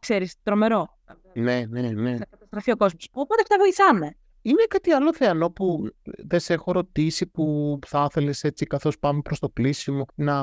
ξέρεις, 0.00 0.34
τρομερό. 0.42 0.98
Ναι, 1.32 1.64
ναι, 1.68 1.80
ναι. 1.80 2.16
Θα 2.16 2.26
καταστραφεί 2.30 2.70
ο 2.70 2.76
κόσμος. 2.76 3.08
Οπότε 3.12 3.42
αυτά 3.42 3.56
βοηθάμε. 3.58 4.16
Είναι 4.46 4.64
κάτι 4.68 4.90
άλλο 4.90 5.14
θεανό 5.14 5.50
που 5.50 5.88
δεν 6.02 6.40
σε 6.40 6.52
έχω 6.52 6.72
ρωτήσει 6.72 7.26
που 7.26 7.78
θα 7.86 8.06
ήθελες 8.10 8.44
έτσι 8.44 8.66
καθώς 8.66 8.98
πάμε 8.98 9.20
προς 9.20 9.38
το 9.38 9.48
κλείσιμο 9.48 10.06
να 10.14 10.42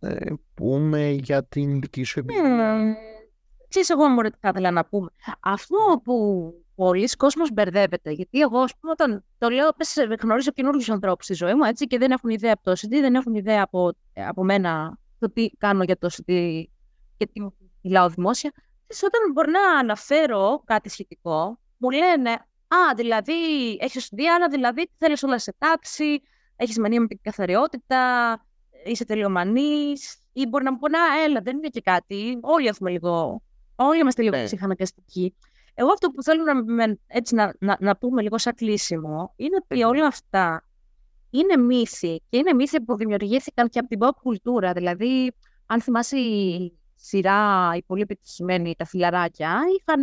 ε, 0.00 0.32
πούμε 0.54 1.10
για 1.10 1.44
την 1.44 1.80
δική 1.80 2.02
σου 2.02 2.18
εμπειρία; 2.18 2.96
Ξέρεις 3.68 3.90
εγώ 3.90 4.08
μωρέ 4.08 4.30
τι 4.30 4.38
θα 4.40 4.48
ήθελα 4.48 4.70
να 4.70 4.84
πούμε. 4.84 5.08
Αυτό 5.40 5.76
που 6.04 6.14
πολλοί 6.74 7.08
κόσμος 7.08 7.52
μπερδεύεται, 7.52 8.10
γιατί 8.10 8.40
εγώ 8.40 8.58
ας 8.58 8.72
πούμε 8.80 8.92
όταν 8.92 9.24
το 9.38 9.48
λέω 9.48 9.70
πες 9.76 9.96
ε, 9.96 10.06
γνωρίζω 10.22 10.50
καινούργιους 10.50 10.90
ανθρώπους 10.90 11.24
στη 11.24 11.34
ζωή 11.34 11.54
μου 11.54 11.64
έτσι 11.64 11.86
και 11.86 11.98
δεν 11.98 12.10
έχουν 12.10 12.30
ιδέα 12.30 12.52
από 12.52 12.62
το 12.62 12.72
OCD, 12.72 12.90
δεν 12.90 13.14
έχουν 13.14 13.34
ιδέα 13.34 13.62
από, 13.62 13.92
ε, 14.12 14.26
από 14.26 14.44
μένα 14.44 14.98
το 15.18 15.32
τι 15.32 15.48
κάνω 15.58 15.82
για 15.82 15.98
το 15.98 16.08
OCD 16.12 16.62
και 17.16 17.26
τι 17.32 17.40
μιλάω 17.82 18.08
δημόσια. 18.08 18.52
Ξέρεις, 18.86 19.14
όταν 19.14 19.32
μπορεί 19.32 19.50
να 19.50 19.78
αναφέρω 19.78 20.62
κάτι 20.64 20.88
σχετικό, 20.88 21.60
μου 21.76 21.90
λένε 21.90 22.46
«Α, 22.68 22.94
δηλαδή 22.96 23.32
έχεις 23.80 24.08
OCD, 24.10 24.20
άρα 24.34 24.48
δηλαδή 24.48 24.90
θέλεις 24.96 25.22
όλα 25.22 25.38
σε 25.38 25.54
τάξη, 25.58 26.20
έχεις 26.56 26.78
μανία 26.78 27.00
με 27.00 27.06
την 27.06 27.18
καθαριότητα, 27.22 28.00
είσαι 28.84 29.04
τελειομανής» 29.04 30.18
ή 30.32 30.46
μπορεί 30.46 30.64
να 30.64 30.72
μου 30.72 30.78
πούνε 30.78 30.98
«Α, 30.98 31.22
έλα, 31.24 31.40
δεν 31.40 31.56
είναι 31.56 31.68
και 31.68 31.80
κάτι, 31.80 32.38
όλοι 32.40 32.66
έχουμε 32.66 32.90
λίγο, 32.90 33.42
όλοι 33.74 34.00
είμαστε 34.00 34.22
λίγο 34.22 34.36
Ναι. 34.36 34.44
ψυχαναγκαστικοί». 34.44 35.34
Εγώ 35.78 35.92
αυτό 35.92 36.10
που 36.10 36.22
θέλω 36.22 36.42
να, 36.42 36.64
με- 36.64 37.00
έτσι, 37.06 37.34
να, 37.34 37.54
να, 37.58 37.76
να 37.80 37.96
πούμε 37.96 38.22
λίγο 38.22 38.38
σαν 38.38 38.54
κλείσιμο 38.54 39.32
είναι 39.36 39.56
ότι 39.62 39.82
όλα 39.82 40.06
αυτά 40.06 40.68
είναι 41.30 41.56
μύθοι 41.56 42.22
και 42.28 42.36
είναι 42.38 42.52
μύθοι 42.54 42.80
που 42.80 42.96
δημιουργήθηκαν 42.96 43.68
και 43.68 43.78
από 43.78 43.88
την 43.88 43.98
pop 44.02 44.10
κουλτούρα. 44.22 44.72
Δηλαδή, 44.72 45.32
αν 45.66 45.80
θυμάσαι 45.80 46.16
η 46.18 46.72
σειρά, 46.94 47.70
η 47.76 47.82
πολύ 47.82 48.02
επιτυχημένη, 48.02 48.74
τα 48.76 48.84
φιλαράκια, 48.84 49.60
είχαν 49.80 50.02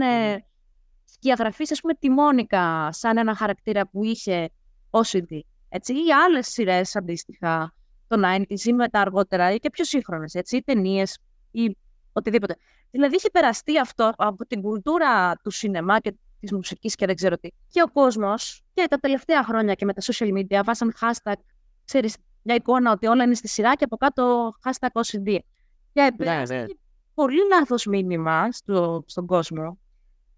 Μμμ. 1.14 1.20
σκιαγραφίσει, 1.20 1.74
ας 1.74 1.80
πούμε, 1.80 1.94
τη 1.94 2.10
Μόνικα 2.10 2.90
σαν 2.92 3.18
ένα 3.18 3.36
χαρακτήρα 3.36 3.88
που 3.88 4.04
είχε 4.04 4.50
OCD. 4.90 5.40
Έτσι, 5.70 5.94
ή 5.94 6.14
άλλες 6.26 6.48
σειρές 6.48 6.96
αντίστοιχα, 6.96 7.74
το 8.08 8.22
90s 8.26 8.60
ή 8.66 8.74
μετά 8.74 9.00
αργότερα, 9.00 9.52
ή 9.52 9.58
και 9.58 9.70
πιο 9.70 9.84
σύγχρονες, 9.84 10.34
έτσι, 10.34 10.56
ή 10.56 10.64
ταινίες 10.64 11.18
ή 11.52 11.78
οτιδήποτε. 12.14 12.56
Δηλαδή, 12.92 13.16
είχε 13.16 13.30
περαστεί 13.30 13.80
αυτό 13.80 14.14
από 14.18 14.46
την 14.46 14.62
κουλτούρα 14.62 15.36
του 15.44 15.52
σινεμά 15.52 16.00
και 16.00 16.14
της 16.40 16.52
μουσικής 16.52 16.96
και 16.96 17.06
δεν 17.06 17.16
ξέρω 17.16 17.38
τι. 17.38 17.50
Και 17.68 17.82
ο 17.82 17.92
κόσμος 17.92 18.62
και 18.74 18.86
τα 18.90 18.98
τελευταία 18.98 19.44
χρόνια 19.44 19.74
και 19.74 19.86
με 19.86 19.94
τα 19.94 20.02
social 20.02 20.38
media 20.38 20.62
βάσαν 20.66 20.94
hashtag, 21.02 21.34
ξέρεις, 21.86 22.16
μια 22.42 22.56
εικόνα 22.56 22.92
ότι 22.92 23.08
όλα 23.08 23.24
είναι 23.24 23.34
στη 23.34 23.48
σειρά 23.48 23.76
και 23.76 23.84
από 23.84 23.98
κάτω 23.98 24.54
hashtag 24.64 25.02
OCD. 25.02 25.38
Και 25.94 26.14
περάστηκε 26.18 26.60
ναι. 26.60 26.66
πολύ 27.14 27.48
λάθος 27.50 27.86
μήνυμα 27.86 28.52
στο, 28.52 29.04
στον 29.08 29.26
κόσμο. 29.26 29.78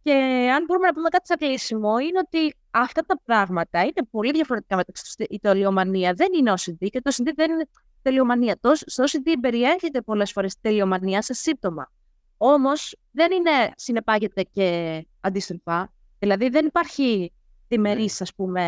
Και 0.06 0.14
αν 0.56 0.64
μπορούμε 0.66 0.88
να 0.88 0.93
πούμε 0.93 1.10
κάτι 1.10 1.28
σαν 1.28 1.38
κλείσιμο, 1.38 1.97
είναι 1.97 2.20
ότι 2.20 2.56
αυτά 2.72 3.01
τα 3.01 3.20
πράγματα 3.26 3.82
είναι 3.82 4.08
πολύ 4.12 4.32
διαφορετικά 4.32 4.76
μεταξύ 4.76 5.03
τους. 5.03 5.28
Η 5.30 5.39
τελειομανία 5.39 6.14
δεν 6.14 6.28
είναι 6.38 6.53
OCD 6.58 6.88
και 6.89 7.01
το 7.01 7.12
OCD 7.16 7.30
δεν 7.36 7.51
είναι 7.51 7.68
τελειομανία. 8.01 8.58
Το, 8.62 8.72
στο 8.76 9.03
OCD 9.03 9.28
περιέχεται 9.41 10.01
πολλές 10.01 10.32
φορές 10.32 10.60
τελειομανία 10.62 11.22
σε 11.22 11.34
σύμπτωμα. 11.34 11.91
Όμως 12.38 12.95
δεν 13.12 13.32
είναι, 13.32 13.72
συνεπάγεται 13.76 14.43
και 14.51 15.06
αντίστροφα. 15.22 15.93
Δηλαδή 16.20 16.49
δεν 16.49 16.66
υπάρχει 16.66 17.32
διμερής, 17.68 18.22
ας 18.22 18.34
πούμε, 18.36 18.62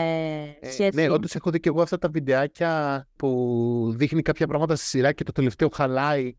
Ε, 0.59 0.69
σχέση. 0.71 0.89
ναι, 0.93 1.09
όντως 1.09 1.35
έχω 1.35 1.49
δει 1.49 1.59
και 1.59 1.69
εγώ 1.69 1.81
αυτά 1.81 1.97
τα 1.97 2.09
βιντεάκια 2.09 3.07
που 3.15 3.93
δείχνει 3.95 4.21
κάποια 4.21 4.47
πράγματα 4.47 4.75
στη 4.75 4.85
σειρά 4.85 5.11
και 5.11 5.23
το 5.23 5.31
τελευταίο 5.31 5.69
χαλάει 5.73 6.35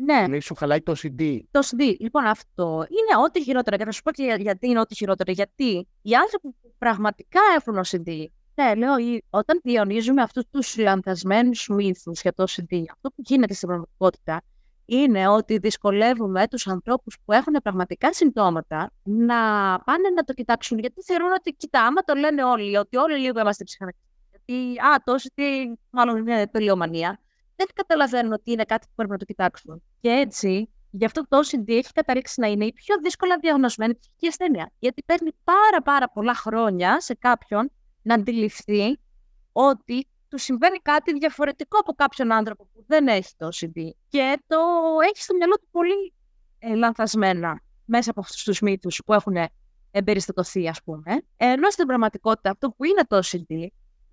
Ναι. 0.00 0.26
Λέει 0.28 0.40
σου 0.40 0.54
χαλάει 0.54 0.80
το 0.80 0.94
CD. 1.02 1.38
Το 1.50 1.60
CD. 1.62 1.94
Λοιπόν, 1.98 2.24
αυτό 2.24 2.86
είναι 2.88 3.24
ό,τι 3.24 3.42
χειρότερο. 3.42 3.76
Και 3.76 3.84
θα 3.84 3.92
σου 3.92 4.02
πω 4.02 4.10
και 4.10 4.36
γιατί 4.38 4.68
είναι 4.68 4.80
ό,τι 4.80 4.94
χειρότερο. 4.94 5.32
Γιατί 5.32 5.88
οι 6.02 6.14
άνθρωποι 6.14 6.48
που 6.60 6.74
πραγματικά 6.78 7.40
έχουν 7.56 7.80
CD 7.86 8.26
ναι, 8.58 8.74
λέω, 8.74 8.94
όταν 9.30 9.60
διονύζουμε 9.62 10.22
αυτούς 10.22 10.44
τους 10.50 10.76
λανθασμένους 10.76 11.68
μύθους 11.68 12.20
για 12.20 12.32
το 12.32 12.44
CD, 12.48 12.82
αυτό 12.92 13.08
που 13.08 13.22
γίνεται 13.26 13.54
στην 13.54 13.68
πραγματικότητα 13.68 14.42
είναι 14.84 15.28
ότι 15.28 15.58
δυσκολεύουμε 15.58 16.48
τους 16.48 16.66
ανθρώπους 16.66 17.16
που 17.24 17.32
έχουν 17.32 17.56
πραγματικά 17.62 18.12
συμπτώματα 18.12 18.90
να 19.02 19.36
πάνε 19.78 20.08
να 20.14 20.22
το 20.24 20.32
κοιτάξουν. 20.32 20.78
Γιατί 20.78 21.02
θεωρούν 21.02 21.32
ότι, 21.32 21.52
κοιτά, 21.52 21.86
άμα 21.86 22.02
το 22.02 22.14
λένε 22.14 22.44
όλοι, 22.44 22.76
ότι 22.76 22.96
όλοι 22.96 23.18
λίγο 23.18 23.40
είμαστε 23.40 23.64
ψυχανακοί. 23.64 23.98
Γιατί, 24.30 24.78
α, 24.78 25.02
το 25.04 25.14
CD 25.22 25.42
μάλλον 25.90 26.16
είναι 26.16 26.46
τελειομανία. 26.46 27.20
Δεν 27.58 27.66
καταλαβαίνουν 27.74 28.32
ότι 28.32 28.52
είναι 28.52 28.64
κάτι 28.64 28.86
που 28.86 28.92
πρέπει 28.94 29.10
να 29.10 29.18
το 29.18 29.24
κοιτάξουν. 29.24 29.82
Και 30.00 30.08
έτσι, 30.08 30.70
γι' 30.90 31.04
αυτό 31.04 31.28
το 31.28 31.38
OCD 31.38 31.68
έχει 31.68 31.92
καταλήξει 31.92 32.40
να 32.40 32.46
είναι 32.46 32.64
η 32.64 32.72
πιο 32.72 32.96
δύσκολα 33.02 33.38
διαγνωσμένη 33.38 33.98
ψυχική 33.98 34.26
ασθένεια. 34.26 34.72
Γιατί 34.78 35.02
παίρνει 35.02 35.30
πάρα 35.44 35.82
πάρα 35.82 36.08
πολλά 36.08 36.34
χρόνια 36.34 37.00
σε 37.00 37.14
κάποιον 37.14 37.70
να 38.02 38.14
αντιληφθεί 38.14 38.98
ότι 39.52 40.06
του 40.28 40.38
συμβαίνει 40.38 40.78
κάτι 40.78 41.12
διαφορετικό 41.12 41.78
από 41.78 41.92
κάποιον 41.92 42.32
άνθρωπο 42.32 42.64
που 42.64 42.84
δεν 42.86 43.08
έχει 43.08 43.32
το 43.36 43.48
OCD 43.52 43.90
και 44.08 44.42
το 44.46 44.56
έχει 45.08 45.22
στο 45.22 45.34
μυαλό 45.34 45.54
του 45.54 45.68
πολύ 45.70 46.14
ε, 46.58 46.74
λανθασμένα 46.74 47.62
μέσα 47.84 48.10
από 48.10 48.20
αυτούς 48.20 48.42
τους 48.42 48.60
μύθους 48.60 49.02
που 49.06 49.12
έχουν 49.12 49.36
εμπεριστατωθεί, 49.90 50.68
ας 50.68 50.82
πούμε. 50.82 51.22
Ενώ 51.36 51.70
στην 51.70 51.86
πραγματικότητα 51.86 52.50
αυτό 52.50 52.70
που 52.70 52.84
είναι 52.84 53.02
το 53.08 53.20
OCD 53.24 53.66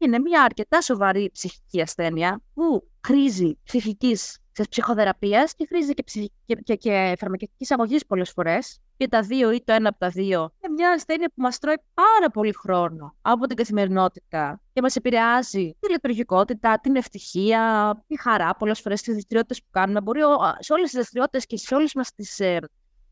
είναι 0.06 0.20
μια 0.20 0.44
αρκετά 0.44 0.82
σοβαρή 0.82 1.30
ψυχική 1.34 1.82
ασθένεια 1.82 2.42
που 2.54 2.90
χρήζει 3.06 3.58
ψυχικής 3.64 4.40
ψυχοθεραπείας 4.70 5.56
και 5.56 5.66
χρήζει 5.70 5.94
και, 5.94 6.04
ψυχική, 6.04 6.34
και, 6.46 6.56
και, 6.56 6.76
και 6.76 7.16
φαρμακευτικής 7.20 7.72
αγωγής 7.72 8.06
πολλές 8.06 8.32
φορές 8.32 8.80
και 8.98 9.08
τα 9.08 9.22
δύο 9.22 9.52
ή 9.52 9.64
το 9.64 9.74
ένα 9.74 9.90
από 9.90 10.00
τα 10.00 10.10
δύο. 10.10 10.40
Είναι 10.40 10.74
μια 10.74 10.90
ασθένεια 10.92 11.28
που 11.28 11.42
μας 11.42 11.58
τρώει 11.60 11.76
πάρα 11.94 12.30
πολύ 12.34 12.54
χρόνο 12.54 13.16
από 13.22 13.48
την 13.48 13.56
καθημερινότητα 13.56 14.62
και 14.74 14.82
μας 14.82 14.96
επηρεάζει 14.96 15.76
τη 15.80 15.92
λειτουργικότητα, 15.92 16.80
την 16.80 16.96
ευτυχία, 16.96 18.04
τη 18.08 18.20
χαρά 18.22 18.56
πολλές 18.56 18.80
φορές 18.80 19.02
τις 19.02 19.14
δραστηριότητες 19.14 19.60
που 19.60 19.68
κάνουμε. 19.72 20.02
Μπορεί 20.02 20.20
σε 20.60 20.74
όλες 20.74 20.86
τις 20.86 20.94
δραστηριότητες 20.94 21.46
και 21.46 21.58
σε 21.58 21.76
όλες 21.76 21.94
μας 21.94 22.14
τις 22.14 22.40
ε, 22.40 22.60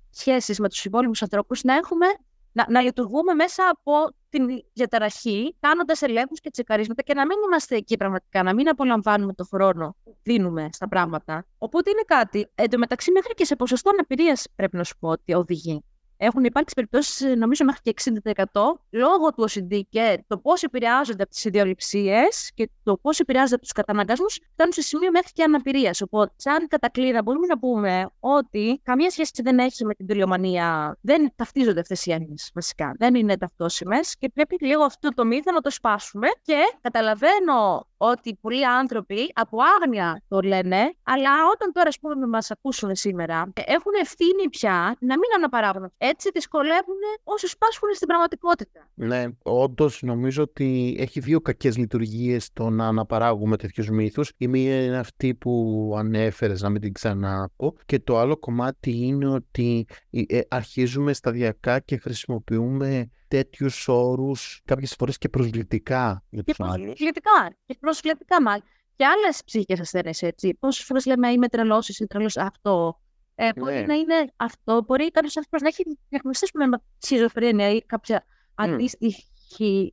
σχέσεις 0.09 0.59
με 0.59 0.69
τους 0.69 0.85
υπόλοιπους 0.85 1.21
ανθρώπους 1.21 1.63
να 1.63 1.73
έχουμε 1.73 2.05
να, 2.53 2.65
να 2.69 2.81
λειτουργούμε 2.81 3.33
μέσα 3.33 3.63
από 3.69 4.15
την 4.29 4.47
διαταραχή, 4.73 5.55
κάνοντας 5.59 6.01
ελέγχους 6.01 6.39
και 6.39 6.49
τσεκαρίσματα 6.49 7.01
και 7.01 7.13
να 7.13 7.25
μην 7.25 7.37
είμαστε 7.45 7.75
εκεί 7.75 7.97
πραγματικά, 7.97 8.43
να 8.43 8.53
μην 8.53 8.69
απολαμβάνουμε 8.69 9.33
το 9.33 9.43
χρόνο 9.43 9.95
που 10.03 10.17
δίνουμε 10.23 10.69
στα 10.71 10.87
πράγματα. 10.87 11.45
Οπότε 11.57 11.89
είναι 11.89 12.03
κάτι, 12.05 12.51
εντωμεταξύ 12.55 13.11
μέχρι 13.11 13.33
και 13.33 13.45
σε 13.45 13.55
ποσοστό 13.55 13.89
αναπηρίας 13.89 14.47
πρέπει 14.55 14.77
να 14.77 14.83
σου 14.83 14.97
πω 14.99 15.09
ότι 15.09 15.33
οδηγεί. 15.33 15.83
Έχουν 16.25 16.43
υπάρξει 16.43 16.73
περιπτώσεις, 16.75 17.35
νομίζω, 17.37 17.65
μέχρι 17.65 17.81
και 17.81 17.89
60% 17.89 18.79
λόγω 18.89 19.33
του 19.33 19.45
OCD 19.49 19.81
και 19.89 20.23
το 20.27 20.37
πώς 20.37 20.63
επηρεάζονται 20.63 21.23
από 21.23 21.31
τις 21.31 21.45
ιδιοληψίες 21.45 22.51
και 22.53 22.69
το 22.83 22.97
πώς 22.97 23.19
επηρεάζονται 23.19 23.55
από 23.55 23.63
τους 23.63 23.71
καταναγκασμούς, 23.71 24.39
φτάνουν 24.51 24.73
σε 24.73 24.81
σημείο 24.81 25.11
μέχρι 25.11 25.31
και 25.31 25.43
αναπηρίας. 25.43 26.01
Οπότε, 26.01 26.33
σαν 26.35 26.67
κατακλείδα, 26.67 27.21
μπορούμε 27.21 27.45
να 27.45 27.59
πούμε 27.59 28.09
ότι 28.19 28.81
καμία 28.83 29.09
σχέση 29.09 29.41
δεν 29.43 29.59
έχει 29.59 29.85
με 29.85 29.93
την 29.93 30.07
τηλεομανία. 30.07 30.97
Δεν 31.01 31.31
ταυτίζονται 31.35 31.79
αυτές 31.79 32.05
οι 32.05 32.11
έννοιες, 32.11 32.51
βασικά. 32.53 32.95
Δεν 32.97 33.15
είναι 33.15 33.37
ταυτόσιμες 33.37 34.17
και 34.17 34.29
πρέπει 34.29 34.65
λίγο 34.65 34.83
αυτό 34.83 35.09
το 35.09 35.25
μύθο 35.25 35.51
να 35.51 35.61
το 35.61 35.69
σπάσουμε. 35.69 36.27
Και 36.41 36.57
καταλαβαίνω 36.81 37.87
ότι 37.97 38.37
πολλοί 38.41 38.65
άνθρωποι 38.65 39.31
από 39.33 39.57
άγνοια 39.81 40.21
το 40.27 40.39
λένε, 40.39 40.93
αλλά 41.03 41.29
όταν 41.53 41.71
τώρα, 41.73 41.87
ας 41.87 41.99
πούμε, 41.99 42.27
μας 42.27 42.51
ακούσουν 42.51 42.95
σήμερα, 42.95 43.51
έχουν 43.53 43.91
ευθύνη 44.01 44.49
πια 44.49 44.95
να 44.99 45.13
μην 45.17 45.29
αναπαράγουν. 45.37 45.91
Έτσι 46.13 46.29
δυσκολεύουν 46.33 46.95
όσους 47.23 47.57
πάσχουν 47.57 47.89
στην 47.93 48.07
πραγματικότητα. 48.07 48.87
Ναι, 48.93 49.25
όντως 49.43 50.01
νομίζω 50.01 50.43
ότι 50.43 50.95
έχει 50.99 51.19
δύο 51.19 51.41
κακές 51.41 51.77
λειτουργίες 51.77 52.49
το 52.53 52.69
να 52.69 52.87
αναπαράγουμε 52.87 53.57
τέτοιους 53.57 53.89
μύθους. 53.89 54.31
Η 54.37 54.47
μία 54.47 54.83
είναι 54.85 54.97
αυτή 54.97 55.35
που 55.35 55.93
ανέφερες, 55.97 56.61
να 56.61 56.69
μην 56.69 56.81
την 56.81 56.93
ξαναπώ. 56.93 57.75
Και 57.85 57.99
το 57.99 58.17
άλλο 58.17 58.37
κομμάτι 58.37 58.91
είναι 58.91 59.27
ότι 59.27 59.85
ε, 60.09 60.39
αρχίζουμε 60.47 61.13
σταδιακά 61.13 61.79
και 61.79 61.97
χρησιμοποιούμε 61.97 63.09
τέτοιους 63.27 63.87
όρους 63.87 64.61
κάποιες 64.65 64.95
φορές 64.97 65.17
και 65.17 65.29
προσβλητικά 65.29 66.23
για 66.29 66.43
τους 66.43 66.59
άλλους. 66.59 66.85
Προσβλητικά. 66.85 67.55
Και 67.65 67.77
προσβλητικά, 67.79 68.41
μα. 68.41 68.57
Και 68.95 69.05
άλλες 69.05 69.41
ψυχικές 69.45 69.79
ασθένειες 69.79 70.21
έτσι. 70.21 70.53
Πόσες 70.59 70.85
φορές 70.85 71.05
λέμε 71.05 71.31
είμαι 71.31 71.47
τρελός, 71.47 71.89
είσαι 71.89 72.07
τρελός 72.07 72.37
αυτό. 72.37 73.01
Ε, 73.35 73.49
μπορεί 73.55 73.73
ναι. 73.73 73.81
να 73.81 73.93
είναι 73.93 74.33
αυτό. 74.35 74.83
Μπορεί 74.87 75.11
κάποιος 75.11 75.37
άνθρωπος 75.37 75.61
να 75.61 75.67
έχει 75.67 75.83
διαγνωστεί 76.09 76.57
με 76.57 76.81
σχιζοφρένεια 76.97 77.69
ή 77.69 77.81
κάποια 77.81 78.23
mm. 78.25 78.51
αντίστοιχη 78.55 79.25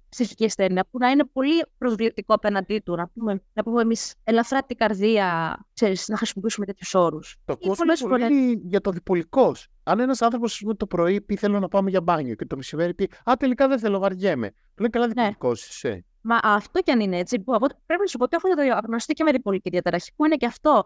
ψυχική 0.08 0.44
ασθένεια 0.44 0.86
που 0.90 0.98
να 0.98 1.10
είναι 1.10 1.24
πολύ 1.24 1.64
προσβλητικό 1.78 2.34
απέναντί 2.34 2.78
του. 2.78 2.94
Να 2.96 3.08
πούμε, 3.08 3.42
να 3.52 3.62
πούμε 3.62 3.82
εμείς 3.82 4.14
ελαφρά 4.24 4.62
την 4.62 4.76
καρδία, 4.76 5.58
ξέρεις, 5.74 6.08
να 6.08 6.16
χρησιμοποιήσουμε 6.16 6.66
τέτοιους 6.66 6.94
όρους. 6.94 7.36
Το 7.44 7.56
κόσμο 7.56 7.84
είναι 7.84 8.18
πολύ 8.18 8.62
για 8.64 8.80
το 8.80 8.90
διπολικός. 8.90 9.68
Αν 9.82 10.00
ένας 10.00 10.22
άνθρωπος 10.22 10.64
το 10.76 10.86
πρωί 10.86 11.20
πει 11.20 11.36
θέλω 11.36 11.60
να 11.60 11.68
πάμε 11.68 11.90
για 11.90 12.00
μπάνιο 12.00 12.34
και 12.34 12.44
το 12.44 12.56
μεσημέρι 12.56 12.94
πει 12.94 13.10
Α, 13.30 13.32
τελικά 13.38 13.68
δεν 13.68 13.78
θέλω, 13.78 13.98
βαριέμαι. 13.98 14.52
Λέει 14.78 14.90
καλά 14.90 15.06
ναι. 15.06 15.12
διπολικός 15.12 15.60
ναι. 15.60 15.90
είσαι. 15.90 16.04
Μα 16.22 16.38
αυτό 16.42 16.80
κι 16.80 16.90
αν 16.90 17.00
είναι 17.00 17.18
έτσι, 17.18 17.40
που 17.40 17.58
πρέπει 17.58 18.00
να 18.00 18.06
σου 18.06 18.18
πω 18.18 18.24
ότι 18.24 18.36
έχω 18.36 18.80
γνωστεί 18.86 19.12
και 19.12 19.24
με 19.24 19.30
διπολική 19.30 19.70
διαταραχή, 19.70 20.10
που 20.16 20.24
είναι 20.24 20.36
και 20.36 20.46
αυτό. 20.46 20.84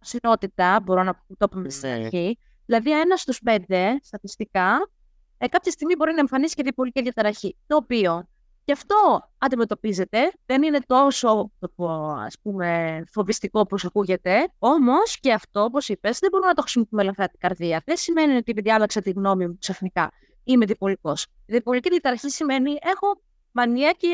Συνότητα, 0.00 0.80
μπορώ 0.82 1.02
να 1.02 1.24
το 1.38 1.48
πούμε 1.48 1.70
στην 1.70 1.88
ναι. 1.88 1.94
αρχή. 1.94 2.38
Δηλαδή, 2.66 3.00
ένας 3.00 3.20
στους 3.20 3.40
πέντε 3.42 3.98
στατιστικά 4.02 4.90
ε, 5.38 5.46
κάποια 5.48 5.72
στιγμή 5.72 5.94
μπορεί 5.96 6.12
να 6.12 6.20
εμφανίσει 6.20 6.54
και 6.54 6.62
διπολική 6.62 7.02
διαταραχή. 7.02 7.56
Το 7.66 7.76
οποίο 7.76 8.28
και 8.64 8.72
αυτό 8.72 9.30
αντιμετωπίζεται. 9.38 10.32
Δεν 10.46 10.62
είναι 10.62 10.78
τόσο 10.86 11.50
ας 12.26 12.38
πούμε, 12.42 13.02
φοβιστικό 13.10 13.60
όπως 13.60 13.84
ακούγεται. 13.84 14.52
Όμως 14.58 15.20
και 15.20 15.32
αυτό, 15.32 15.62
όπως 15.62 15.88
είπες, 15.88 16.18
δεν 16.18 16.28
μπορούμε 16.30 16.48
να 16.48 16.54
το 16.54 16.62
χρησιμοποιούμε 16.62 17.02
ελαφρά 17.02 17.28
την 17.28 17.38
καρδία. 17.38 17.82
Δεν 17.86 17.96
σημαίνει 17.96 18.36
ότι 18.36 18.50
επειδή 18.50 18.70
άλλαξα 18.70 19.00
τη 19.00 19.10
γνώμη 19.10 19.46
μου 19.46 19.58
ξαφνικά 19.58 20.10
είμαι 20.44 20.64
διπολικός. 20.64 21.26
Διπολική 21.46 21.88
διαταραχή 21.88 22.30
σημαίνει 22.30 22.70
έχω 22.70 23.20
μανία 23.52 23.92
και, 23.92 24.08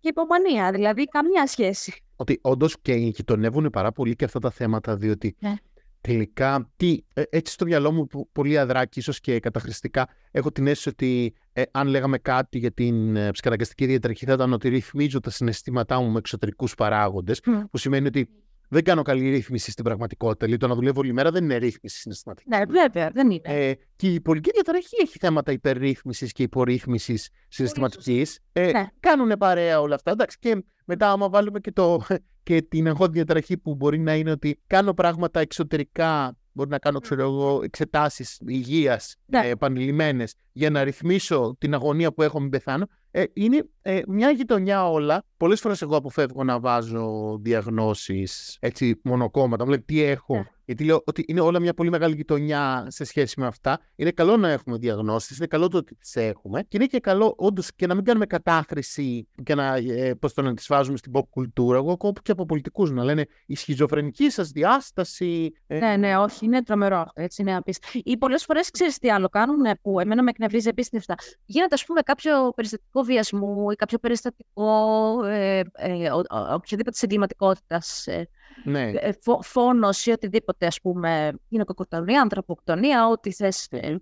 και 0.00 0.08
υπομανία. 0.08 0.70
Δηλαδή 0.72 1.04
καμία 1.04 1.46
σχέση. 1.46 2.03
Ότι 2.16 2.38
όντως 2.42 2.76
και 2.82 2.94
γειτονεύουν 2.94 3.70
πάρα 3.70 3.92
πολύ 3.92 4.16
και 4.16 4.24
αυτά 4.24 4.38
τα 4.38 4.50
θέματα, 4.50 4.96
διότι 4.96 5.36
ναι. 5.38 5.54
τελικά, 6.00 6.70
τι, 6.76 6.98
ε, 7.14 7.22
έτσι 7.30 7.52
στο 7.52 7.64
μυαλό 7.64 7.92
μου 7.92 8.06
πολύ 8.32 8.58
αδράκι, 8.58 8.98
ίσως 8.98 9.20
και 9.20 9.40
καταχρηστικά, 9.40 10.08
έχω 10.30 10.52
την 10.52 10.66
αίσθηση 10.66 10.88
ότι 10.88 11.34
ε, 11.52 11.62
αν 11.70 11.88
λέγαμε 11.88 12.18
κάτι 12.18 12.58
για 12.58 12.70
την 12.72 13.16
ε, 13.16 13.30
ψυχαναγκαστική 13.30 13.86
διαταραχή 13.86 14.24
θα 14.24 14.32
ήταν 14.32 14.52
ότι 14.52 14.68
ρυθμίζω 14.68 15.20
τα 15.20 15.30
συναισθήματά 15.30 16.00
μου 16.00 16.10
με 16.10 16.18
εξωτερικούς 16.18 16.74
παράγοντες, 16.74 17.40
που 17.70 17.78
σημαίνει 17.78 18.06
ότι 18.06 18.28
δεν 18.74 18.84
κάνω 18.84 19.02
καλή 19.02 19.30
ρύθμιση 19.30 19.70
στην 19.70 19.84
πραγματικότητα. 19.84 20.44
Δηλαδή, 20.44 20.62
το 20.62 20.68
να 20.68 20.74
δουλεύω 20.74 21.00
όλη 21.00 21.12
μέρα 21.12 21.30
δεν 21.30 21.44
είναι 21.44 21.56
ρύθμιση 21.56 21.98
συναισθηματική. 21.98 22.48
Ναι, 22.48 22.64
βέβαια, 22.68 23.10
δεν 23.10 23.30
είναι. 23.30 23.40
Ε, 23.42 23.72
και 23.96 24.12
η 24.12 24.20
πολιτική 24.20 24.54
διαταραχή 24.54 24.96
έχει 25.02 25.18
θέματα 25.18 25.52
υπερρύθμισης 25.52 26.32
και 26.32 26.42
υπορρύθμισης 26.42 27.28
συναισθηματικής. 27.48 28.40
Ε, 28.52 28.70
ναι. 28.70 28.86
Κάνουν 29.00 29.32
παρέα 29.38 29.80
όλα 29.80 29.94
αυτά. 29.94 30.10
Εντάξει, 30.10 30.36
και 30.40 30.64
μετά, 30.84 31.10
άμα 31.10 31.28
βάλουμε 31.28 31.60
και, 31.60 31.72
το, 31.72 32.00
και 32.42 32.62
την 32.62 32.86
εγχώδη 32.86 33.12
διαταραχή 33.12 33.58
που 33.58 33.74
μπορεί 33.74 33.98
να 33.98 34.14
είναι 34.14 34.30
ότι 34.30 34.60
κάνω 34.66 34.94
πράγματα 34.94 35.40
εξωτερικά 35.40 36.36
Μπορεί 36.56 36.68
να 36.70 36.78
κάνω, 36.78 36.98
ξέρω 36.98 37.22
εγώ, 37.22 37.60
εξετάσεις 37.62 38.40
υγείας 38.46 39.16
ναι. 39.26 39.38
ε, 39.38 39.48
επανειλημμένες 39.48 40.34
για 40.56 40.70
να 40.70 40.84
ρυθμίσω 40.84 41.56
την 41.58 41.74
αγωνία 41.74 42.12
που 42.12 42.22
έχω 42.22 42.40
μην 42.40 42.50
πεθάνω. 42.50 42.86
Ε, 43.10 43.24
είναι 43.32 43.68
ε, 43.82 44.00
μια 44.08 44.30
γειτονιά 44.30 44.90
όλα. 44.90 45.24
Πολλές 45.36 45.60
φορές 45.60 45.82
εγώ 45.82 45.96
αποφεύγω 45.96 46.44
να 46.44 46.60
βάζω 46.60 47.36
διαγνώσεις 47.40 48.56
έτσι 48.60 49.00
μονοκόμματα. 49.04 49.64
Μου 49.64 49.70
λέει 49.70 49.82
τι 49.82 50.02
έχω; 50.02 50.34
Ναι. 50.34 50.44
Γιατί 50.64 50.84
λέω 50.84 51.02
ότι 51.04 51.24
είναι 51.28 51.40
όλα 51.40 51.60
μια 51.60 51.74
πολύ 51.74 51.90
μεγάλη 51.90 52.14
γειτονιά 52.14 52.86
σε 52.88 53.04
σχέση 53.04 53.40
με 53.40 53.46
αυτά. 53.46 53.78
Είναι 53.96 54.10
καλό 54.10 54.36
να 54.36 54.50
έχουμε 54.50 54.76
διαγνώσεις, 54.76 55.36
είναι 55.36 55.46
καλό 55.46 55.68
το 55.68 55.76
ότι 55.76 55.94
τις 55.94 56.16
έχουμε. 56.16 56.62
Και 56.62 56.76
είναι 56.76 56.86
και 56.86 57.00
καλό 57.00 57.34
όντως 57.36 57.74
και 57.76 57.86
να 57.86 57.94
μην 57.94 58.04
κάνουμε 58.04 58.26
κατάχρηση 58.26 59.28
και 59.42 59.54
να, 59.54 59.74
ε, 59.76 60.14
πώς 60.14 60.34
το 60.34 60.42
να 60.42 60.54
τις 60.54 60.66
βάζουμε 60.66 60.96
στην 60.96 61.12
pop 61.14 61.28
κουλτούρα. 61.30 61.76
Εγώ 61.76 61.92
ακούω 61.92 62.12
και 62.22 62.30
από 62.30 62.46
πολιτικούς 62.46 62.90
να 62.90 63.04
λένε 63.04 63.26
η 63.46 63.56
σχιζοφρενική 63.56 64.30
σας 64.30 64.50
διάσταση. 64.50 65.52
Ε... 65.66 65.78
Ναι, 65.78 65.96
ναι, 65.96 66.16
όχι, 66.16 66.44
είναι 66.44 66.62
τρομερό. 66.62 67.06
Έτσι 67.14 67.42
είναι 67.42 67.56
απίστευτο. 67.56 68.00
Ή 68.04 68.16
πολλές 68.16 68.44
φορές 68.44 68.70
ξέρεις 68.70 68.98
τι 68.98 69.10
άλλο 69.10 69.28
κάνουν 69.28 69.62
που 69.82 70.00
εμένα 70.00 70.22
με 70.22 70.32
εκνευρίζει 70.44 70.68
επίστευτα. 70.68 71.14
Γίνεται, 71.44 71.74
ας 71.74 71.84
πούμε, 71.84 72.00
κάποιο 72.00 72.52
περιστατικό 72.56 73.02
βιασμού 73.02 73.70
ή 73.70 73.74
κάποιο 73.74 73.98
περιστατικό 73.98 75.24
ε, 75.24 75.62
ε, 75.72 76.10
οποιαδήποτε 76.54 76.98
εγκληματικότητα. 77.00 77.82
Ε, 78.04 78.22
ναι. 78.64 78.90
Ε, 78.90 79.12
φόνος 79.42 80.06
ή 80.06 80.10
οτιδήποτε, 80.10 80.66
ας 80.66 80.80
πούμε, 80.80 81.32
γυναικοκτονία, 81.48 82.20
ανθρωποκτονία, 82.20 83.08
ό,τι 83.08 83.32
θες. 83.32 83.66
Ε, 83.70 83.96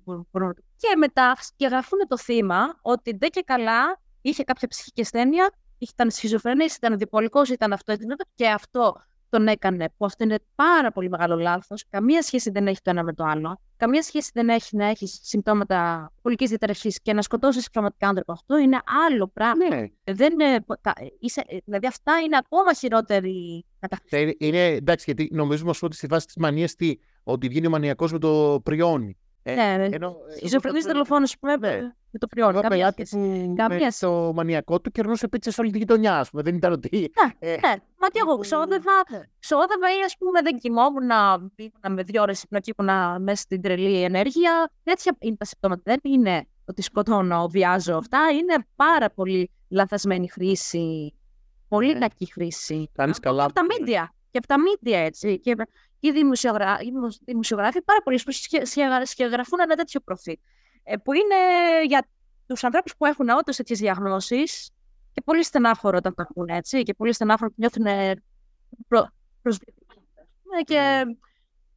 και 0.77 0.97
μετά 0.97 1.37
γραφούν 1.61 1.99
το 2.09 2.19
θύμα 2.19 2.79
ότι 2.83 3.17
δεν 3.17 3.31
και 3.31 3.43
καλά 3.47 4.01
είχε 4.21 4.45
κάποια 4.45 4.69
ψυχική 4.69 5.01
ασθένεια, 5.01 5.53
ήταν 5.79 6.11
σχιζοφρενής, 6.11 6.77
ήταν 6.77 6.99
διπολικός, 6.99 7.49
ήταν 7.49 7.73
αυτό, 7.73 7.93
ήταν 7.93 8.11
αυτό 8.11 8.25
και 8.35 8.49
αυτό 8.49 8.97
τον 9.33 9.47
έκανε, 9.47 9.89
που 9.97 10.05
αυτό 10.05 10.25
είναι 10.25 10.39
πάρα 10.55 10.93
πολύ 10.93 11.09
μεγάλο 11.09 11.37
λάθος. 11.37 11.85
Καμία 11.91 12.23
σχέση 12.23 12.51
δεν 12.51 12.67
έχει 12.67 12.81
το 12.83 12.91
ένα 12.91 13.03
με 13.03 13.13
το 13.13 13.25
άλλο. 13.25 13.61
Καμία 13.77 14.03
σχέση 14.03 14.31
δεν 14.35 14.49
έχει 14.49 14.77
να 14.77 14.87
έχεις 14.87 15.19
συμπτώματα 15.23 16.13
πολική 16.23 16.47
διαταραχή 16.47 16.89
και 17.03 17.13
να 17.13 17.23
σκοτώσεις 17.23 17.71
πραγματικά 17.71 18.09
άνθρωπο. 18.09 18.33
Αυτό 18.33 18.59
είναι 18.59 18.79
άλλο 19.07 19.29
πράγμα. 19.29 19.69
Ναι. 19.69 19.87
Δεν 20.05 20.33
είναι, 20.33 20.65
είσαι, 21.19 21.43
δηλαδή, 21.65 21.87
αυτά 21.87 22.19
είναι 22.19 22.37
ακόμα 22.37 22.75
χειρότερη 22.75 23.65
κατάσταση. 23.81 24.37
Είναι, 24.39 24.65
εντάξει, 24.65 25.05
γιατί 25.07 25.35
νομίζουμε 25.35 25.73
ότι 25.83 25.97
στη 25.97 26.07
βάση 26.07 26.27
της 26.27 26.37
μανίας 26.37 26.75
ότι 27.23 27.49
βγαίνει 27.49 27.67
ο 27.67 27.71
μανιακός 27.71 28.13
με 28.13 28.19
το 28.19 28.61
πριόνι. 28.65 29.17
Ε, 29.43 29.55
ναι, 29.55 29.77
ναι. 29.77 29.97
Ενώ, 29.97 30.17
Σχιζοφρενής 30.37 30.85
δολοφόνος, 30.85 31.39
πούμε, 31.39 31.57
ναι. 31.57 31.81
με 32.11 32.19
το 32.19 32.27
πριόνι. 32.27 32.61
Καμία 32.61 32.95
που 32.97 33.05
καμία... 33.57 33.79
με 33.79 33.91
το 34.01 34.33
μανιακό 34.35 34.81
του 34.81 34.91
κερνούσε 34.91 35.29
πίτσε 35.29 35.61
όλη 35.61 35.71
τη 35.71 35.79
γειτονιά, 35.79 36.19
ας 36.19 36.31
πούμε. 36.31 36.43
Δεν 36.43 36.55
ήταν 36.55 36.73
ότι... 36.73 37.13
Ναι, 37.23 37.49
ε, 37.51 37.51
ναι. 37.51 37.75
Μα 37.99 38.09
τι 38.09 38.19
εγώ 38.19 38.39
ξόδευα, 38.39 39.03
ξόδευα 39.39 39.89
ή 39.99 40.05
ας 40.05 40.17
πούμε 40.19 40.41
δεν 40.43 40.59
κοιμόμουν 40.59 41.07
να, 41.07 41.39
με 41.89 42.03
δύο 42.03 42.23
ώρες 42.23 42.45
ύπνο 42.65 43.19
μέσα 43.19 43.43
στην 43.43 43.63
τρελή 43.63 44.03
ενέργεια. 44.03 44.71
Τέτοια 44.83 45.17
είναι 45.19 45.37
τα 45.37 45.45
συμπτώματα. 45.45 45.83
Δεν 45.85 46.01
είναι 46.03 46.47
ότι 46.65 46.83
σκοτώνω, 46.83 47.49
βιάζω 47.49 47.97
αυτά. 47.97 48.19
Είναι 48.33 48.67
πάρα 48.77 49.11
πολύ 49.11 49.51
λαθασμένη 49.69 50.29
χρήση. 50.29 51.15
Πολύ 51.69 51.99
κακή 51.99 52.33
χρήση. 52.33 52.91
Κάνεις 52.95 53.19
καλά. 53.19 53.45
Από 53.45 53.53
τα 53.53 53.63
μίντια. 53.65 54.15
Και 54.33 54.39
από 54.39 54.47
τα 54.47 54.57
μίντια 54.61 54.99
έτσι. 54.99 55.39
Και 55.41 55.57
οι, 56.01 56.11
δημοσιογρα... 56.11 56.79
οι 56.81 56.91
δημοσιογράφοι 57.25 57.83
πάρα 57.83 58.03
πολλοί 58.03 58.21
που 58.25 58.33
σχεδιαγραφούν 59.03 59.61
ένα 59.61 59.75
τέτοιο 59.75 60.01
προφίλ. 60.01 60.39
Ε, 60.83 60.97
που 60.97 61.13
είναι 61.13 61.37
για 61.87 62.09
τους 62.47 62.65
ανθρώπους 62.65 62.97
που 62.97 63.07
έχουν 63.07 63.29
όντως 63.29 63.57
τέτοιες 63.57 63.79
διαγνώσεις 63.79 64.71
και 65.13 65.23
πολύ 65.25 65.45
στενάφορο 65.45 65.97
όταν 65.97 66.15
το 66.15 66.23
ακούνε 66.23 66.57
έτσι. 66.57 66.83
Και 66.83 66.95
πολύ 66.95 67.13
στενάφορο 67.13 67.51
που 67.51 67.57
νιώθουν 67.59 67.87
προ... 68.89 69.09
και, 70.65 70.79
ναι. 70.81 71.15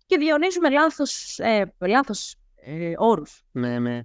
και 0.06 0.18
διονύζουμε 0.18 0.70
λάθος, 0.70 1.40
ε, 1.40 1.74
λάθος 1.80 2.36
ε, 2.56 2.94
όρους. 2.98 3.44
Ναι, 3.52 3.80
ναι. 3.80 4.02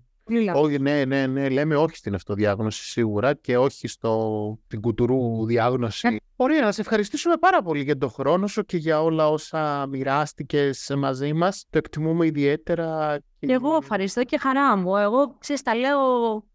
Όχι, 0.54 0.78
ναι, 0.78 1.04
ναι, 1.04 1.26
ναι. 1.26 1.48
Λέμε 1.48 1.76
όχι 1.76 1.96
στην 1.96 2.14
αυτοδιάγνωση 2.14 2.84
σίγουρα 2.84 3.34
και 3.34 3.58
όχι 3.58 3.88
στο, 3.88 4.58
στην 4.66 4.80
κουτουρού 4.80 5.46
διάγνωση. 5.46 6.08
Ε. 6.08 6.16
Ωραία, 6.36 6.60
να 6.60 6.72
σε 6.72 6.80
ευχαριστήσουμε 6.80 7.36
πάρα 7.36 7.62
πολύ 7.62 7.82
για 7.82 7.98
τον 7.98 8.10
χρόνο 8.10 8.46
σου 8.46 8.64
και 8.64 8.76
για 8.76 9.02
όλα 9.02 9.28
όσα 9.28 9.86
μοιράστηκες 9.86 10.92
μαζί 10.96 11.32
μας. 11.32 11.66
Το 11.70 11.78
εκτιμούμε 11.78 12.26
ιδιαίτερα. 12.26 13.18
Και 13.38 13.52
εγώ 13.52 13.76
ευχαριστώ 13.76 14.24
και 14.24 14.38
χαρά 14.38 14.76
μου. 14.76 14.96
Εγώ 14.96 15.36
ξέρεις, 15.38 15.62
τα 15.62 15.74
λέω 15.74 15.98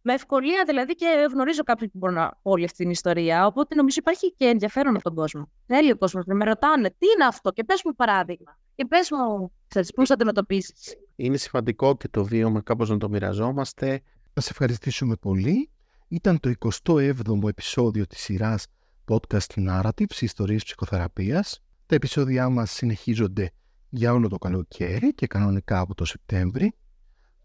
με 0.02 0.14
ευκολία 0.14 0.64
δηλαδή 0.68 0.94
και 0.94 1.28
γνωρίζω 1.32 1.64
κάποιον 1.64 1.90
που 1.92 1.98
μπορεί 1.98 2.14
να 2.14 2.28
πω 2.42 2.52
όλη 2.52 2.64
αυτή 2.64 2.78
την 2.78 2.90
ιστορία. 2.90 3.46
Οπότε 3.46 3.76
νομίζω 3.76 3.98
υπάρχει 4.00 4.34
και 4.34 4.46
ενδιαφέρον 4.46 4.96
από 4.96 5.04
τον 5.04 5.16
κόσμο. 5.16 5.50
Θέλει 5.68 5.92
ο 5.92 5.98
κόσμος 5.98 6.26
να 6.26 6.36
με 6.36 6.46
ρωτάνε 6.46 6.90
τι 6.90 7.08
είναι 7.16 7.26
αυτό 7.26 7.52
και 7.52 7.64
πες 7.64 7.82
μου 7.86 7.96
παράδειγμα. 7.96 8.58
Και 8.76 8.86
πες 8.86 9.12
μου, 9.12 9.52
ξέρεις, 9.68 9.92
πώς 9.94 10.08
θα 10.08 10.14
αντιμετωπίσεις. 10.14 10.96
Είναι 11.16 11.38
σημαντικό 11.38 11.98
και 11.98 12.08
το 12.08 12.24
βίωμα 12.24 12.62
κάπως 12.62 12.90
να 12.90 12.98
το 12.98 13.10
μοιραζόμαστε. 13.10 14.02
Να 14.34 14.42
σε 14.42 14.50
ευχαριστήσουμε 14.52 15.16
πολύ. 15.16 15.70
Ήταν 16.08 16.40
το 16.40 16.52
27ο 16.84 17.48
επεισόδιο 17.48 18.08
της 18.08 18.22
σειράς 18.22 18.66
podcast 19.08 19.70
Narratives, 19.70 20.22
ιστορίες 20.22 20.64
ψυχοθεραπείας. 20.64 21.60
Τα 21.86 21.96
επεισόδια 21.96 22.50
μας 22.50 22.72
συνεχίζονται 22.72 23.52
για 23.90 24.14
όλο 24.14 24.28
το 24.28 24.38
καλοκαίρι 24.38 25.14
και 25.14 25.28
κανονικά 25.28 25.80
από 25.80 25.96
το 25.96 26.06
Σεπτέμβρη. 26.06 26.74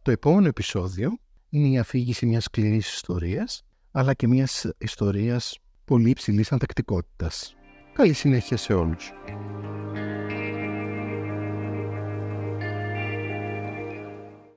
Το 0.02 0.10
επόμενο 0.10 0.46
επεισόδιο 0.46 1.10
είναι 1.48 1.68
η 1.68 1.78
αφήγηση 1.78 2.26
μιας 2.26 2.44
σκληρής 2.44 2.94
ιστορίας, 2.94 3.62
αλλά 3.90 4.14
και 4.14 4.26
μιας 4.28 4.70
ιστορίας 4.78 5.58
πολύ 5.84 6.10
υψηλής 6.10 6.52
ανθεκτικότητας. 6.52 7.54
Καλή 7.92 8.12
συνέχεια 8.12 8.56
σε 8.56 8.72
όλους. 8.72 9.12